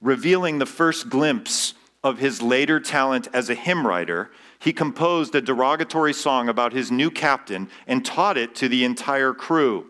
Revealing 0.00 0.60
the 0.60 0.64
first 0.64 1.08
glimpse 1.08 1.74
of 2.04 2.20
his 2.20 2.40
later 2.40 2.78
talent 2.78 3.26
as 3.32 3.50
a 3.50 3.56
hymn 3.56 3.84
writer, 3.84 4.30
he 4.60 4.72
composed 4.72 5.34
a 5.34 5.40
derogatory 5.40 6.12
song 6.12 6.48
about 6.48 6.72
his 6.72 6.92
new 6.92 7.10
captain 7.10 7.68
and 7.88 8.06
taught 8.06 8.38
it 8.38 8.54
to 8.54 8.68
the 8.68 8.84
entire 8.84 9.34
crew. 9.34 9.88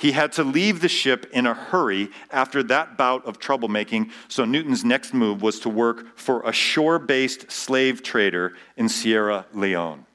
He 0.00 0.12
had 0.12 0.32
to 0.32 0.44
leave 0.44 0.80
the 0.80 0.88
ship 0.88 1.26
in 1.30 1.46
a 1.46 1.52
hurry 1.52 2.08
after 2.30 2.62
that 2.62 2.96
bout 2.96 3.22
of 3.26 3.38
troublemaking, 3.38 4.10
so 4.28 4.46
Newton's 4.46 4.82
next 4.82 5.12
move 5.12 5.42
was 5.42 5.60
to 5.60 5.68
work 5.68 6.16
for 6.16 6.40
a 6.48 6.52
shore 6.52 6.98
based 6.98 7.52
slave 7.52 8.02
trader 8.02 8.54
in 8.78 8.88
Sierra 8.88 9.44
Leone. 9.52 10.06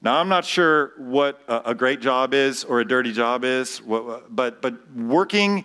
Now, 0.00 0.20
I'm 0.20 0.28
not 0.28 0.44
sure 0.44 0.92
what 0.96 1.42
a 1.48 1.74
great 1.74 2.00
job 2.00 2.34
is 2.34 2.62
or 2.62 2.78
a 2.78 2.84
dirty 2.84 3.12
job 3.12 3.44
is, 3.44 3.80
but, 3.80 4.62
but 4.62 4.92
working 4.94 5.64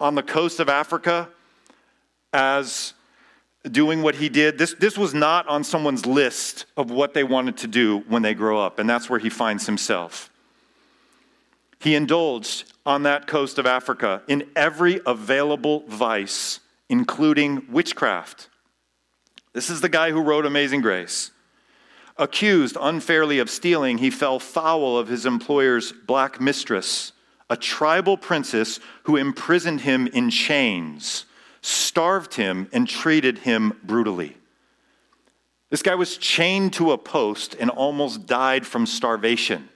on 0.00 0.14
the 0.14 0.22
coast 0.22 0.58
of 0.58 0.70
Africa 0.70 1.28
as 2.32 2.94
doing 3.70 4.00
what 4.00 4.14
he 4.14 4.30
did, 4.30 4.56
this, 4.56 4.74
this 4.80 4.96
was 4.96 5.12
not 5.12 5.46
on 5.48 5.64
someone's 5.64 6.06
list 6.06 6.64
of 6.78 6.90
what 6.90 7.12
they 7.12 7.24
wanted 7.24 7.58
to 7.58 7.66
do 7.66 7.98
when 8.08 8.22
they 8.22 8.32
grow 8.32 8.58
up, 8.58 8.78
and 8.78 8.88
that's 8.88 9.10
where 9.10 9.18
he 9.18 9.28
finds 9.28 9.66
himself. 9.66 10.30
He 11.80 11.94
indulged 11.94 12.72
on 12.84 13.04
that 13.04 13.26
coast 13.26 13.58
of 13.58 13.66
Africa 13.66 14.22
in 14.26 14.48
every 14.56 15.00
available 15.06 15.84
vice, 15.86 16.60
including 16.88 17.66
witchcraft. 17.70 18.48
This 19.52 19.70
is 19.70 19.80
the 19.80 19.88
guy 19.88 20.10
who 20.10 20.20
wrote 20.20 20.46
Amazing 20.46 20.80
Grace. 20.80 21.30
Accused 22.16 22.76
unfairly 22.80 23.38
of 23.38 23.48
stealing, 23.48 23.98
he 23.98 24.10
fell 24.10 24.40
foul 24.40 24.98
of 24.98 25.06
his 25.06 25.24
employer's 25.24 25.92
black 25.92 26.40
mistress, 26.40 27.12
a 27.48 27.56
tribal 27.56 28.16
princess 28.16 28.80
who 29.04 29.16
imprisoned 29.16 29.82
him 29.82 30.08
in 30.08 30.30
chains, 30.30 31.26
starved 31.60 32.34
him, 32.34 32.68
and 32.72 32.88
treated 32.88 33.38
him 33.38 33.78
brutally. 33.84 34.36
This 35.70 35.82
guy 35.82 35.94
was 35.94 36.16
chained 36.16 36.72
to 36.74 36.90
a 36.90 36.98
post 36.98 37.54
and 37.60 37.70
almost 37.70 38.26
died 38.26 38.66
from 38.66 38.84
starvation 38.84 39.68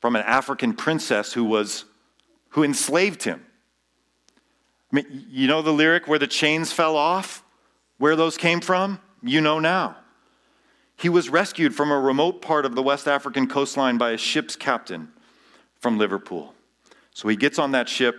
from 0.00 0.16
an 0.16 0.22
African 0.22 0.74
princess 0.74 1.32
who 1.32 1.44
was 1.44 1.84
who 2.50 2.64
enslaved 2.64 3.22
him. 3.22 3.44
I 4.92 4.96
mean, 4.96 5.26
you 5.30 5.46
know 5.46 5.62
the 5.62 5.72
lyric 5.72 6.08
where 6.08 6.18
the 6.18 6.26
chains 6.26 6.72
fell 6.72 6.96
off? 6.96 7.44
Where 7.98 8.16
those 8.16 8.36
came 8.36 8.60
from? 8.60 9.00
You 9.22 9.40
know 9.40 9.60
now. 9.60 9.96
He 10.96 11.08
was 11.08 11.30
rescued 11.30 11.74
from 11.74 11.90
a 11.90 11.98
remote 11.98 12.42
part 12.42 12.66
of 12.66 12.74
the 12.74 12.82
West 12.82 13.06
African 13.06 13.46
coastline 13.46 13.98
by 13.98 14.10
a 14.10 14.18
ship's 14.18 14.56
captain 14.56 15.12
from 15.78 15.96
Liverpool. 15.96 16.54
So 17.14 17.28
he 17.28 17.36
gets 17.36 17.58
on 17.58 17.72
that 17.72 17.88
ship. 17.88 18.16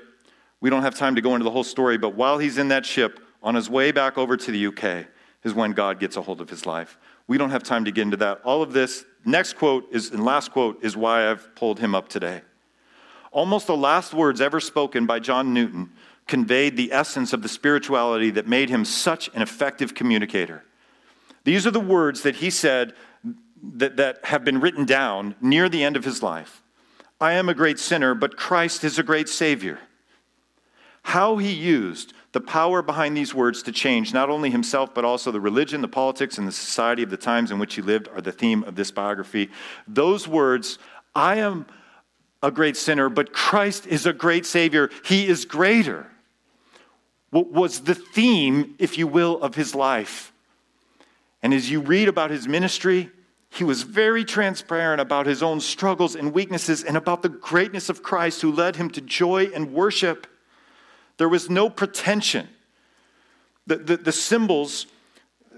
We 0.61 0.69
don't 0.69 0.81
have 0.81 0.95
time 0.95 1.15
to 1.15 1.21
go 1.21 1.35
into 1.35 1.43
the 1.43 1.51
whole 1.51 1.63
story, 1.63 1.97
but 1.97 2.15
while 2.15 2.37
he's 2.37 2.57
in 2.57 2.69
that 2.69 2.85
ship, 2.85 3.19
on 3.43 3.55
his 3.55 3.69
way 3.69 3.91
back 3.91 4.17
over 4.17 4.37
to 4.37 4.51
the 4.51 4.67
UK, 4.67 5.07
is 5.43 5.53
when 5.53 5.71
God 5.71 5.99
gets 5.99 6.15
a 6.17 6.21
hold 6.21 6.41
of 6.41 6.49
his 6.49 6.65
life. 6.65 6.97
We 7.27 7.37
don't 7.37 7.49
have 7.49 7.63
time 7.63 7.85
to 7.85 7.91
get 7.91 8.03
into 8.03 8.17
that. 8.17 8.41
All 8.43 8.61
of 8.61 8.73
this, 8.73 9.05
next 9.25 9.53
quote 9.53 9.87
is, 9.91 10.11
and 10.11 10.23
last 10.23 10.51
quote 10.51 10.83
is 10.83 10.95
why 10.95 11.29
I've 11.29 11.53
pulled 11.55 11.79
him 11.79 11.95
up 11.95 12.07
today. 12.07 12.41
Almost 13.31 13.67
the 13.67 13.77
last 13.77 14.13
words 14.13 14.41
ever 14.41 14.59
spoken 14.59 15.05
by 15.05 15.19
John 15.19 15.53
Newton 15.53 15.91
conveyed 16.27 16.77
the 16.77 16.91
essence 16.91 17.33
of 17.33 17.41
the 17.41 17.49
spirituality 17.49 18.29
that 18.31 18.47
made 18.47 18.69
him 18.69 18.85
such 18.85 19.29
an 19.33 19.41
effective 19.41 19.93
communicator. 19.93 20.63
These 21.43 21.65
are 21.65 21.71
the 21.71 21.79
words 21.79 22.23
that 22.23 22.35
he 22.35 22.49
said 22.49 22.93
that, 23.63 23.97
that 23.97 24.25
have 24.25 24.43
been 24.43 24.59
written 24.59 24.85
down 24.85 25.35
near 25.41 25.69
the 25.69 25.83
end 25.83 25.95
of 25.95 26.03
his 26.03 26.21
life. 26.21 26.61
I 27.19 27.33
am 27.33 27.49
a 27.49 27.53
great 27.53 27.79
sinner, 27.79 28.15
but 28.15 28.37
Christ 28.37 28.83
is 28.83 28.97
a 28.97 29.03
great 29.03 29.29
Savior. 29.29 29.79
How 31.03 31.37
he 31.37 31.51
used 31.51 32.13
the 32.33 32.41
power 32.41 32.81
behind 32.81 33.15
these 33.15 33.33
words 33.33 33.61
to 33.63 33.71
change 33.71 34.13
not 34.13 34.29
only 34.29 34.49
himself, 34.49 34.93
but 34.93 35.03
also 35.03 35.31
the 35.31 35.41
religion, 35.41 35.81
the 35.81 35.87
politics, 35.87 36.37
and 36.37 36.47
the 36.47 36.51
society 36.51 37.03
of 37.03 37.09
the 37.09 37.17
times 37.17 37.51
in 37.51 37.59
which 37.59 37.75
he 37.75 37.81
lived 37.81 38.07
are 38.09 38.21
the 38.21 38.31
theme 38.31 38.63
of 38.63 38.75
this 38.75 38.91
biography. 38.91 39.49
Those 39.87 40.27
words, 40.27 40.79
I 41.13 41.37
am 41.37 41.65
a 42.41 42.51
great 42.51 42.77
sinner, 42.77 43.09
but 43.09 43.33
Christ 43.33 43.85
is 43.85 44.05
a 44.05 44.13
great 44.13 44.45
Savior. 44.45 44.89
He 45.03 45.27
is 45.27 45.45
greater, 45.45 46.07
was 47.31 47.81
the 47.81 47.95
theme, 47.95 48.75
if 48.79 48.97
you 48.97 49.07
will, 49.07 49.41
of 49.41 49.55
his 49.55 49.75
life. 49.75 50.31
And 51.43 51.53
as 51.53 51.69
you 51.69 51.81
read 51.81 52.07
about 52.07 52.31
his 52.31 52.47
ministry, 52.47 53.09
he 53.49 53.65
was 53.65 53.83
very 53.83 54.23
transparent 54.23 55.01
about 55.01 55.25
his 55.25 55.43
own 55.43 55.59
struggles 55.59 56.15
and 56.15 56.33
weaknesses 56.33 56.83
and 56.83 56.95
about 56.95 57.21
the 57.21 57.29
greatness 57.29 57.89
of 57.89 58.01
Christ 58.01 58.41
who 58.41 58.51
led 58.51 58.77
him 58.77 58.89
to 58.91 59.01
joy 59.01 59.51
and 59.53 59.73
worship. 59.73 60.27
There 61.17 61.29
was 61.29 61.49
no 61.49 61.69
pretension. 61.69 62.47
The, 63.67 63.77
the, 63.77 63.97
the, 63.97 64.11
symbols, 64.11 64.87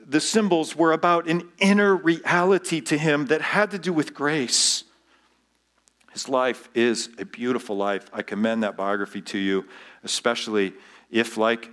the 0.05 0.19
symbols 0.19 0.75
were 0.75 0.91
about 0.91 1.27
an 1.27 1.49
inner 1.59 1.95
reality 1.95 2.81
to 2.81 2.97
him 2.97 3.27
that 3.27 3.41
had 3.41 3.71
to 3.71 3.79
do 3.79 3.93
with 3.93 4.13
grace. 4.13 4.83
His 6.11 6.29
life 6.29 6.69
is 6.75 7.09
a 7.17 7.25
beautiful 7.25 7.75
life. 7.75 8.09
I 8.13 8.21
commend 8.21 8.63
that 8.63 8.77
biography 8.77 9.21
to 9.21 9.37
you, 9.37 9.65
especially 10.03 10.73
if, 11.09 11.37
like 11.37 11.69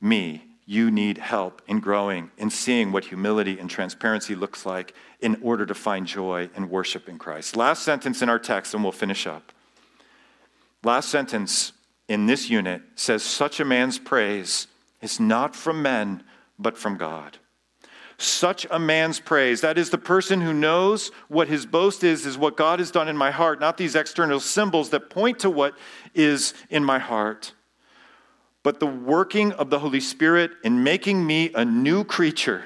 me, 0.00 0.44
you 0.66 0.90
need 0.90 1.18
help 1.18 1.60
in 1.66 1.80
growing, 1.80 2.30
in 2.38 2.48
seeing 2.48 2.92
what 2.92 3.04
humility 3.04 3.58
and 3.58 3.68
transparency 3.68 4.34
looks 4.34 4.64
like 4.64 4.94
in 5.20 5.36
order 5.42 5.66
to 5.66 5.74
find 5.74 6.06
joy 6.06 6.48
and 6.56 6.70
worship 6.70 7.08
in 7.08 7.18
Christ. 7.18 7.56
Last 7.56 7.82
sentence 7.82 8.22
in 8.22 8.28
our 8.28 8.38
text, 8.38 8.72
and 8.72 8.82
we'll 8.82 8.92
finish 8.92 9.26
up. 9.26 9.52
Last 10.82 11.10
sentence 11.10 11.72
in 12.08 12.26
this 12.26 12.50
unit 12.50 12.82
says, 12.94 13.22
Such 13.22 13.60
a 13.60 13.64
man's 13.64 13.98
praise 13.98 14.66
is 15.00 15.20
not 15.20 15.54
from 15.56 15.82
men, 15.82 16.22
but 16.58 16.76
from 16.76 16.96
God. 16.96 17.38
Such 18.16 18.66
a 18.70 18.78
man's 18.78 19.18
praise, 19.18 19.60
that 19.62 19.76
is, 19.76 19.90
the 19.90 19.98
person 19.98 20.40
who 20.40 20.52
knows 20.52 21.10
what 21.28 21.48
his 21.48 21.66
boast 21.66 22.04
is, 22.04 22.24
is 22.26 22.38
what 22.38 22.56
God 22.56 22.78
has 22.78 22.92
done 22.92 23.08
in 23.08 23.16
my 23.16 23.32
heart, 23.32 23.58
not 23.58 23.76
these 23.76 23.96
external 23.96 24.38
symbols 24.38 24.90
that 24.90 25.10
point 25.10 25.40
to 25.40 25.50
what 25.50 25.74
is 26.14 26.54
in 26.70 26.84
my 26.84 26.98
heart 27.00 27.52
but 28.64 28.80
the 28.80 28.86
working 28.86 29.52
of 29.52 29.70
the 29.70 29.78
Holy 29.78 30.00
Spirit 30.00 30.52
in 30.64 30.82
making 30.82 31.24
me 31.24 31.52
a 31.54 31.64
new 31.64 32.02
creature, 32.02 32.64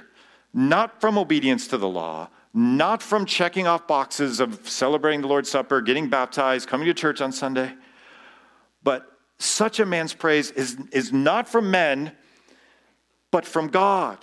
not 0.55 1.01
from 1.01 1.19
obedience 1.19 1.67
to 1.67 1.77
the 1.77 1.89
law, 1.89 2.31
not 2.55 3.03
from 3.03 3.27
checking 3.27 3.67
off 3.67 3.87
boxes 3.87 4.41
of 4.41 4.67
celebrating 4.67 5.21
the 5.21 5.27
Lord's 5.27 5.51
Supper, 5.51 5.83
getting 5.83 6.09
baptized, 6.09 6.69
coming 6.69 6.87
to 6.87 6.95
church 6.95 7.21
on 7.21 7.33
Sunday, 7.33 7.75
but 8.83 9.18
such 9.39 9.81
a 9.81 9.87
man's 9.87 10.15
praise 10.15 10.51
is, 10.51 10.77
is 10.93 11.13
not 11.13 11.49
from 11.49 11.71
men, 11.71 12.13
but 13.31 13.45
from 13.45 13.69
God. 13.69 14.19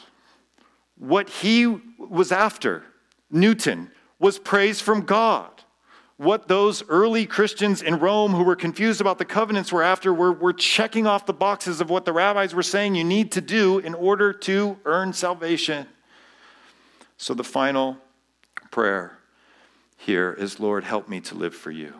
What 0.97 1.29
he 1.29 1.67
was 1.97 2.31
after, 2.31 2.83
Newton, 3.29 3.91
was 4.19 4.39
praise 4.39 4.81
from 4.81 5.01
God 5.01 5.55
what 6.17 6.47
those 6.47 6.81
early 6.87 7.25
Christians 7.25 7.81
in 7.81 7.99
Rome 7.99 8.31
who 8.31 8.43
were 8.43 8.55
confused 8.55 9.01
about 9.01 9.17
the 9.17 9.25
covenants 9.25 9.71
were 9.71 9.83
after 9.83 10.13
were, 10.13 10.31
were 10.31 10.53
checking 10.53 11.05
off 11.05 11.25
the 11.25 11.33
boxes 11.33 11.81
of 11.81 11.89
what 11.89 12.05
the 12.05 12.13
rabbis 12.13 12.55
were 12.55 12.63
saying 12.63 12.95
you 12.95 13.03
need 13.03 13.31
to 13.33 13.41
do 13.41 13.79
in 13.79 13.93
order 13.93 14.31
to 14.31 14.77
earn 14.85 15.11
salvation. 15.11 15.87
So 17.17 17.33
the 17.33 17.43
final 17.43 17.97
prayer 18.71 19.17
here 19.97 20.33
is 20.37 20.59
Lord, 20.59 20.83
help 20.83 21.09
me 21.09 21.19
to 21.21 21.35
live 21.35 21.55
for 21.55 21.71
you, 21.71 21.93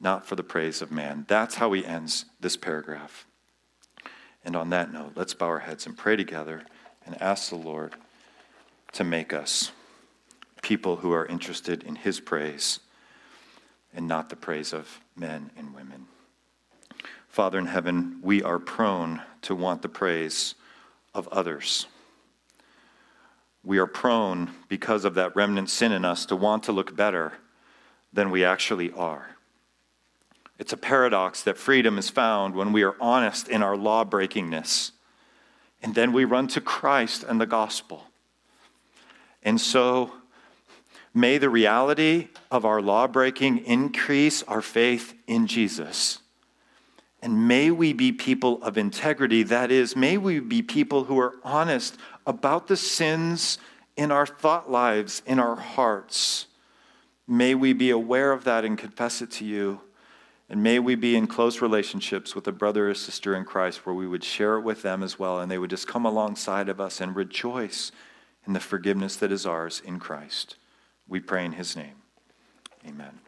not 0.00 0.26
for 0.26 0.36
the 0.36 0.42
praise 0.42 0.82
of 0.82 0.90
man. 0.90 1.24
That's 1.28 1.56
how 1.56 1.72
he 1.72 1.84
ends 1.84 2.26
this 2.40 2.56
paragraph. 2.56 3.26
And 4.44 4.54
on 4.54 4.70
that 4.70 4.92
note, 4.92 5.12
let's 5.16 5.34
bow 5.34 5.46
our 5.46 5.58
heads 5.60 5.86
and 5.86 5.96
pray 5.96 6.16
together 6.16 6.64
and 7.04 7.20
ask 7.20 7.48
the 7.48 7.56
Lord 7.56 7.94
to 8.92 9.04
make 9.04 9.32
us 9.32 9.72
people 10.62 10.96
who 10.96 11.12
are 11.12 11.26
interested 11.26 11.82
in 11.82 11.96
his 11.96 12.20
praise 12.20 12.80
and 13.94 14.06
not 14.06 14.28
the 14.28 14.36
praise 14.36 14.72
of 14.72 15.00
men 15.16 15.50
and 15.56 15.74
women. 15.74 16.06
Father 17.28 17.58
in 17.58 17.66
heaven, 17.66 18.18
we 18.22 18.42
are 18.42 18.58
prone 18.58 19.22
to 19.42 19.54
want 19.54 19.82
the 19.82 19.88
praise 19.88 20.54
of 21.14 21.28
others. 21.28 21.86
We 23.62 23.78
are 23.78 23.86
prone, 23.86 24.50
because 24.68 25.04
of 25.04 25.14
that 25.14 25.34
remnant 25.34 25.70
sin 25.70 25.92
in 25.92 26.04
us, 26.04 26.24
to 26.26 26.36
want 26.36 26.62
to 26.64 26.72
look 26.72 26.96
better 26.96 27.32
than 28.12 28.30
we 28.30 28.44
actually 28.44 28.92
are. 28.92 29.35
It's 30.58 30.72
a 30.72 30.76
paradox 30.76 31.42
that 31.42 31.58
freedom 31.58 31.98
is 31.98 32.08
found 32.08 32.54
when 32.54 32.72
we 32.72 32.82
are 32.82 32.96
honest 33.00 33.48
in 33.48 33.62
our 33.62 33.76
law 33.76 34.04
breakingness. 34.04 34.92
And 35.82 35.94
then 35.94 36.12
we 36.12 36.24
run 36.24 36.48
to 36.48 36.60
Christ 36.60 37.24
and 37.24 37.40
the 37.40 37.46
gospel. 37.46 38.04
And 39.42 39.60
so, 39.60 40.12
may 41.12 41.38
the 41.38 41.50
reality 41.50 42.28
of 42.50 42.64
our 42.64 42.80
law 42.80 43.06
breaking 43.06 43.58
increase 43.58 44.42
our 44.44 44.62
faith 44.62 45.14
in 45.26 45.46
Jesus. 45.46 46.20
And 47.22 47.46
may 47.48 47.70
we 47.70 47.92
be 47.92 48.12
people 48.12 48.62
of 48.62 48.78
integrity. 48.78 49.42
That 49.42 49.70
is, 49.70 49.96
may 49.96 50.16
we 50.16 50.40
be 50.40 50.62
people 50.62 51.04
who 51.04 51.18
are 51.18 51.34
honest 51.44 51.96
about 52.26 52.66
the 52.66 52.76
sins 52.76 53.58
in 53.96 54.10
our 54.12 54.26
thought 54.26 54.70
lives, 54.70 55.22
in 55.26 55.38
our 55.38 55.56
hearts. 55.56 56.46
May 57.26 57.54
we 57.54 57.72
be 57.72 57.90
aware 57.90 58.32
of 58.32 58.44
that 58.44 58.64
and 58.64 58.76
confess 58.78 59.22
it 59.22 59.30
to 59.32 59.44
you. 59.44 59.80
And 60.48 60.62
may 60.62 60.78
we 60.78 60.94
be 60.94 61.16
in 61.16 61.26
close 61.26 61.60
relationships 61.60 62.34
with 62.34 62.46
a 62.46 62.52
brother 62.52 62.88
or 62.88 62.94
sister 62.94 63.34
in 63.34 63.44
Christ 63.44 63.84
where 63.84 63.94
we 63.94 64.06
would 64.06 64.22
share 64.22 64.56
it 64.56 64.62
with 64.62 64.82
them 64.82 65.02
as 65.02 65.18
well, 65.18 65.40
and 65.40 65.50
they 65.50 65.58
would 65.58 65.70
just 65.70 65.88
come 65.88 66.04
alongside 66.04 66.68
of 66.68 66.80
us 66.80 67.00
and 67.00 67.16
rejoice 67.16 67.90
in 68.46 68.52
the 68.52 68.60
forgiveness 68.60 69.16
that 69.16 69.32
is 69.32 69.44
ours 69.44 69.82
in 69.84 69.98
Christ. 69.98 70.56
We 71.08 71.18
pray 71.18 71.44
in 71.44 71.52
his 71.52 71.74
name. 71.74 72.02
Amen. 72.86 73.25